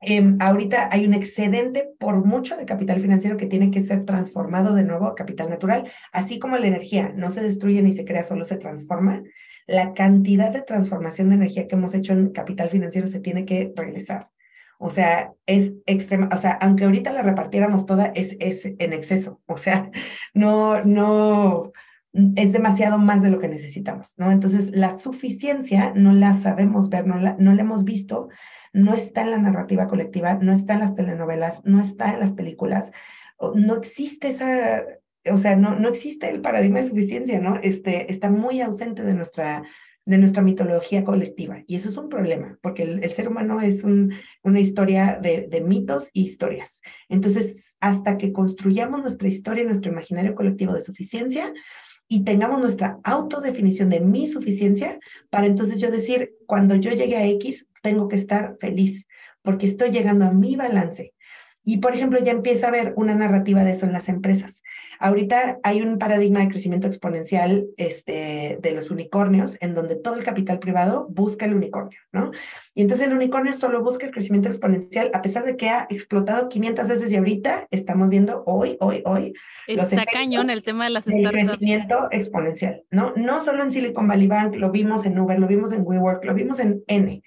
em, 0.00 0.36
ahorita 0.40 0.88
hay 0.92 1.06
un 1.06 1.14
excedente 1.14 1.88
por 1.98 2.24
mucho 2.24 2.56
de 2.56 2.66
capital 2.66 3.00
financiero 3.00 3.36
que 3.36 3.46
tiene 3.46 3.70
que 3.70 3.80
ser 3.80 4.04
transformado 4.04 4.74
de 4.74 4.84
nuevo 4.84 5.06
a 5.06 5.14
capital 5.14 5.50
natural, 5.50 5.90
así 6.12 6.38
como 6.38 6.56
la 6.58 6.66
energía 6.66 7.12
no 7.14 7.30
se 7.30 7.42
destruye 7.42 7.82
ni 7.82 7.94
se 7.94 8.04
crea, 8.04 8.24
solo 8.24 8.44
se 8.44 8.56
transforma. 8.56 9.22
La 9.66 9.94
cantidad 9.94 10.50
de 10.50 10.62
transformación 10.62 11.30
de 11.30 11.36
energía 11.36 11.66
que 11.66 11.74
hemos 11.74 11.94
hecho 11.94 12.12
en 12.12 12.30
capital 12.30 12.70
financiero 12.70 13.08
se 13.08 13.20
tiene 13.20 13.44
que 13.44 13.72
regresar. 13.74 14.30
O 14.78 14.90
sea, 14.90 15.32
es 15.46 15.72
extrema, 15.86 16.28
o 16.32 16.38
sea, 16.38 16.52
aunque 16.52 16.84
ahorita 16.84 17.12
la 17.12 17.22
repartiéramos 17.22 17.86
toda, 17.86 18.06
es, 18.14 18.36
es 18.40 18.64
en 18.66 18.92
exceso. 18.92 19.40
O 19.46 19.56
sea, 19.56 19.90
no, 20.34 20.84
no, 20.84 21.72
es 22.36 22.52
demasiado 22.52 22.98
más 22.98 23.22
de 23.22 23.30
lo 23.30 23.38
que 23.38 23.48
necesitamos, 23.48 24.14
¿no? 24.16 24.30
Entonces, 24.30 24.74
la 24.74 24.96
suficiencia 24.96 25.92
no 25.94 26.12
la 26.12 26.34
sabemos 26.34 26.88
ver, 26.88 27.06
no 27.06 27.18
la, 27.18 27.36
no 27.38 27.52
hemos 27.52 27.84
visto, 27.84 28.28
no 28.72 28.94
está 28.94 29.22
en 29.22 29.30
la 29.30 29.38
narrativa 29.38 29.88
colectiva, 29.88 30.34
no 30.34 30.52
está 30.52 30.74
en 30.74 30.80
las 30.80 30.94
telenovelas, 30.94 31.62
no 31.64 31.80
está 31.80 32.12
en 32.12 32.20
las 32.20 32.32
películas, 32.32 32.92
no 33.54 33.76
existe 33.76 34.28
esa, 34.28 34.84
o 35.30 35.38
sea, 35.38 35.56
no, 35.56 35.78
no 35.78 35.88
existe 35.88 36.30
el 36.30 36.40
paradigma 36.40 36.80
de 36.80 36.88
suficiencia, 36.88 37.40
¿no? 37.40 37.58
Este, 37.62 38.10
está 38.10 38.30
muy 38.30 38.60
ausente 38.60 39.02
de 39.02 39.14
nuestra 39.14 39.62
de 40.06 40.18
nuestra 40.18 40.42
mitología 40.42 41.04
colectiva. 41.04 41.62
Y 41.66 41.76
eso 41.76 41.88
es 41.88 41.96
un 41.96 42.08
problema, 42.08 42.58
porque 42.62 42.84
el, 42.84 43.10
ser 43.10 43.28
humano 43.28 43.60
es 43.60 43.84
una 43.84 44.60
historia 44.60 45.18
de, 45.20 45.48
de, 45.50 45.60
mitos 45.60 46.10
y 46.12 46.22
historias. 46.22 46.80
Entonces, 47.08 47.76
hasta 47.80 48.16
que 48.16 48.32
construyamos 48.32 49.02
nuestra 49.02 49.28
historia, 49.28 49.64
nuestro 49.64 49.90
imaginario 49.90 50.36
colectivo 50.36 50.72
de 50.72 50.82
suficiencia 50.82 51.52
y 52.08 52.22
tengamos 52.22 52.60
nuestra 52.60 53.00
autodefinición 53.02 53.90
de 53.90 53.98
mi 53.98 54.28
suficiencia, 54.28 55.00
para 55.28 55.46
entonces 55.46 55.80
yo 55.80 55.90
decir, 55.90 56.34
cuando 56.46 56.76
yo 56.76 56.92
llegue 56.92 57.16
a 57.16 57.26
X, 57.26 57.68
tengo 57.82 58.06
que 58.06 58.16
estar 58.16 58.56
feliz, 58.60 59.08
porque 59.42 59.66
estoy 59.66 59.90
llegando 59.90 60.24
a 60.24 60.32
mi 60.32 60.54
balance, 60.54 61.14
y, 61.68 61.78
por 61.78 61.96
ejemplo, 61.96 62.20
ya 62.22 62.30
empieza 62.30 62.66
a 62.66 62.68
haber 62.68 62.92
una 62.94 63.16
narrativa 63.16 63.64
de 63.64 63.72
eso 63.72 63.86
en 63.86 63.92
las 63.92 64.08
empresas. 64.08 64.62
Ahorita 65.00 65.58
hay 65.64 65.82
un 65.82 65.98
paradigma 65.98 66.38
de 66.38 66.48
crecimiento 66.48 66.86
exponencial 66.86 67.66
este, 67.76 68.56
de 68.62 68.70
los 68.70 68.92
unicornios, 68.92 69.58
en 69.60 69.74
donde 69.74 69.96
todo 69.96 70.14
el 70.14 70.22
capital 70.22 70.60
privado 70.60 71.08
busca 71.10 71.44
el 71.44 71.54
unicornio, 71.54 71.98
¿no? 72.12 72.30
Y 72.72 72.82
entonces 72.82 73.08
el 73.08 73.14
unicornio 73.14 73.52
solo 73.52 73.82
busca 73.82 74.06
el 74.06 74.12
crecimiento 74.12 74.46
exponencial, 74.48 75.10
a 75.12 75.22
pesar 75.22 75.44
de 75.44 75.56
que 75.56 75.68
ha 75.68 75.88
explotado 75.90 76.48
500 76.48 76.88
veces 76.88 77.10
y 77.10 77.16
ahorita 77.16 77.66
estamos 77.72 78.10
viendo 78.10 78.44
hoy, 78.46 78.76
hoy, 78.78 79.02
hoy. 79.04 79.34
Está 79.66 80.04
cañón 80.04 80.50
el 80.50 80.62
tema 80.62 80.84
de 80.84 80.90
las 80.90 81.06
startups. 81.06 81.36
El 81.36 81.46
crecimiento 81.48 82.06
exponencial, 82.12 82.84
¿no? 82.92 83.12
No 83.16 83.40
solo 83.40 83.64
en 83.64 83.72
Silicon 83.72 84.06
Valley 84.06 84.28
Bank, 84.28 84.54
lo 84.54 84.70
vimos 84.70 85.04
en 85.04 85.18
Uber, 85.18 85.40
lo 85.40 85.48
vimos 85.48 85.72
en 85.72 85.82
WeWork, 85.84 86.24
lo 86.24 86.32
vimos 86.32 86.60
en 86.60 86.84
N 86.86 87.22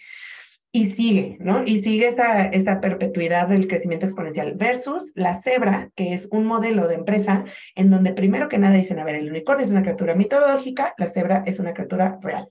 y 0.71 0.91
sigue, 0.91 1.37
¿no? 1.39 1.63
Y 1.63 1.81
sigue 1.81 2.09
esa, 2.09 2.45
esta 2.45 2.79
perpetuidad 2.79 3.47
del 3.47 3.67
crecimiento 3.67 4.05
exponencial 4.05 4.53
versus 4.55 5.11
la 5.15 5.35
cebra, 5.41 5.89
que 5.95 6.13
es 6.13 6.27
un 6.31 6.45
modelo 6.45 6.87
de 6.87 6.95
empresa 6.95 7.45
en 7.75 7.89
donde 7.89 8.13
primero 8.13 8.49
que 8.49 8.59
nada 8.59 8.75
dicen, 8.75 8.99
a 8.99 9.03
ver, 9.03 9.15
el 9.15 9.29
unicornio 9.29 9.65
es 9.65 9.71
una 9.71 9.81
criatura 9.81 10.13
mitológica, 10.13 10.93
la 10.97 11.07
cebra 11.07 11.43
es 11.47 11.59
una 11.59 11.73
criatura 11.73 12.19
real. 12.21 12.49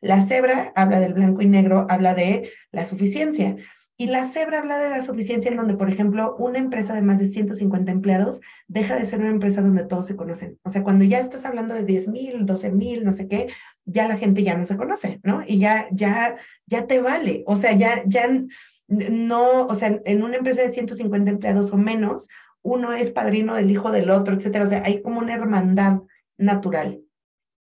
La 0.00 0.22
cebra 0.22 0.72
habla 0.76 1.00
del 1.00 1.12
blanco 1.12 1.42
y 1.42 1.46
negro, 1.46 1.86
habla 1.90 2.14
de 2.14 2.50
la 2.70 2.86
suficiencia. 2.86 3.56
Y 4.00 4.06
la 4.06 4.26
cebra 4.26 4.60
habla 4.60 4.78
de 4.78 4.90
la 4.90 5.02
suficiencia 5.02 5.50
en 5.50 5.56
donde, 5.56 5.74
por 5.74 5.90
ejemplo, 5.90 6.36
una 6.38 6.60
empresa 6.60 6.94
de 6.94 7.02
más 7.02 7.18
de 7.18 7.26
150 7.26 7.90
empleados 7.90 8.40
deja 8.68 8.94
de 8.94 9.04
ser 9.04 9.18
una 9.18 9.30
empresa 9.30 9.60
donde 9.60 9.84
todos 9.84 10.06
se 10.06 10.14
conocen. 10.14 10.56
O 10.62 10.70
sea, 10.70 10.84
cuando 10.84 11.04
ya 11.04 11.18
estás 11.18 11.44
hablando 11.44 11.74
de 11.74 11.82
10 11.82 12.06
mil, 12.06 12.46
12 12.46 12.70
mil, 12.70 13.04
no 13.04 13.12
sé 13.12 13.26
qué, 13.26 13.48
ya 13.88 14.06
la 14.06 14.18
gente 14.18 14.42
ya 14.42 14.56
no 14.56 14.66
se 14.66 14.76
conoce, 14.76 15.20
¿no? 15.22 15.42
Y 15.46 15.58
ya, 15.58 15.88
ya, 15.90 16.36
ya 16.66 16.86
te 16.86 17.00
vale. 17.00 17.42
O 17.46 17.56
sea, 17.56 17.72
ya, 17.72 18.02
ya 18.06 18.28
no, 18.86 19.66
o 19.66 19.74
sea, 19.74 20.00
en 20.04 20.22
una 20.22 20.36
empresa 20.36 20.62
de 20.62 20.72
150 20.72 21.30
empleados 21.30 21.72
o 21.72 21.76
menos, 21.76 22.28
uno 22.62 22.92
es 22.92 23.10
padrino 23.10 23.54
del 23.54 23.70
hijo 23.70 23.90
del 23.90 24.10
otro, 24.10 24.34
etcétera. 24.34 24.64
O 24.64 24.68
sea, 24.68 24.82
hay 24.84 25.02
como 25.02 25.20
una 25.20 25.34
hermandad 25.34 26.00
natural. 26.36 27.00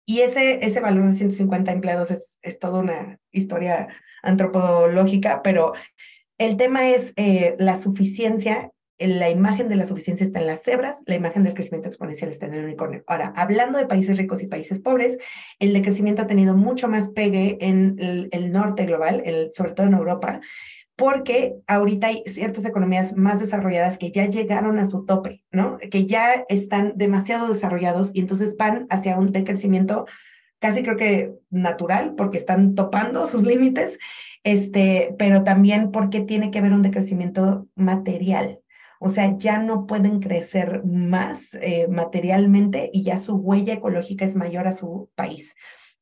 Y 0.06 0.22
ese, 0.22 0.66
ese 0.66 0.80
valor 0.80 1.08
de 1.08 1.14
150 1.14 1.72
empleados 1.72 2.12
es, 2.12 2.38
es 2.42 2.60
toda 2.60 2.80
una 2.80 3.20
historia 3.32 3.88
antropológica, 4.22 5.42
pero 5.42 5.74
el 6.38 6.58
tema 6.58 6.90
es 6.90 7.14
eh, 7.16 7.56
la 7.60 7.80
suficiencia 7.80 8.72
la 9.08 9.30
imagen 9.30 9.70
de 9.70 9.76
la 9.76 9.86
suficiencia 9.86 10.26
está 10.26 10.40
en 10.40 10.48
las 10.48 10.64
cebras, 10.64 11.02
la 11.06 11.16
imagen 11.16 11.44
del 11.44 11.54
crecimiento 11.54 11.88
exponencial 11.88 12.32
está 12.32 12.46
en 12.46 12.54
el 12.54 12.66
unicornio. 12.66 13.04
Ahora, 13.08 13.34
hablando 13.36 13.78
de 13.78 13.88
países 13.88 14.18
ricos 14.18 14.42
y 14.42 14.48
países 14.48 14.80
pobres, 14.80 15.18
el 15.60 15.74
decrecimiento 15.74 16.22
ha 16.22 16.28
tenido 16.28 16.56
mucho 16.56 16.88
más 16.88 17.10
pegue 17.10 17.58
en 17.62 17.98
el, 18.00 18.52
norte 18.52 18.86
global, 18.86 19.24
sobre 19.54 19.74
todo 19.74 19.88
en 19.88 19.94
Europa, 19.94 20.42
porque 20.96 21.56
ahorita 21.68 22.08
hay 22.08 22.24
ciertas 22.28 22.66
economías 22.66 23.16
más 23.16 23.40
desarrolladas 23.40 23.98
que 23.98 24.12
ya 24.12 24.26
llegaron 24.26 24.78
a 24.78 24.86
su 24.86 25.06
tope, 25.06 25.44
¿no? 25.52 25.78
Que 25.78 26.06
ya 26.06 26.46
están 26.50 26.94
demasiado 26.96 27.48
desarrollados 27.48 28.12
y 28.14 28.20
entonces 28.20 28.56
van 28.58 28.88
hacia 28.90 29.18
un 29.18 29.32
decrecimiento 29.32 30.06
casi 30.62 30.84
creo 30.84 30.96
que 30.96 31.34
natural, 31.50 32.14
porque 32.16 32.38
están 32.38 32.76
topando 32.76 33.26
sus 33.26 33.42
límites, 33.42 33.98
este, 34.44 35.14
pero 35.18 35.44
también 35.44 35.92
porque 35.92 36.22
tiene 36.22 36.52
que 36.52 36.60
haber 36.60 36.72
un 36.72 36.84
decrecimiento 36.84 37.68
material, 37.76 38.61
o 39.04 39.10
sea, 39.10 39.36
ya 39.36 39.58
no 39.58 39.88
pueden 39.88 40.20
crecer 40.20 40.84
más 40.86 41.56
eh, 41.56 41.88
materialmente 41.90 42.92
y 42.94 43.02
ya 43.02 43.18
su 43.18 43.36
huella 43.36 43.74
ecológica 43.74 44.26
es 44.26 44.36
mayor 44.36 44.68
a 44.68 44.74
su 44.74 45.10
país. 45.16 45.56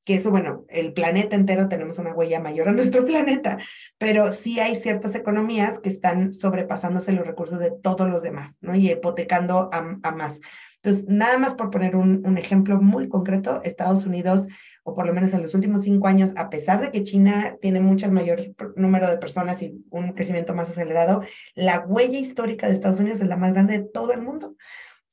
Que 0.06 0.16
eso, 0.16 0.32
bueno, 0.32 0.66
el 0.68 0.92
planeta 0.92 1.38
entero 1.38 1.70
tenemos 1.70 1.98
una 1.98 2.14
huella 2.14 2.42
mayor 2.42 2.68
a 2.68 2.72
nuestro 2.74 3.06
planeta, 3.06 3.58
pero 3.98 4.34
sí 4.34 4.60
hay 4.60 4.76
ciertas 4.76 5.16
economías 5.16 5.80
que 5.80 5.88
están 5.88 6.34
sobrepasándose 6.34 7.14
los 7.14 7.26
recursos 7.26 7.60
de 7.60 7.72
todos 7.72 8.10
los 8.10 8.22
demás, 8.22 8.58
¿no? 8.60 8.76
Y 8.76 8.92
hipotecando 8.92 9.70
a, 9.72 9.98
a 10.04 10.12
más. 10.12 10.42
Entonces, 10.84 11.06
nada 11.08 11.38
más 11.38 11.56
por 11.56 11.72
poner 11.72 11.96
un, 11.96 12.22
un 12.26 12.38
ejemplo 12.38 12.82
muy 12.82 13.08
concreto, 13.08 13.62
Estados 13.64 14.06
Unidos 14.06 14.48
o 14.90 14.96
por 14.96 15.06
lo 15.06 15.14
menos 15.14 15.34
en 15.34 15.42
los 15.42 15.54
últimos 15.54 15.84
cinco 15.84 16.08
años, 16.08 16.34
a 16.36 16.50
pesar 16.50 16.82
de 16.82 16.92
que 16.92 17.04
China 17.04 17.58
tiene 17.62 17.80
mucho 17.80 18.12
mayor 18.12 18.56
número 18.76 19.10
de 19.10 19.18
personas 19.18 19.62
y 19.62 19.86
un 19.92 20.14
crecimiento 20.14 20.56
más 20.56 20.70
acelerado, 20.70 21.22
la 21.54 21.86
huella 21.88 22.18
histórica 22.18 22.68
de 22.68 22.74
Estados 22.74 23.00
Unidos 23.00 23.22
es 23.22 23.28
la 23.28 23.38
más 23.38 23.54
grande 23.54 23.80
de 23.80 23.86
todo 23.86 24.14
el 24.14 24.22
mundo. 24.22 24.56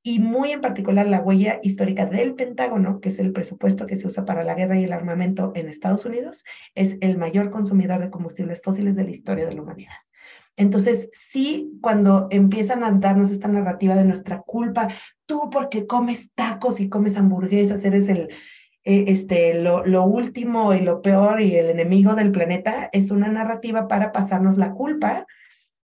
Y 0.02 0.20
muy 0.20 0.52
en 0.52 0.60
particular 0.60 1.06
la 1.08 1.20
huella 1.20 1.58
histórica 1.62 2.06
del 2.06 2.34
Pentágono, 2.34 3.00
que 3.00 3.08
es 3.08 3.18
el 3.18 3.32
presupuesto 3.32 3.86
que 3.86 3.96
se 3.96 4.06
usa 4.06 4.24
para 4.24 4.44
la 4.44 4.54
guerra 4.54 4.78
y 4.78 4.84
el 4.84 4.92
armamento 4.92 5.52
en 5.56 5.68
Estados 5.68 6.04
Unidos, 6.04 6.44
es 6.74 6.96
el 7.00 7.18
mayor 7.18 7.50
consumidor 7.50 8.00
de 8.00 8.10
combustibles 8.10 8.62
fósiles 8.62 8.94
de 8.94 9.04
la 9.04 9.10
historia 9.10 9.46
de 9.46 9.54
la 9.54 9.62
humanidad. 9.62 9.96
Entonces, 10.56 11.10
sí, 11.12 11.72
cuando 11.82 12.28
empiezan 12.30 12.82
a 12.82 12.92
darnos 12.92 13.30
esta 13.30 13.48
narrativa 13.48 13.94
de 13.94 14.04
nuestra 14.04 14.40
culpa, 14.40 14.88
tú 15.26 15.50
porque 15.50 15.86
comes 15.86 16.30
tacos 16.34 16.80
y 16.80 16.88
comes 16.88 17.16
hamburguesas, 17.16 17.84
eres 17.84 18.08
el, 18.08 18.28
eh, 18.86 19.04
este, 19.08 19.60
lo, 19.60 19.84
lo, 19.84 20.04
último 20.04 20.72
y 20.72 20.80
lo 20.80 21.02
peor 21.02 21.40
y 21.40 21.56
el 21.56 21.70
enemigo 21.70 22.14
del 22.14 22.30
planeta 22.30 22.88
es 22.92 23.10
una 23.10 23.28
narrativa 23.28 23.88
para 23.88 24.12
pasarnos 24.12 24.56
la 24.56 24.72
culpa, 24.72 25.26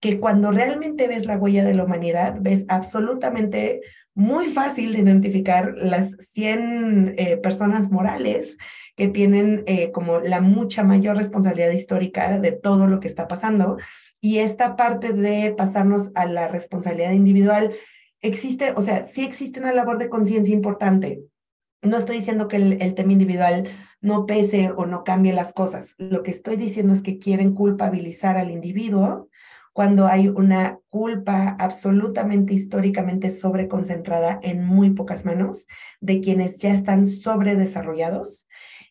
que 0.00 0.20
cuando 0.20 0.52
realmente 0.52 1.08
ves 1.08 1.26
la 1.26 1.36
huella 1.36 1.64
de 1.64 1.74
la 1.74 1.84
humanidad, 1.84 2.36
ves 2.40 2.64
absolutamente 2.68 3.80
muy 4.14 4.48
fácil 4.48 4.92
de 4.92 5.00
identificar 5.00 5.74
las 5.76 6.16
100 6.32 7.14
eh, 7.16 7.36
personas 7.38 7.90
morales 7.90 8.56
que 8.94 9.08
tienen 9.08 9.64
eh, 9.66 9.90
como 9.90 10.20
la 10.20 10.40
mucha 10.40 10.84
mayor 10.84 11.16
responsabilidad 11.16 11.70
histórica 11.70 12.38
de 12.38 12.52
todo 12.52 12.86
lo 12.86 13.00
que 13.00 13.08
está 13.08 13.26
pasando. 13.26 13.78
Y 14.20 14.38
esta 14.38 14.76
parte 14.76 15.12
de 15.12 15.52
pasarnos 15.56 16.12
a 16.14 16.26
la 16.26 16.46
responsabilidad 16.46 17.12
individual, 17.12 17.72
existe, 18.20 18.72
o 18.76 18.82
sea, 18.82 19.02
sí 19.02 19.24
existe 19.24 19.58
una 19.58 19.72
labor 19.72 19.98
de 19.98 20.08
conciencia 20.08 20.54
importante, 20.54 21.22
no 21.82 21.96
estoy 21.96 22.16
diciendo 22.16 22.48
que 22.48 22.56
el, 22.56 22.94
tema 22.94 23.12
individual 23.12 23.68
no 24.00 24.24
pese 24.26 24.70
o 24.70 24.86
no 24.86 25.04
cambie 25.04 25.32
las 25.32 25.52
cosas. 25.52 25.94
Lo 25.98 26.22
que 26.22 26.30
estoy 26.30 26.56
diciendo 26.56 26.94
es 26.94 27.02
que 27.02 27.18
quieren 27.18 27.54
culpabilizar 27.54 28.36
al 28.36 28.50
individuo 28.50 29.28
cuando 29.72 30.06
hay 30.06 30.28
una 30.28 30.78
culpa 30.90 31.56
absolutamente 31.58 32.54
históricamente 32.54 33.30
sobreconcentrada 33.30 34.38
en 34.42 34.64
muy 34.64 34.90
pocas 34.90 35.24
manos 35.24 35.66
de 36.00 36.20
quienes 36.20 36.58
ya 36.58 36.72
están 36.72 37.06
sobredesarrollados 37.06 38.46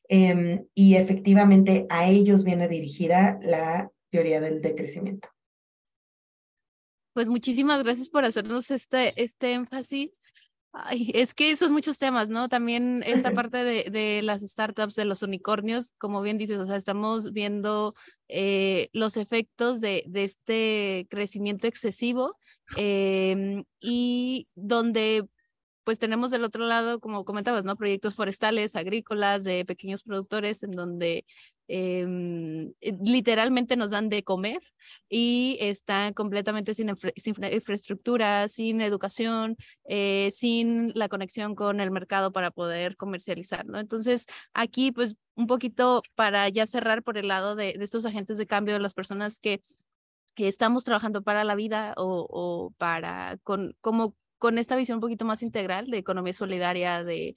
em, 0.10 0.66
y 0.74 0.96
efectivamente 0.96 1.86
a 1.90 2.08
ellos 2.08 2.44
viene 2.44 2.68
dirigida 2.68 3.40
la 3.42 3.92
teoría 4.10 4.42
del 4.42 4.62
decrecimiento. 4.62 5.30
Pues 7.14 7.28
muchísimas 7.28 7.84
gracias 7.84 8.10
por 8.10 8.26
hacernos 8.26 8.72
este, 8.72 9.22
este 9.22 9.54
énfasis. 9.54 10.21
Ay, 10.74 11.12
es 11.14 11.34
que 11.34 11.56
son 11.58 11.74
muchos 11.74 11.98
temas, 11.98 12.30
¿no? 12.30 12.48
También 12.48 13.04
esta 13.06 13.34
parte 13.34 13.58
de, 13.58 13.90
de, 13.92 14.22
las 14.22 14.42
startups, 14.42 14.96
de 14.96 15.04
los 15.04 15.22
unicornios, 15.22 15.94
como 15.98 16.22
bien 16.22 16.38
dices, 16.38 16.58
o 16.60 16.66
sea, 16.66 16.78
estamos 16.78 17.34
viendo 17.34 17.94
eh, 18.30 18.90
los 18.94 19.18
efectos 19.18 19.82
de, 19.82 20.04
de, 20.08 20.24
este 20.24 21.08
crecimiento 21.10 21.68
excesivo 21.68 22.38
em, 22.78 23.66
y 23.82 24.48
donde 24.56 25.28
pues 25.84 26.00
tenemos 26.00 26.32
del 26.32 26.44
otro 26.44 26.66
lado, 26.66 27.00
como 27.02 27.26
comentabas, 27.26 27.66
¿no? 27.66 27.76
Proyectos 27.76 28.16
forestales, 28.16 28.76
agrícolas, 28.76 29.44
de 29.44 29.66
pequeños 29.66 30.04
productores, 30.04 30.64
en 30.64 30.72
donde 30.72 31.26
eh, 31.74 32.74
literalmente 32.82 33.78
nos 33.78 33.92
dan 33.92 34.10
de 34.10 34.24
comer 34.24 34.62
y 35.08 35.58
están 35.62 36.14
completamente 36.14 36.74
sin, 36.74 36.90
infraestructura, 36.90 38.50
sin 38.50 38.82
educación, 38.82 39.56
eh, 39.86 40.32
sin 40.34 40.92
la 40.96 41.08
conexión 41.08 41.56
con 41.56 41.80
el 41.80 41.90
mercado 41.90 42.34
para 42.34 42.52
poder 42.52 42.98
comercializar, 42.98 43.66
¿no? 43.66 43.80
Entonces, 43.80 44.26
aquí, 44.54 44.92
pues, 44.92 45.16
un 45.36 45.48
poquito 45.48 46.04
para 46.16 46.50
ya 46.50 46.68
cerrar 46.68 47.04
por 47.04 47.18
el 47.18 47.30
lado 47.30 47.56
de, 47.56 47.78
estos 47.80 48.04
agentes 48.04 48.38
de 48.38 48.48
cambio, 48.48 48.74
de 48.74 48.82
las 48.82 48.94
personas 48.94 49.40
que 49.40 49.62
estamos 50.36 50.84
trabajando 50.84 51.22
para 51.22 51.46
la 51.46 51.56
vida 51.56 51.94
o, 51.96 52.74
para 52.78 53.38
con, 53.44 53.78
como 53.80 54.16
con 54.40 54.58
esta 54.58 54.76
visión 54.76 54.98
un 54.98 55.02
poquito 55.02 55.24
más 55.24 55.42
integral 55.44 55.88
de 55.88 56.00
economía 56.00 56.34
solidaria, 56.34 57.04
de, 57.06 57.36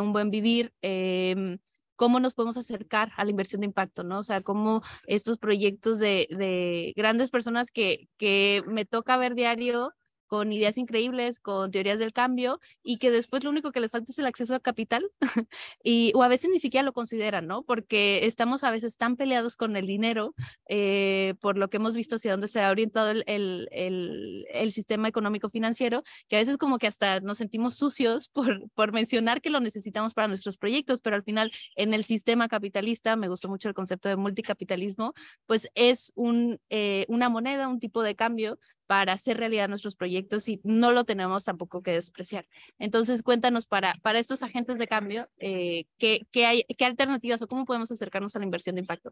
un 0.00 0.12
buen 0.12 0.30
vivir, 0.30 0.72
eh, 0.80 1.58
cómo 1.96 2.20
nos 2.20 2.34
podemos 2.34 2.56
acercar 2.56 3.12
a 3.16 3.24
la 3.24 3.30
inversión 3.30 3.60
de 3.60 3.66
impacto, 3.66 4.04
¿no? 4.04 4.18
O 4.18 4.24
sea, 4.24 4.42
cómo 4.42 4.82
estos 5.06 5.38
proyectos 5.38 5.98
de, 5.98 6.26
de 6.30 6.92
grandes 6.96 7.30
personas 7.30 7.70
que, 7.70 8.08
que 8.16 8.62
me 8.66 8.84
toca 8.84 9.16
ver 9.16 9.34
diario 9.34 9.92
con 10.34 10.52
ideas 10.52 10.78
increíbles, 10.78 11.38
con 11.38 11.70
teorías 11.70 12.00
del 12.00 12.12
cambio 12.12 12.58
y 12.82 12.98
que 12.98 13.12
después 13.12 13.44
lo 13.44 13.50
único 13.50 13.70
que 13.70 13.78
les 13.78 13.92
falta 13.92 14.10
es 14.10 14.18
el 14.18 14.26
acceso 14.26 14.52
al 14.52 14.62
capital 14.62 15.08
y 15.84 16.10
o 16.16 16.24
a 16.24 16.28
veces 16.28 16.50
ni 16.50 16.58
siquiera 16.58 16.82
lo 16.82 16.92
consideran, 16.92 17.46
¿no? 17.46 17.62
Porque 17.62 18.26
estamos 18.26 18.64
a 18.64 18.72
veces 18.72 18.96
tan 18.96 19.14
peleados 19.14 19.54
con 19.54 19.76
el 19.76 19.86
dinero 19.86 20.34
eh, 20.68 21.34
por 21.40 21.56
lo 21.56 21.70
que 21.70 21.76
hemos 21.76 21.94
visto 21.94 22.16
hacia 22.16 22.32
dónde 22.32 22.48
se 22.48 22.60
ha 22.60 22.68
orientado 22.68 23.12
el, 23.12 23.22
el, 23.28 23.68
el, 23.70 24.44
el, 24.52 24.72
sistema 24.72 25.06
económico 25.06 25.50
financiero, 25.50 26.02
que 26.28 26.34
a 26.34 26.40
veces 26.40 26.56
como 26.56 26.78
que 26.78 26.88
hasta 26.88 27.20
nos 27.20 27.38
sentimos 27.38 27.76
sucios 27.76 28.26
por, 28.26 28.68
por 28.70 28.92
mencionar 28.92 29.40
que 29.40 29.50
lo 29.50 29.60
necesitamos 29.60 30.14
para 30.14 30.26
nuestros 30.26 30.58
proyectos, 30.58 30.98
pero 31.00 31.14
al 31.14 31.22
final 31.22 31.52
en 31.76 31.94
el 31.94 32.02
sistema 32.02 32.48
capitalista, 32.48 33.14
me 33.14 33.28
gustó 33.28 33.48
mucho 33.48 33.68
el 33.68 33.74
concepto 33.74 34.08
de 34.08 34.16
multicapitalismo, 34.16 35.14
pues 35.46 35.68
es 35.76 36.10
un, 36.16 36.58
eh, 36.70 37.04
una 37.06 37.28
moneda, 37.28 37.68
un 37.68 37.78
tipo 37.78 38.02
de 38.02 38.16
cambio 38.16 38.58
para 38.86 39.12
hacer 39.12 39.38
realidad 39.38 39.68
nuestros 39.68 39.96
proyectos 39.96 40.48
y 40.48 40.60
no 40.64 40.92
lo 40.92 41.04
tenemos 41.04 41.44
tampoco 41.44 41.82
que 41.82 41.92
despreciar. 41.92 42.46
Entonces, 42.78 43.22
cuéntanos 43.22 43.66
para, 43.66 43.94
para 44.02 44.18
estos 44.18 44.42
agentes 44.42 44.78
de 44.78 44.86
cambio, 44.86 45.28
eh, 45.38 45.86
¿qué, 45.98 46.20
qué, 46.30 46.46
hay, 46.46 46.64
¿qué 46.76 46.84
alternativas 46.84 47.42
o 47.42 47.48
cómo 47.48 47.64
podemos 47.64 47.90
acercarnos 47.90 48.36
a 48.36 48.38
la 48.38 48.44
inversión 48.44 48.76
de 48.76 48.82
impacto? 48.82 49.10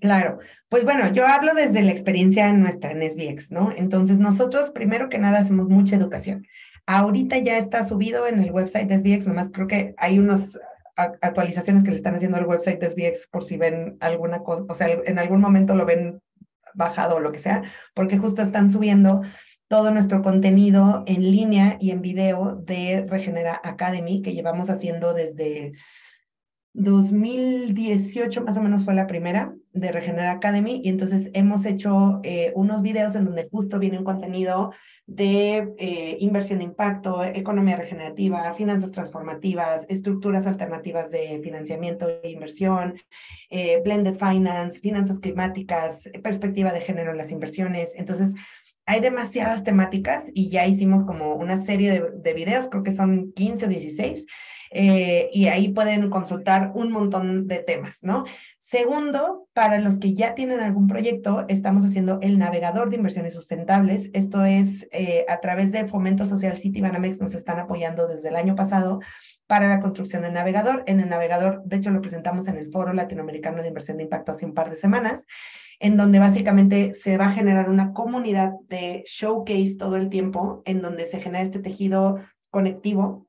Claro, 0.00 0.38
pues 0.68 0.84
bueno, 0.84 1.12
yo 1.12 1.26
hablo 1.26 1.54
desde 1.54 1.82
la 1.82 1.92
experiencia 1.92 2.52
nuestra 2.52 2.90
en 2.90 3.08
SBX, 3.08 3.52
¿no? 3.52 3.72
Entonces, 3.76 4.18
nosotros 4.18 4.70
primero 4.70 5.08
que 5.08 5.18
nada 5.18 5.38
hacemos 5.38 5.68
mucha 5.68 5.94
educación. 5.94 6.44
Ahorita 6.86 7.38
ya 7.38 7.58
está 7.58 7.84
subido 7.84 8.26
en 8.26 8.40
el 8.40 8.50
website 8.50 8.88
de 8.88 8.98
SBX, 8.98 9.28
nomás 9.28 9.50
creo 9.52 9.68
que 9.68 9.94
hay 9.98 10.18
unas 10.18 10.58
actualizaciones 10.96 11.84
que 11.84 11.90
le 11.90 11.96
están 11.96 12.14
haciendo 12.14 12.38
al 12.38 12.46
website 12.46 12.80
de 12.80 12.90
SBX 12.90 13.28
por 13.28 13.42
si 13.42 13.56
ven 13.56 13.96
alguna 14.00 14.42
cosa, 14.42 14.64
o 14.68 14.74
sea, 14.74 14.88
en 14.88 15.18
algún 15.18 15.40
momento 15.40 15.74
lo 15.74 15.84
ven 15.84 16.20
bajado 16.76 17.16
o 17.16 17.20
lo 17.20 17.32
que 17.32 17.38
sea, 17.38 17.64
porque 17.94 18.18
justo 18.18 18.42
están 18.42 18.70
subiendo 18.70 19.22
todo 19.68 19.90
nuestro 19.90 20.22
contenido 20.22 21.02
en 21.06 21.22
línea 21.22 21.76
y 21.80 21.90
en 21.90 22.00
video 22.00 22.60
de 22.64 23.04
Regenera 23.08 23.60
Academy, 23.64 24.22
que 24.22 24.32
llevamos 24.32 24.70
haciendo 24.70 25.12
desde 25.12 25.72
2018 26.78 28.44
más 28.44 28.58
o 28.58 28.62
menos 28.62 28.84
fue 28.84 28.92
la 28.92 29.06
primera 29.06 29.54
de 29.72 29.92
Regenera 29.92 30.32
Academy 30.32 30.82
y 30.84 30.90
entonces 30.90 31.30
hemos 31.32 31.64
hecho 31.64 32.20
eh, 32.22 32.52
unos 32.54 32.82
videos 32.82 33.14
en 33.14 33.24
donde 33.24 33.48
justo 33.48 33.78
viene 33.78 33.98
un 33.98 34.04
contenido 34.04 34.72
de 35.06 35.72
eh, 35.78 36.18
inversión 36.20 36.58
de 36.58 36.66
impacto, 36.66 37.24
economía 37.24 37.76
regenerativa, 37.76 38.52
finanzas 38.52 38.92
transformativas, 38.92 39.86
estructuras 39.88 40.46
alternativas 40.46 41.10
de 41.10 41.40
financiamiento 41.42 42.08
e 42.22 42.30
inversión, 42.30 43.00
eh, 43.48 43.80
blended 43.82 44.18
finance, 44.18 44.78
finanzas 44.78 45.18
climáticas, 45.18 46.10
perspectiva 46.22 46.72
de 46.72 46.80
género 46.80 47.12
en 47.12 47.16
las 47.16 47.32
inversiones. 47.32 47.94
Entonces, 47.96 48.34
hay 48.84 49.00
demasiadas 49.00 49.64
temáticas 49.64 50.30
y 50.34 50.50
ya 50.50 50.66
hicimos 50.66 51.04
como 51.04 51.36
una 51.36 51.58
serie 51.58 51.90
de, 51.90 52.10
de 52.22 52.34
videos, 52.34 52.68
creo 52.68 52.82
que 52.82 52.92
son 52.92 53.32
15 53.32 53.64
o 53.64 53.68
16, 53.68 54.26
eh, 54.70 55.30
y 55.32 55.46
ahí 55.46 55.68
pueden 55.68 56.10
consultar 56.10 56.72
un 56.74 56.90
montón 56.90 57.46
de 57.46 57.58
temas, 57.58 58.02
¿no? 58.02 58.24
Segundo, 58.58 59.48
para 59.52 59.78
los 59.78 59.98
que 59.98 60.14
ya 60.14 60.34
tienen 60.34 60.60
algún 60.60 60.86
proyecto, 60.86 61.44
estamos 61.48 61.84
haciendo 61.84 62.18
el 62.22 62.38
navegador 62.38 62.90
de 62.90 62.96
inversiones 62.96 63.34
sustentables. 63.34 64.10
Esto 64.12 64.44
es 64.44 64.88
eh, 64.92 65.24
a 65.28 65.40
través 65.40 65.72
de 65.72 65.86
Fomento 65.86 66.26
Social 66.26 66.56
City 66.56 66.80
Banamex, 66.80 67.20
nos 67.20 67.34
están 67.34 67.58
apoyando 67.58 68.08
desde 68.08 68.28
el 68.28 68.36
año 68.36 68.54
pasado 68.54 69.00
para 69.46 69.68
la 69.68 69.80
construcción 69.80 70.22
del 70.22 70.32
navegador. 70.32 70.82
En 70.86 71.00
el 71.00 71.08
navegador, 71.08 71.62
de 71.64 71.76
hecho, 71.76 71.90
lo 71.90 72.00
presentamos 72.00 72.48
en 72.48 72.56
el 72.56 72.70
Foro 72.70 72.92
Latinoamericano 72.92 73.62
de 73.62 73.68
Inversión 73.68 73.96
de 73.96 74.04
Impacto 74.04 74.32
hace 74.32 74.46
un 74.46 74.54
par 74.54 74.70
de 74.70 74.76
semanas, 74.76 75.26
en 75.78 75.96
donde 75.96 76.18
básicamente 76.18 76.94
se 76.94 77.16
va 77.16 77.26
a 77.26 77.32
generar 77.32 77.70
una 77.70 77.92
comunidad 77.92 78.52
de 78.68 79.04
showcase 79.06 79.76
todo 79.78 79.96
el 79.96 80.08
tiempo, 80.08 80.62
en 80.64 80.82
donde 80.82 81.06
se 81.06 81.20
genera 81.20 81.44
este 81.44 81.58
tejido 81.60 82.18
conectivo 82.50 83.25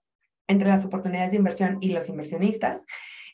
entre 0.47 0.69
las 0.69 0.85
oportunidades 0.85 1.31
de 1.31 1.37
inversión 1.37 1.77
y 1.81 1.91
los 1.91 2.09
inversionistas. 2.09 2.85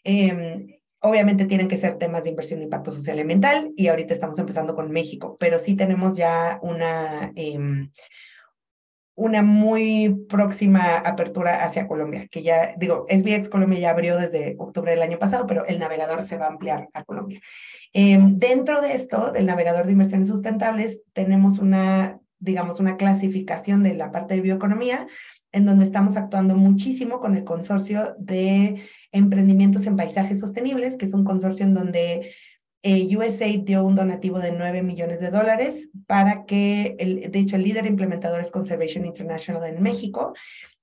Em, 0.03 0.68
obviamente 0.99 1.45
tienen 1.45 1.68
que 1.68 1.78
ser 1.78 1.97
temas 1.97 2.24
de 2.24 2.30
inversión 2.30 2.59
de 2.59 2.66
impacto 2.66 2.91
social 2.91 3.18
y 3.18 3.22
ambiental 3.22 3.72
y 3.76 3.88
ahorita 3.88 4.14
estamos 4.14 4.39
empezando 4.39 4.74
con 4.74 4.91
México, 4.91 5.36
pero 5.39 5.59
sí 5.59 5.76
tenemos 5.76 6.16
ya 6.16 6.59
una, 6.61 7.32
em, 7.36 7.91
una 9.16 9.43
muy 9.43 10.26
próxima 10.28 10.97
apertura 10.97 11.64
hacia 11.64 11.88
Colombia, 11.88 12.28
que 12.32 12.41
ya, 12.41 12.74
digo, 12.78 13.05
SBX 13.09 13.49
Colombia 13.49 13.80
ya 13.80 13.89
abrió 13.91 14.18
desde 14.18 14.55
octubre 14.57 14.91
del 14.91 15.03
año 15.03 15.20
pasado, 15.20 15.45
pero 15.45 15.66
el 15.66 15.78
navegador 15.78 16.24
se 16.24 16.38
va 16.38 16.45
a 16.45 16.49
ampliar 16.49 16.89
a 16.93 17.03
Colombia. 17.03 17.39
Em, 17.93 18.39
dentro 18.39 18.82
de 18.82 18.93
esto, 18.93 19.32
del 19.32 19.45
navegador 19.45 19.86
de 19.86 19.91
inversiones 19.91 20.30
sustentables, 20.30 21.01
tenemos 21.14 21.59
una, 21.59 22.20
digamos, 22.39 22.80
una 22.80 22.97
clasificación 22.97 23.84
de 23.84 23.93
la 23.93 24.11
parte 24.11 24.34
de 24.34 24.41
bioeconomía, 24.41 25.05
en 25.54 25.66
donde 25.66 25.86
estamos 25.86 26.18
actuando 26.18 26.56
muchísimo 26.56 27.20
con 27.20 27.38
el 27.38 27.43
consorcio 27.45 28.16
de 28.18 28.82
emprendimientos 29.12 29.86
en 29.86 29.95
paisajes 29.95 30.39
sostenibles, 30.39 30.97
que 30.97 31.06
es 31.06 31.14
un 31.14 31.24
consorcio 31.24 31.66
en 31.66 31.76
donde 31.76 32.34
eh, 32.82 33.16
USAID 33.16 33.62
dio 33.62 33.86
un 33.86 33.95
donativo 33.95 34.39
de 34.39 34.51
9 34.51 34.82
millones 34.84 35.22
de 35.22 35.30
dólares 35.30 35.89
para 36.08 36.45
que, 36.45 36.95
el, 36.99 37.32
de 37.32 37.39
hecho, 37.39 37.56
el 37.56 37.64
líder 37.64 37.86
implementador 37.86 38.41
es 38.41 38.51
Conservation 38.51 39.06
International 39.06 39.64
en 39.64 39.82
México 39.82 40.34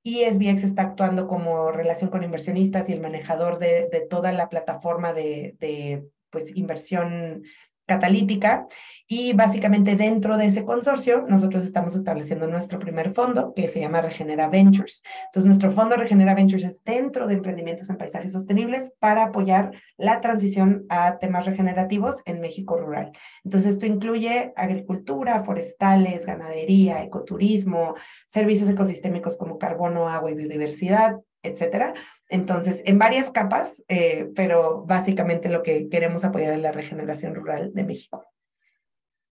y 0.02 0.24
SBX 0.24 0.64
está 0.64 0.82
actuando 0.82 1.26
como 1.26 1.72
relación 1.72 2.08
con 2.08 2.22
inversionistas 2.22 2.88
y 2.88 2.92
el 2.92 3.00
manejador 3.00 3.58
de, 3.58 3.88
de 3.92 4.00
toda 4.08 4.32
la 4.32 4.48
plataforma 4.48 5.12
de, 5.12 5.56
de 5.58 6.06
pues, 6.30 6.56
inversión 6.56 7.42
catalítica 7.90 8.68
y 9.08 9.32
básicamente 9.32 9.96
dentro 9.96 10.36
de 10.36 10.46
ese 10.46 10.64
consorcio 10.64 11.24
nosotros 11.26 11.64
estamos 11.64 11.96
estableciendo 11.96 12.46
nuestro 12.46 12.78
primer 12.78 13.12
fondo 13.12 13.52
que 13.56 13.66
se 13.66 13.80
llama 13.80 14.00
Regenera 14.00 14.46
Ventures. 14.48 15.02
Entonces 15.26 15.46
nuestro 15.46 15.72
fondo 15.72 15.96
Regenera 15.96 16.32
Ventures 16.36 16.62
es 16.62 16.84
dentro 16.84 17.26
de 17.26 17.34
emprendimientos 17.34 17.90
en 17.90 17.96
paisajes 17.96 18.30
sostenibles 18.30 18.92
para 19.00 19.24
apoyar 19.24 19.72
la 19.96 20.20
transición 20.20 20.86
a 20.88 21.18
temas 21.18 21.44
regenerativos 21.44 22.22
en 22.24 22.40
México 22.40 22.76
rural. 22.76 23.10
Entonces 23.42 23.70
esto 23.70 23.86
incluye 23.86 24.52
agricultura, 24.54 25.42
forestales, 25.42 26.24
ganadería, 26.24 27.02
ecoturismo, 27.02 27.96
servicios 28.28 28.70
ecosistémicos 28.70 29.36
como 29.36 29.58
carbono, 29.58 30.08
agua 30.08 30.30
y 30.30 30.34
biodiversidad, 30.34 31.16
etcétera. 31.42 31.94
Entonces, 32.30 32.82
en 32.86 32.98
varias 32.98 33.30
capas, 33.30 33.82
eh, 33.88 34.30
pero 34.34 34.84
básicamente 34.86 35.48
lo 35.48 35.62
que 35.62 35.88
queremos 35.88 36.24
apoyar 36.24 36.52
es 36.52 36.60
la 36.60 36.72
regeneración 36.72 37.34
rural 37.34 37.72
de 37.74 37.84
México. 37.84 38.24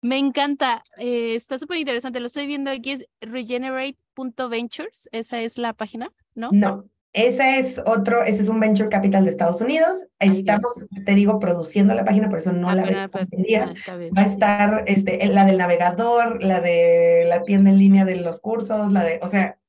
Me 0.03 0.19
encanta, 0.19 0.83
eh, 0.99 1.35
está 1.35 1.59
súper 1.59 1.79
interesante. 1.79 2.21
Lo 2.21 2.27
estoy 2.27 2.47
viendo 2.47 2.71
aquí, 2.71 2.93
es 2.93 3.07
regenerate.ventures, 3.21 5.09
esa 5.13 5.41
es 5.41 5.59
la 5.59 5.75
página, 5.75 6.11
¿no? 6.35 6.51
No, 6.53 6.87
ese 7.13 7.59
es 7.59 7.83
otro, 7.85 8.23
ese 8.23 8.43
es 8.43 8.49
un 8.49 8.61
venture 8.61 8.89
capital 8.89 9.25
de 9.25 9.31
Estados 9.31 9.61
Unidos. 9.61 10.07
Estamos, 10.21 10.87
te 11.05 11.15
digo, 11.15 11.39
produciendo 11.39 11.93
la 11.95 12.05
página, 12.05 12.29
por 12.29 12.39
eso 12.39 12.53
no 12.53 12.71
ah, 12.71 12.75
la 12.77 12.85
ves 12.85 12.97
ah, 12.97 13.99
Va 14.17 14.23
a 14.23 14.27
estar 14.27 14.85
este, 14.87 15.27
la 15.27 15.45
del 15.45 15.59
navegador, 15.59 16.43
la 16.43 16.61
de 16.61 17.25
la 17.29 17.43
tienda 17.43 17.71
en 17.71 17.79
línea 17.79 18.05
de 18.05 18.17
los 18.17 18.41
cursos, 18.41 18.91
la 18.93 19.05
de, 19.05 19.19
o 19.23 19.29
sea, 19.29 19.60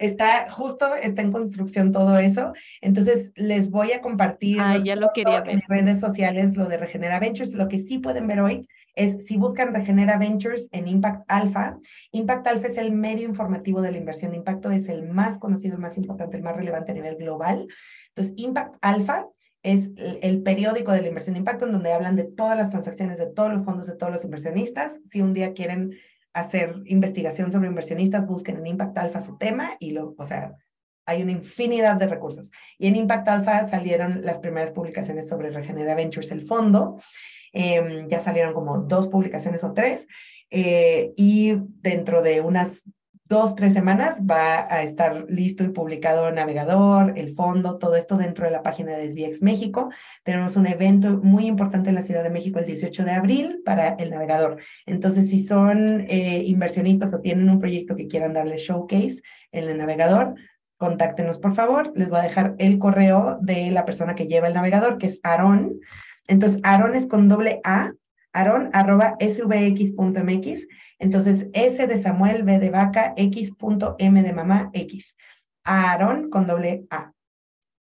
está 0.00 0.50
justo, 0.50 0.96
está 0.96 1.22
en 1.22 1.30
construcción 1.30 1.92
todo 1.92 2.18
eso. 2.18 2.52
Entonces, 2.80 3.32
les 3.36 3.70
voy 3.70 3.92
a 3.92 4.00
compartir 4.00 4.58
ah, 4.60 4.78
ya 4.78 4.96
lo 4.96 5.10
quería 5.14 5.44
en 5.46 5.62
redes 5.68 6.00
sociales 6.00 6.56
lo 6.56 6.66
de 6.66 6.78
Regenera 6.78 7.20
Ventures. 7.20 7.54
Lo 7.54 7.68
que 7.68 7.78
sí 7.78 7.98
pueden 7.98 8.26
ver 8.26 8.40
hoy 8.40 8.66
es 8.96 9.26
si 9.26 9.36
buscan 9.36 9.74
Regenera 9.74 10.18
Ventures 10.18 10.68
en 10.72 10.88
Impact 10.88 11.24
Alpha. 11.28 11.78
Impact 12.12 12.46
Alpha 12.46 12.66
es 12.66 12.78
el 12.78 12.92
medio 12.92 13.28
informativo 13.28 13.82
de 13.82 13.92
la 13.92 13.98
inversión 13.98 14.32
de 14.32 14.38
impacto, 14.38 14.70
es 14.70 14.88
el 14.88 15.06
más 15.06 15.38
conocido, 15.38 15.74
el 15.74 15.82
más 15.82 15.96
importante, 15.96 16.36
el 16.36 16.42
más 16.42 16.56
relevante 16.56 16.92
a 16.92 16.94
nivel 16.94 17.16
global. 17.16 17.68
Entonces, 18.08 18.34
Impact 18.36 18.76
Alpha 18.80 19.28
es 19.62 19.90
el, 19.96 20.42
periódico 20.42 20.92
de 20.92 21.02
la 21.02 21.08
inversión 21.08 21.34
de 21.34 21.40
impacto 21.40 21.66
en 21.66 21.72
donde 21.72 21.92
hablan 21.92 22.16
de 22.16 22.24
todas 22.24 22.56
las 22.56 22.70
transacciones 22.70 23.18
de 23.18 23.26
todos 23.26 23.52
los 23.52 23.64
fondos 23.64 23.86
de 23.86 23.96
todos 23.96 24.10
los 24.10 24.24
inversionistas. 24.24 25.00
Si 25.06 25.20
un 25.20 25.34
día 25.34 25.52
quieren 25.52 25.94
hacer 26.32 26.82
investigación 26.86 27.50
sobre 27.50 27.68
inversionistas, 27.68 28.26
busquen 28.26 28.58
en 28.58 28.66
Impact 28.68 28.98
Alpha 28.98 29.20
su 29.20 29.36
tema 29.36 29.76
y 29.80 29.90
lo, 29.90 30.14
o 30.16 30.26
sea, 30.26 30.54
hay 31.06 31.22
una 31.22 31.32
infinidad 31.32 31.96
de 31.96 32.06
recursos. 32.06 32.50
Y 32.78 32.86
en 32.86 32.96
Impact 32.96 33.28
Alpha 33.28 33.64
salieron 33.64 34.24
las 34.24 34.38
primeras 34.38 34.70
publicaciones 34.70 35.28
sobre 35.28 35.50
Regenera 35.50 35.94
Ventures, 35.94 36.30
el 36.30 36.46
fondo. 36.46 37.00
Em, 37.52 38.06
ya 38.08 38.20
salieron 38.20 38.54
como 38.54 38.78
dos 38.78 39.08
publicaciones 39.08 39.64
o 39.64 39.72
tres. 39.72 40.06
Eh, 40.50 41.12
y 41.16 41.54
dentro 41.80 42.22
de 42.22 42.40
unas 42.40 42.84
dos, 43.30 43.54
tres 43.54 43.72
semanas 43.72 44.22
va 44.28 44.66
a 44.68 44.82
estar 44.82 45.24
listo 45.28 45.62
y 45.62 45.68
publicado 45.68 46.28
el 46.28 46.34
navegador, 46.34 47.16
el 47.16 47.36
fondo, 47.36 47.78
todo 47.78 47.94
esto 47.94 48.16
dentro 48.16 48.44
de 48.44 48.50
la 48.50 48.64
página 48.64 48.96
de 48.96 49.08
SBX 49.08 49.40
México. 49.40 49.88
Tenemos 50.24 50.56
un 50.56 50.66
evento 50.66 51.20
muy 51.22 51.46
importante 51.46 51.90
en 51.90 51.94
la 51.94 52.02
Ciudad 52.02 52.24
de 52.24 52.30
México 52.30 52.58
el 52.58 52.66
18 52.66 53.04
de 53.04 53.12
abril 53.12 53.62
para 53.64 53.90
el 53.90 54.10
navegador. 54.10 54.56
Entonces, 54.84 55.30
si 55.30 55.38
son 55.44 56.06
eh, 56.08 56.42
inversionistas 56.44 57.14
o 57.14 57.20
tienen 57.20 57.48
un 57.48 57.60
proyecto 57.60 57.94
que 57.94 58.08
quieran 58.08 58.34
darle 58.34 58.56
showcase 58.56 59.22
en 59.52 59.68
el 59.68 59.78
navegador, 59.78 60.34
contáctenos 60.76 61.38
por 61.38 61.54
favor. 61.54 61.92
Les 61.94 62.08
voy 62.08 62.18
a 62.18 62.24
dejar 62.24 62.56
el 62.58 62.80
correo 62.80 63.38
de 63.40 63.70
la 63.70 63.84
persona 63.84 64.16
que 64.16 64.26
lleva 64.26 64.48
el 64.48 64.54
navegador, 64.54 64.98
que 64.98 65.06
es 65.06 65.20
Aaron. 65.22 65.78
Entonces, 66.26 66.60
Aaron 66.64 66.96
es 66.96 67.06
con 67.06 67.28
doble 67.28 67.60
A, 67.62 67.92
aaron 68.32 68.70
arroba 68.72 69.16
svx.mx. 69.20 70.66
Entonces, 70.98 71.46
S 71.52 71.86
de 71.86 71.98
Samuel, 71.98 72.42
B 72.42 72.58
de 72.58 72.70
vaca, 72.70 73.12
X.M 73.16 74.22
de 74.22 74.32
mamá, 74.32 74.70
X. 74.72 75.16
Aaron 75.64 76.30
con 76.30 76.46
doble 76.46 76.86
A, 76.90 77.12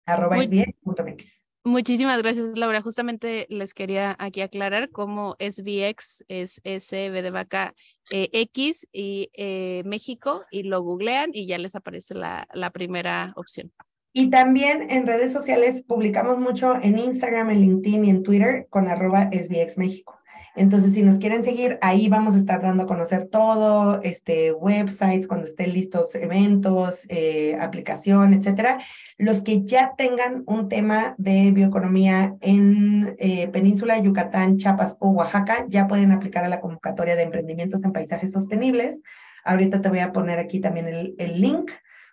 arroba 0.06 0.38
svx.mx. 0.38 1.44
Muchísimas 1.64 2.16
gracias, 2.22 2.56
Laura. 2.56 2.80
Justamente 2.80 3.46
les 3.50 3.74
quería 3.74 4.16
aquí 4.18 4.40
aclarar 4.40 4.90
cómo 4.90 5.36
SVX 5.38 6.24
es 6.28 6.60
S, 6.64 7.10
B 7.10 7.20
de 7.20 7.30
vaca, 7.30 7.74
eh, 8.10 8.30
X 8.32 8.86
y 8.90 9.30
eh, 9.34 9.82
México, 9.84 10.44
y 10.50 10.62
lo 10.62 10.80
googlean 10.80 11.30
y 11.34 11.46
ya 11.46 11.58
les 11.58 11.74
aparece 11.74 12.14
la, 12.14 12.48
la 12.54 12.70
primera 12.70 13.32
opción. 13.36 13.70
Y 14.14 14.30
también 14.30 14.90
en 14.90 15.06
redes 15.06 15.30
sociales 15.32 15.82
publicamos 15.82 16.38
mucho 16.38 16.74
en 16.80 16.98
Instagram, 16.98 17.50
en 17.50 17.60
LinkedIn 17.60 18.04
y 18.04 18.10
en 18.10 18.22
Twitter 18.22 18.66
con 18.70 18.88
arroba 18.88 19.28
SBX 19.30 19.76
México. 19.76 20.17
Entonces, 20.58 20.92
si 20.92 21.02
nos 21.02 21.18
quieren 21.18 21.44
seguir, 21.44 21.78
ahí 21.82 22.08
vamos 22.08 22.34
a 22.34 22.38
estar 22.38 22.60
dando 22.60 22.82
a 22.82 22.86
conocer 22.86 23.28
todo, 23.28 24.02
este, 24.02 24.52
websites, 24.52 25.28
cuando 25.28 25.46
estén 25.46 25.72
listos 25.72 26.14
eventos, 26.16 27.06
eh, 27.08 27.56
aplicación, 27.60 28.34
etcétera. 28.34 28.80
Los 29.18 29.42
que 29.42 29.62
ya 29.62 29.94
tengan 29.96 30.42
un 30.46 30.68
tema 30.68 31.14
de 31.16 31.52
bioeconomía 31.52 32.36
en 32.40 33.14
eh, 33.18 33.46
Península, 33.48 34.00
Yucatán, 34.00 34.56
Chiapas 34.56 34.96
o 34.98 35.10
Oaxaca, 35.10 35.64
ya 35.68 35.86
pueden 35.86 36.10
aplicar 36.10 36.44
a 36.44 36.48
la 36.48 36.60
convocatoria 36.60 37.14
de 37.14 37.22
emprendimientos 37.22 37.84
en 37.84 37.92
paisajes 37.92 38.32
sostenibles. 38.32 39.02
Ahorita 39.44 39.80
te 39.80 39.88
voy 39.88 40.00
a 40.00 40.12
poner 40.12 40.40
aquí 40.40 40.58
también 40.58 40.88
el, 40.88 41.14
el 41.18 41.40
link 41.40 41.70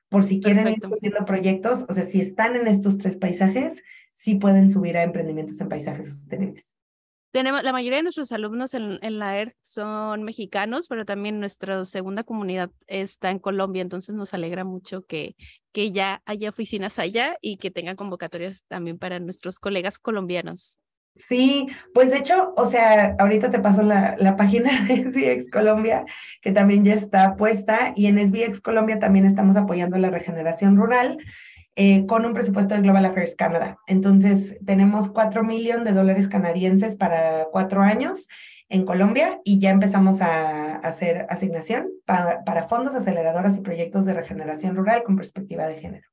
por 0.08 0.24
si 0.24 0.40
quieren 0.40 0.68
ir 0.68 0.80
subiendo 0.82 1.26
proyectos. 1.26 1.84
O 1.90 1.94
sea, 1.96 2.04
si 2.04 2.22
están 2.22 2.56
en 2.56 2.68
estos 2.68 3.00
tres 3.00 3.18
paisajes, 3.18 3.82
sí 4.14 4.36
pueden 4.36 4.70
subir 4.70 4.98
a 4.98 5.04
emprendimientos 5.04 5.60
en 5.62 5.68
paisajes 5.68 6.06
sostenibles. 6.06 6.75
Tenemos, 7.36 7.64
la 7.64 7.74
mayoría 7.74 7.98
de 7.98 8.04
nuestros 8.04 8.32
alumnos 8.32 8.74
en, 8.74 8.98
la 9.20 9.38
ERT 9.38 9.58
son 9.62 10.24
mexicanos, 10.24 10.88
pero 10.88 11.04
también 11.04 11.42
nuestra 11.42 11.84
segunda 11.84 12.24
comunidad 12.24 12.72
está 12.88 13.30
en 13.30 13.40
Colombia, 13.40 13.82
entonces 13.82 14.16
nos 14.16 14.34
alegra 14.34 14.64
mucho 14.64 15.02
que, 15.02 15.36
que 15.74 15.92
ya 15.92 16.22
haya 16.26 16.48
oficinas 16.48 16.98
allá 16.98 17.38
y 17.42 17.58
que 17.58 17.72
tengan 17.72 17.98
convocatorias 17.98 18.64
también 18.70 18.98
para 18.98 19.20
nuestros 19.20 19.60
colegas 19.60 20.00
colombianos. 20.00 20.80
Sí, 21.16 21.68
pues 21.94 22.10
de 22.12 22.20
hecho, 22.20 22.54
o 22.56 22.66
sea, 22.68 23.18
ahorita 23.20 23.50
te 23.50 23.60
paso 23.60 23.82
la, 23.82 24.16
la 24.18 24.38
página 24.38 24.86
de 24.88 25.04
SBX 25.04 25.52
Colombia, 25.52 26.06
que 26.42 26.54
también 26.54 26.86
ya 26.86 26.94
está 26.94 27.36
puesta, 27.36 27.92
y 27.98 28.06
en 28.06 28.18
SBX 28.18 28.62
Colombia 28.62 28.98
también 28.98 29.26
estamos 29.26 29.58
apoyando 29.58 29.98
la 29.98 30.10
regeneración 30.10 30.78
rural. 30.78 31.18
Eh, 31.78 32.06
con 32.06 32.26
un 32.26 32.34
presupuesto 32.34 32.74
de 32.74 32.82
Global 32.82 33.04
Affairs 33.04 33.36
Canada. 33.36 33.78
Entonces, 33.86 34.58
tenemos 34.66 35.10
4 35.10 35.44
millones 35.44 35.84
de 35.84 35.92
dólares 35.92 36.30
canadienses 36.30 36.96
para 36.96 37.48
cuatro 37.52 37.82
años 37.82 38.30
en 38.70 38.86
Colombia 38.86 39.42
y 39.44 39.60
ya 39.60 39.72
empezamos 39.72 40.22
a, 40.22 40.78
hacer 40.78 41.26
asignación 41.30 41.90
para 42.06 42.68
fondos, 42.70 42.96
aceleradoras 42.96 43.58
y 43.58 43.62
proyectos 43.62 44.06
de 44.06 44.14
regeneración 44.14 44.76
rural 44.76 45.04
con 45.04 45.18
perspectiva 45.18 45.68
de 45.68 45.80
género. 45.80 46.08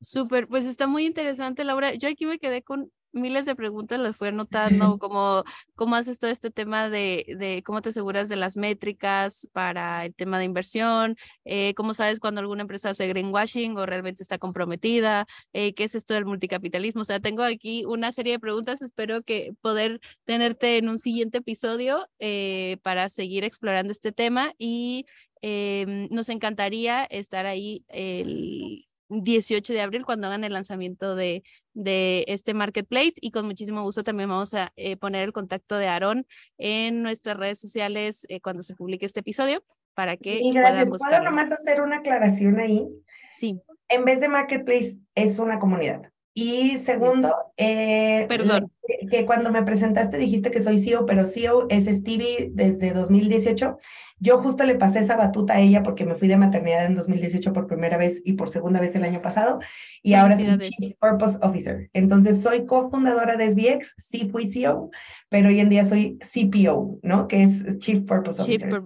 Súper, 0.00 0.46
pues 0.46 0.66
está 0.66 0.86
muy 0.86 1.06
interesante, 1.06 1.64
Laura. 1.64 1.94
Yo 1.94 2.08
aquí 2.08 2.26
me 2.26 2.38
quedé 2.38 2.62
con 2.62 2.90
miles 3.16 3.46
de 3.46 3.56
preguntas, 3.56 3.98
las 3.98 4.16
fui 4.16 4.28
anotando, 4.28 4.98
como 4.98 5.44
cómo 5.74 5.96
haces 5.96 6.18
todo 6.18 6.30
este 6.30 6.50
tema 6.50 6.88
de, 6.88 7.24
de, 7.38 7.62
cómo 7.64 7.82
te 7.82 7.88
aseguras 7.88 8.28
de 8.28 8.36
las 8.36 8.56
métricas 8.56 9.48
para 9.52 10.04
el 10.04 10.14
tema 10.14 10.38
de 10.38 10.44
inversión, 10.44 11.16
eh, 11.44 11.74
cómo 11.74 11.94
sabes 11.94 12.20
cuando 12.20 12.40
alguna 12.40 12.62
empresa 12.62 12.90
hace 12.90 13.08
greenwashing 13.08 13.76
o 13.76 13.86
realmente 13.86 14.22
está 14.22 14.38
comprometida, 14.38 15.26
eh, 15.52 15.74
qué 15.74 15.84
es 15.84 15.94
esto 15.94 16.14
del 16.14 16.26
multicapitalismo. 16.26 17.02
O 17.02 17.04
sea, 17.04 17.20
tengo 17.20 17.42
aquí 17.42 17.84
una 17.84 18.12
serie 18.12 18.34
de 18.34 18.40
preguntas, 18.40 18.82
espero 18.82 19.22
que 19.22 19.54
poder 19.60 20.00
tenerte 20.24 20.76
en 20.78 20.88
un 20.88 20.98
siguiente 20.98 21.38
episodio 21.38 22.06
eh, 22.18 22.78
para 22.82 23.08
seguir 23.08 23.44
explorando 23.44 23.92
este 23.92 24.12
tema 24.12 24.52
y 24.58 25.06
em, 25.42 26.08
nos 26.10 26.28
encantaría 26.28 27.04
estar 27.04 27.46
ahí 27.46 27.84
el 27.88 28.86
18 29.08 29.72
de 29.72 29.80
abril 29.80 30.04
cuando 30.04 30.26
hagan 30.26 30.44
el 30.44 30.52
lanzamiento 30.52 31.14
de, 31.14 31.42
de 31.74 32.24
este 32.28 32.54
marketplace 32.54 33.14
y 33.20 33.30
con 33.30 33.46
muchísimo 33.46 33.82
gusto 33.82 34.04
también 34.04 34.28
vamos 34.28 34.54
a 34.54 34.72
eh, 34.76 34.96
poner 34.96 35.22
el 35.22 35.32
contacto 35.32 35.76
de 35.76 35.88
Aarón 35.88 36.26
en 36.58 37.02
nuestras 37.02 37.36
redes 37.36 37.58
sociales 37.58 38.26
eh, 38.28 38.40
cuando 38.40 38.62
se 38.62 38.74
publique 38.74 39.06
este 39.06 39.20
episodio 39.20 39.64
para 39.94 40.16
que 40.16 40.40
y 40.40 40.52
gracias. 40.52 40.90
¿Puedo 40.90 41.22
nomás 41.22 41.50
hacer 41.50 41.80
una 41.80 41.98
aclaración 41.98 42.60
ahí? 42.60 42.86
Sí. 43.30 43.60
En 43.88 44.04
vez 44.04 44.20
de 44.20 44.28
marketplace 44.28 44.98
es 45.14 45.38
una 45.38 45.58
comunidad. 45.58 46.12
Y 46.38 46.76
segundo, 46.76 47.34
eh, 47.56 48.26
Perdón. 48.28 48.70
Que, 49.10 49.24
cuando 49.24 49.50
me 49.50 49.62
presentaste 49.62 50.18
dijiste 50.18 50.50
que 50.50 50.60
soy 50.60 50.76
CEO, 50.76 51.06
pero 51.06 51.24
CEO 51.24 51.66
es 51.70 51.86
Stevie 51.86 52.50
desde 52.52 52.92
2018. 52.92 53.78
Yo 54.18 54.36
justo 54.36 54.64
le 54.64 54.74
pasé 54.74 54.98
esa 54.98 55.16
batuta 55.16 55.54
a 55.54 55.60
ella 55.60 55.82
porque 55.82 56.04
me 56.04 56.14
fui 56.14 56.28
de 56.28 56.36
maternidad 56.36 56.84
en 56.84 56.94
2018 56.94 57.54
por 57.54 57.66
primera 57.66 57.96
vez 57.96 58.20
y 58.22 58.34
por 58.34 58.50
segunda 58.50 58.80
vez 58.80 58.94
el 58.94 59.04
año 59.04 59.22
pasado. 59.22 59.60
Y 60.02 60.12
ahora 60.12 60.38
soy 60.38 60.58
Chief 60.58 60.92
Purpose 61.00 61.38
Officer. 61.40 61.88
Entonces 61.94 62.42
soy 62.42 62.66
cofundadora 62.66 63.36
de 63.36 63.50
SBX, 63.52 63.94
sí 63.96 64.28
fui 64.30 64.46
CEO, 64.46 64.90
pero 65.30 65.48
hoy 65.48 65.60
en 65.60 65.70
día 65.70 65.86
soy 65.86 66.18
CPO, 66.18 66.98
¿no? 67.02 67.28
Que 67.28 67.44
es 67.44 67.78
Chief 67.78 68.04
Purpose 68.04 68.42
Officer. 68.42 68.82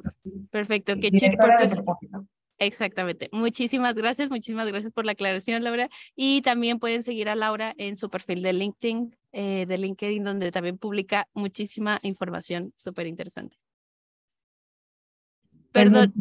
Perfecto, 0.52 0.94
que 1.00 1.10
Chief 1.10 1.34
Purpose 1.36 1.82
Exactamente. 2.60 3.30
Muchísimas 3.32 3.94
gracias, 3.94 4.28
muchísimas 4.28 4.66
gracias 4.66 4.92
por 4.92 5.06
la 5.06 5.12
aclaración, 5.12 5.64
Laura. 5.64 5.88
Y 6.14 6.42
también 6.42 6.78
pueden 6.78 7.02
seguir 7.02 7.30
a 7.30 7.34
Laura 7.34 7.74
en 7.78 7.96
su 7.96 8.10
perfil 8.10 8.42
de 8.42 8.52
LinkedIn, 8.52 9.16
eh, 9.32 9.64
de 9.66 9.78
LinkedIn, 9.78 10.22
donde 10.22 10.52
también 10.52 10.76
publica 10.76 11.26
muchísima 11.32 11.98
información 12.02 12.74
súper 12.76 13.06
interesante. 13.06 13.56
Pues 15.72 15.84
Perdón, 15.84 16.12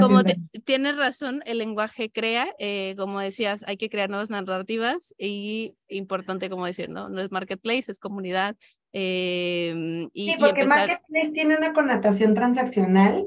como 0.00 0.22
tienes 0.64 0.96
razón, 0.96 1.42
el 1.46 1.58
lenguaje 1.58 2.10
crea, 2.10 2.48
eh, 2.58 2.94
como 2.96 3.20
decías, 3.20 3.62
hay 3.68 3.76
que 3.76 3.90
crear 3.90 4.10
nuevas 4.10 4.30
narrativas 4.30 5.14
y 5.16 5.76
importante 5.88 6.50
como 6.50 6.66
decir, 6.66 6.88
¿no? 6.88 7.08
No 7.08 7.20
es 7.20 7.30
marketplace, 7.30 7.92
es 7.92 8.00
comunidad. 8.00 8.56
Eh, 8.92 10.08
y, 10.12 10.30
sí, 10.32 10.36
porque 10.40 10.64
marketplace 10.64 11.30
tiene 11.32 11.56
una 11.56 11.72
connotación 11.72 12.34
transaccional 12.34 13.26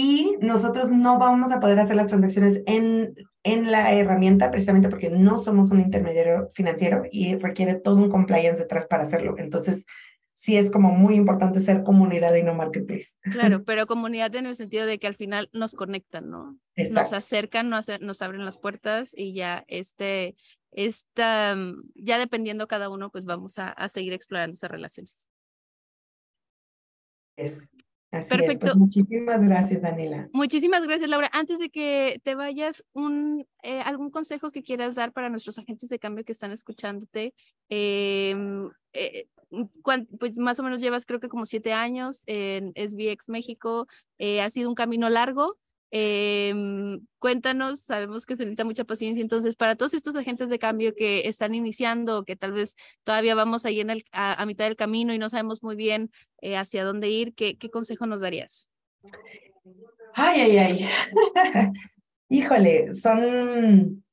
y 0.00 0.36
nosotros 0.40 0.90
no 0.90 1.18
vamos 1.18 1.50
a 1.50 1.58
poder 1.58 1.80
hacer 1.80 1.96
las 1.96 2.06
transacciones 2.06 2.62
en, 2.66 3.16
en 3.42 3.72
la 3.72 3.92
herramienta 3.92 4.48
precisamente 4.48 4.88
porque 4.88 5.10
no 5.10 5.38
somos 5.38 5.72
un 5.72 5.80
intermediario 5.80 6.52
financiero 6.54 7.02
y 7.10 7.34
requiere 7.34 7.74
todo 7.74 7.96
un 7.96 8.08
compliance 8.08 8.60
detrás 8.60 8.86
para 8.86 9.02
hacerlo. 9.02 9.34
Entonces, 9.38 9.86
sí 10.34 10.56
es 10.56 10.70
como 10.70 10.92
muy 10.92 11.16
importante 11.16 11.58
ser 11.58 11.82
comunidad 11.82 12.32
y 12.36 12.44
no 12.44 12.54
marketplace. 12.54 13.16
Claro, 13.22 13.64
pero 13.66 13.88
comunidad 13.88 14.32
en 14.36 14.46
el 14.46 14.54
sentido 14.54 14.86
de 14.86 15.00
que 15.00 15.08
al 15.08 15.16
final 15.16 15.50
nos 15.52 15.74
conectan, 15.74 16.30
¿no? 16.30 16.56
Nos 16.76 17.12
acercan, 17.12 17.68
nos, 17.68 17.88
nos 18.00 18.22
abren 18.22 18.44
las 18.44 18.56
puertas 18.56 19.10
y 19.16 19.32
ya 19.32 19.64
este, 19.66 20.36
esta, 20.70 21.56
ya 21.96 22.18
dependiendo 22.18 22.68
cada 22.68 22.88
uno, 22.88 23.10
pues 23.10 23.24
vamos 23.24 23.58
a, 23.58 23.70
a 23.70 23.88
seguir 23.88 24.12
explorando 24.12 24.54
esas 24.54 24.70
relaciones. 24.70 25.28
Es. 27.36 27.68
Así 28.10 28.28
pues, 28.28 28.40
Perfecto. 28.40 28.78
muchísimas 28.78 29.44
gracias, 29.44 29.82
Daniela. 29.82 30.28
Muchísimas 30.32 30.82
gracias, 30.86 31.10
Laura. 31.10 31.28
Antes 31.32 31.58
de 31.58 31.68
que 31.68 32.20
te 32.24 32.34
vayas, 32.34 32.82
un, 32.94 33.46
eh, 33.62 33.80
¿algún 33.80 34.10
consejo 34.10 34.50
que 34.50 34.62
quieras 34.62 34.94
dar 34.94 35.12
para 35.12 35.28
nuestros 35.28 35.58
agentes 35.58 35.90
de 35.90 35.98
cambio 35.98 36.24
que 36.24 36.32
están 36.32 36.50
escuchándote? 36.50 37.34
Em, 37.68 38.70
eh, 38.94 39.26
pues 40.18 40.36
más 40.36 40.58
o 40.58 40.62
menos 40.62 40.80
llevas 40.80 41.06
creo 41.06 41.20
que 41.20 41.28
como 41.28 41.46
siete 41.46 41.72
años 41.72 42.22
en 42.26 42.72
SBX 42.74 43.28
México. 43.28 43.86
Eh, 44.18 44.40
ha 44.40 44.50
sido 44.50 44.68
un 44.68 44.74
camino 44.74 45.08
largo. 45.10 45.58
Eh, 45.90 46.54
cuéntanos, 47.18 47.80
sabemos 47.80 48.26
que 48.26 48.36
se 48.36 48.44
necesita 48.44 48.64
mucha 48.64 48.84
paciencia, 48.84 49.22
entonces 49.22 49.56
para 49.56 49.74
todos 49.74 49.94
estos 49.94 50.14
agentes 50.16 50.48
de 50.50 50.58
cambio 50.58 50.94
que 50.94 51.26
están 51.28 51.54
iniciando, 51.54 52.24
que 52.24 52.36
tal 52.36 52.52
vez 52.52 52.76
todavía 53.04 53.34
vamos 53.34 53.64
ahí 53.64 53.80
en 53.80 53.90
el, 53.90 54.04
a, 54.12 54.44
mitad 54.44 54.66
del 54.66 54.76
camino 54.76 55.14
y 55.14 55.18
no 55.18 55.30
sabemos 55.30 55.62
muy 55.62 55.76
bien 55.76 56.10
eh, 56.42 56.56
hacia 56.56 56.84
dónde 56.84 57.08
ir, 57.08 57.34
¿qué, 57.34 57.56
¿qué 57.56 57.70
consejo 57.70 58.06
nos 58.06 58.20
darías? 58.20 58.68
Ay, 60.14 60.40
ay, 60.40 60.58
ay. 60.58 60.88
Híjole, 62.28 62.92
son, 62.94 64.04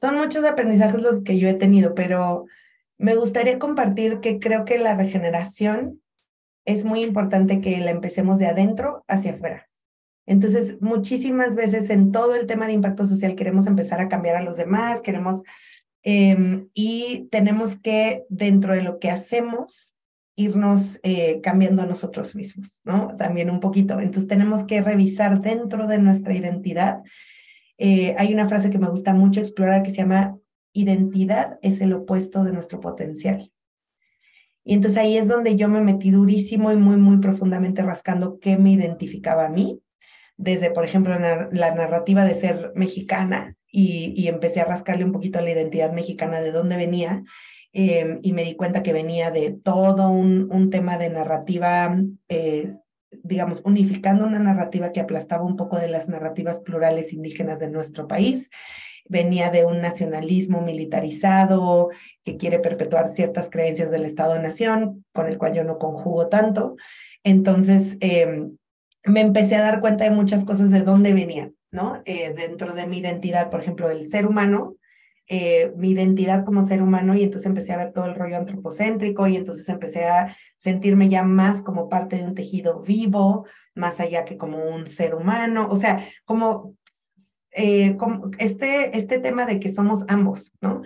son 0.00 0.16
muchos 0.16 0.44
aprendizajes 0.44 1.02
los 1.02 1.22
que 1.22 1.38
yo 1.38 1.48
he 1.48 1.54
tenido, 1.54 1.94
pero 1.94 2.46
me 2.96 3.14
gustaría 3.14 3.58
compartir 3.58 4.20
que 4.20 4.38
creo 4.38 4.64
que 4.64 4.78
la 4.78 4.94
regeneración 4.94 6.00
es 6.64 6.84
muy 6.84 7.02
importante 7.02 7.60
que 7.60 7.78
la 7.80 7.90
empecemos 7.90 8.38
de 8.38 8.46
adentro 8.46 9.04
hacia 9.08 9.32
afuera. 9.32 9.68
Entonces, 10.28 10.76
muchísimas 10.82 11.56
veces 11.56 11.88
en 11.88 12.12
todo 12.12 12.34
el 12.34 12.46
tema 12.46 12.66
de 12.66 12.74
impacto 12.74 13.06
social 13.06 13.34
queremos 13.34 13.66
empezar 13.66 13.98
a 13.98 14.10
cambiar 14.10 14.36
a 14.36 14.42
los 14.42 14.58
demás, 14.58 15.00
queremos, 15.00 15.42
em, 16.02 16.68
y 16.74 17.28
tenemos 17.30 17.76
que, 17.76 18.24
dentro 18.28 18.74
de 18.74 18.82
lo 18.82 18.98
que 18.98 19.10
hacemos, 19.10 19.96
irnos 20.36 21.00
eh, 21.02 21.40
cambiando 21.40 21.80
a 21.80 21.86
nosotros 21.86 22.34
mismos, 22.34 22.82
¿no? 22.84 23.16
También 23.16 23.48
un 23.48 23.58
poquito. 23.58 23.98
Entonces, 24.00 24.28
tenemos 24.28 24.64
que 24.64 24.82
revisar 24.82 25.40
dentro 25.40 25.86
de 25.86 25.98
nuestra 25.98 26.36
identidad. 26.36 26.98
Eh, 27.78 28.14
hay 28.18 28.34
una 28.34 28.48
frase 28.48 28.68
que 28.68 28.78
me 28.78 28.90
gusta 28.90 29.14
mucho 29.14 29.40
explorar 29.40 29.82
que 29.82 29.90
se 29.90 29.96
llama, 29.96 30.36
identidad 30.74 31.58
es 31.62 31.80
el 31.80 31.94
opuesto 31.94 32.44
de 32.44 32.52
nuestro 32.52 32.80
potencial. 32.80 33.50
Y 34.62 34.74
entonces 34.74 34.98
ahí 34.98 35.16
es 35.16 35.26
donde 35.26 35.56
yo 35.56 35.70
me 35.70 35.80
metí 35.80 36.10
durísimo 36.10 36.70
y 36.70 36.76
muy, 36.76 36.98
muy 36.98 37.16
profundamente 37.16 37.80
rascando 37.82 38.38
qué 38.38 38.58
me 38.58 38.72
identificaba 38.72 39.46
a 39.46 39.48
mí 39.48 39.80
desde, 40.38 40.70
por 40.70 40.84
ejemplo, 40.84 41.18
la 41.18 41.74
narrativa 41.74 42.24
de 42.24 42.36
ser 42.36 42.72
mexicana 42.74 43.56
y, 43.70 44.28
empecé 44.28 44.60
a 44.60 44.64
rascarle 44.64 45.04
un 45.04 45.12
poquito 45.12 45.38
a 45.38 45.42
la 45.42 45.50
identidad 45.50 45.92
mexicana 45.92 46.40
de 46.40 46.52
dónde 46.52 46.76
venía 46.76 47.24
em, 47.72 48.20
y 48.22 48.32
me 48.32 48.44
di 48.44 48.54
cuenta 48.54 48.82
que 48.82 48.92
venía 48.92 49.30
de 49.30 49.50
todo 49.50 50.10
un, 50.10 50.70
tema 50.70 50.96
de 50.96 51.10
narrativa, 51.10 51.94
eh, 52.28 52.72
digamos, 53.10 53.62
unificando 53.64 54.24
una 54.24 54.38
narrativa 54.38 54.92
que 54.92 55.00
aplastaba 55.00 55.44
un 55.44 55.56
poco 55.56 55.76
de 55.76 55.88
las 55.88 56.08
narrativas 56.08 56.60
plurales 56.60 57.12
indígenas 57.12 57.58
de 57.58 57.68
nuestro 57.68 58.06
país. 58.06 58.48
Venía 59.06 59.50
de 59.50 59.64
un 59.64 59.80
nacionalismo 59.80 60.60
militarizado 60.60 61.90
que 62.24 62.36
quiere 62.36 62.60
perpetuar 62.60 63.08
ciertas 63.08 63.50
creencias 63.50 63.90
del 63.90 64.04
Estado-Nación, 64.04 65.04
con 65.12 65.26
el 65.26 65.36
cual 65.36 65.54
yo 65.54 65.64
no 65.64 65.78
conjugo 65.78 66.28
tanto. 66.28 66.76
Entonces, 67.24 67.96
eh, 68.00 68.48
me 69.04 69.20
empecé 69.20 69.56
a 69.56 69.62
dar 69.62 69.80
cuenta 69.80 70.04
de 70.04 70.10
muchas 70.10 70.44
cosas 70.44 70.70
de 70.70 70.82
dónde 70.82 71.12
venían, 71.12 71.54
¿no? 71.70 72.02
Eh, 72.04 72.34
dentro 72.36 72.74
de 72.74 72.86
mi 72.86 72.98
identidad, 72.98 73.50
por 73.50 73.60
ejemplo, 73.60 73.90
el 73.90 74.08
ser 74.08 74.26
humano, 74.26 74.76
eh, 75.30 75.72
mi 75.76 75.90
identidad 75.90 76.44
como 76.44 76.64
ser 76.64 76.82
humano 76.82 77.14
y 77.14 77.22
entonces 77.22 77.46
empecé 77.46 77.72
a 77.72 77.76
ver 77.76 77.92
todo 77.92 78.06
el 78.06 78.14
rollo 78.14 78.38
antropocéntrico 78.38 79.26
y 79.26 79.36
entonces 79.36 79.68
empecé 79.68 80.06
a 80.06 80.34
sentirme 80.56 81.10
ya 81.10 81.22
más 81.22 81.60
como 81.60 81.88
parte 81.88 82.16
de 82.16 82.24
un 82.24 82.34
tejido 82.34 82.80
vivo, 82.80 83.46
más 83.74 84.00
allá 84.00 84.24
que 84.24 84.38
como 84.38 84.64
un 84.64 84.86
ser 84.86 85.14
humano, 85.14 85.66
o 85.68 85.76
sea, 85.76 86.06
como, 86.24 86.74
eh, 87.52 87.96
este, 88.38 88.96
este 88.96 89.18
tema 89.18 89.44
de 89.44 89.60
que 89.60 89.70
somos 89.70 90.04
ambos, 90.08 90.52
¿no? 90.60 90.82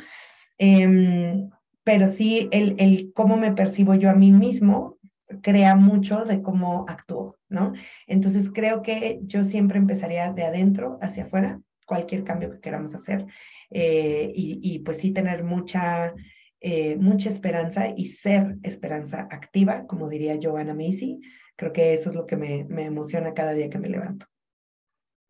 Em, 0.58 1.50
pero 1.84 2.08
sí 2.08 2.48
el, 2.52 2.74
el 2.78 3.12
cómo 3.14 3.36
me 3.36 3.52
percibo 3.52 3.94
yo 3.94 4.10
a 4.10 4.14
mí 4.14 4.32
mismo 4.32 4.98
crea 5.40 5.74
mucho 5.76 6.24
de 6.24 6.42
cómo 6.42 6.84
actúo, 6.88 7.38
¿no? 7.48 7.72
Entonces 8.06 8.50
creo 8.52 8.82
que 8.82 9.20
yo 9.22 9.44
siempre 9.44 9.78
empezaría 9.78 10.32
de 10.32 10.44
adentro 10.44 10.98
hacia 11.00 11.24
afuera, 11.24 11.60
cualquier 11.86 12.24
cambio 12.24 12.50
que 12.50 12.60
queramos 12.60 12.94
hacer, 12.94 13.26
eh, 13.70 14.32
y, 14.34 14.80
pues 14.80 14.98
sí 14.98 15.12
tener 15.12 15.44
mucha, 15.44 16.14
eh, 16.60 16.96
mucha 16.96 17.28
esperanza 17.30 17.88
y 17.96 18.06
ser 18.06 18.56
esperanza 18.62 19.28
activa, 19.30 19.86
como 19.86 20.08
diría 20.08 20.38
Joanna 20.40 20.74
Macy. 20.74 21.20
Creo 21.56 21.72
que 21.72 21.94
eso 21.94 22.10
es 22.10 22.14
lo 22.14 22.26
que 22.26 22.36
me, 22.36 22.64
me 22.64 22.84
emociona 22.84 23.34
cada 23.34 23.54
día 23.54 23.70
que 23.70 23.78
me 23.78 23.88
levanto. 23.88 24.26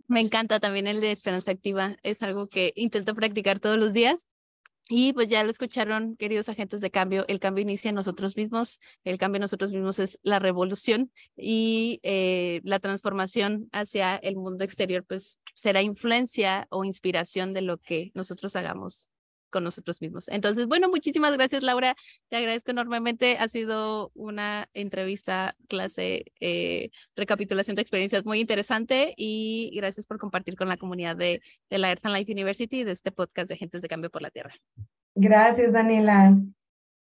Me 0.09 0.21
encanta 0.21 0.61
también 0.61 0.89
el 0.89 1.01
de 1.01 1.13
esperanza 1.13 1.53
activa, 1.53 1.97
es 2.03 2.23
algo 2.23 2.49
que 2.49 2.73
intento 2.75 3.15
practicar 3.15 3.61
todos 3.61 3.79
los 3.79 3.93
días 3.93 4.27
Y 4.89 5.13
pues 5.13 5.29
ya 5.29 5.45
lo 5.45 5.51
escucharon, 5.51 6.17
queridos 6.17 6.49
agentes 6.49 6.81
de 6.81 6.91
cambio, 6.91 7.25
el 7.29 7.39
cambio 7.39 7.63
inicia 7.63 7.93
nosotros 7.93 8.37
mismos, 8.37 8.81
el 9.05 9.17
cambio 9.17 9.41
nosotros 9.41 9.73
mismos 9.73 9.99
es 9.99 10.19
la 10.23 10.39
revolución 10.39 11.13
y 11.37 12.01
eh, 12.03 12.61
la 12.65 12.81
transformación 12.81 13.69
hacia 13.73 14.17
el 14.17 14.37
mundo 14.37 14.65
exterior 14.65 15.05
pues 15.05 15.39
será 15.55 15.83
influencia 15.83 16.67
o 16.71 16.85
inspiración 16.85 17.53
de 17.53 17.63
lo 17.63 17.79
que 17.79 18.11
nosotros 18.15 18.57
hagamos 18.57 19.09
con 19.53 19.63
nosotros 19.63 20.01
mismos. 20.01 20.29
Entonces, 20.29 20.67
bueno, 20.67 20.89
muchísimas 20.89 21.33
gracias, 21.35 21.63
Laura. 21.63 21.95
Te 22.29 22.37
agradezco 22.37 22.73
enormemente. 22.73 23.37
Ha 23.39 23.49
sido 23.49 24.11
una 24.15 24.69
entrevista, 24.75 25.55
clase, 25.69 26.25
eh, 26.41 26.91
recapitulación 27.15 27.77
de 27.77 27.83
experiencias 27.83 28.25
muy 28.25 28.41
interesante 28.41 29.15
y 29.17 29.71
gracias 29.77 30.07
por 30.07 30.19
compartir 30.19 30.57
con 30.57 30.69
la 30.69 30.77
comunidad 30.77 31.15
de, 31.17 31.41
la 31.71 31.91
Earth 31.91 32.05
and 32.05 32.17
Life 32.17 32.33
University 32.33 32.83
de 32.83 32.93
este 32.93 33.13
podcast 33.13 33.49
de 33.49 33.55
Agentes 33.55 33.83
de 33.83 33.89
Cambio 33.89 34.11
por 34.11 34.23
la 34.23 34.31
Tierra. 34.31 34.55
Gracias, 35.15 35.73
Daniela. 35.73 36.35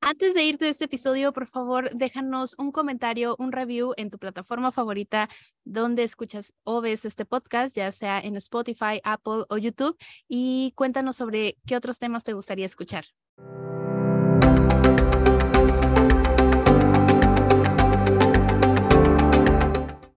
Antes 0.02 0.34
de 0.34 0.44
irte 0.44 0.66
de 0.66 0.72
este 0.72 0.86
episodio, 0.86 1.34
por 1.34 1.46
favor, 1.46 1.90
déjanos 1.94 2.56
un 2.58 2.72
comentario, 2.72 3.36
un 3.38 3.52
review 3.52 3.94
en 3.98 4.10
tu 4.10 4.18
plataforma 4.18 4.72
favorita 4.72 5.30
donde 5.66 6.04
escuchas 6.04 6.54
o 6.64 6.80
ves 6.80 7.04
este 7.04 7.26
podcast, 7.26 7.76
ya 7.76 7.92
sea 7.92 8.20
en 8.20 8.38
Spotify, 8.38 9.02
Apple 9.04 9.44
o 9.50 9.58
YouTube, 9.58 9.98
y 10.28 10.72
cuéntanos 10.76 11.18
sobre 11.18 11.58
qué 11.68 11.76
otros 11.76 12.00
temas 12.00 12.24
te 12.24 12.34
gustaría 12.34 12.66
escuchar. 12.66 13.06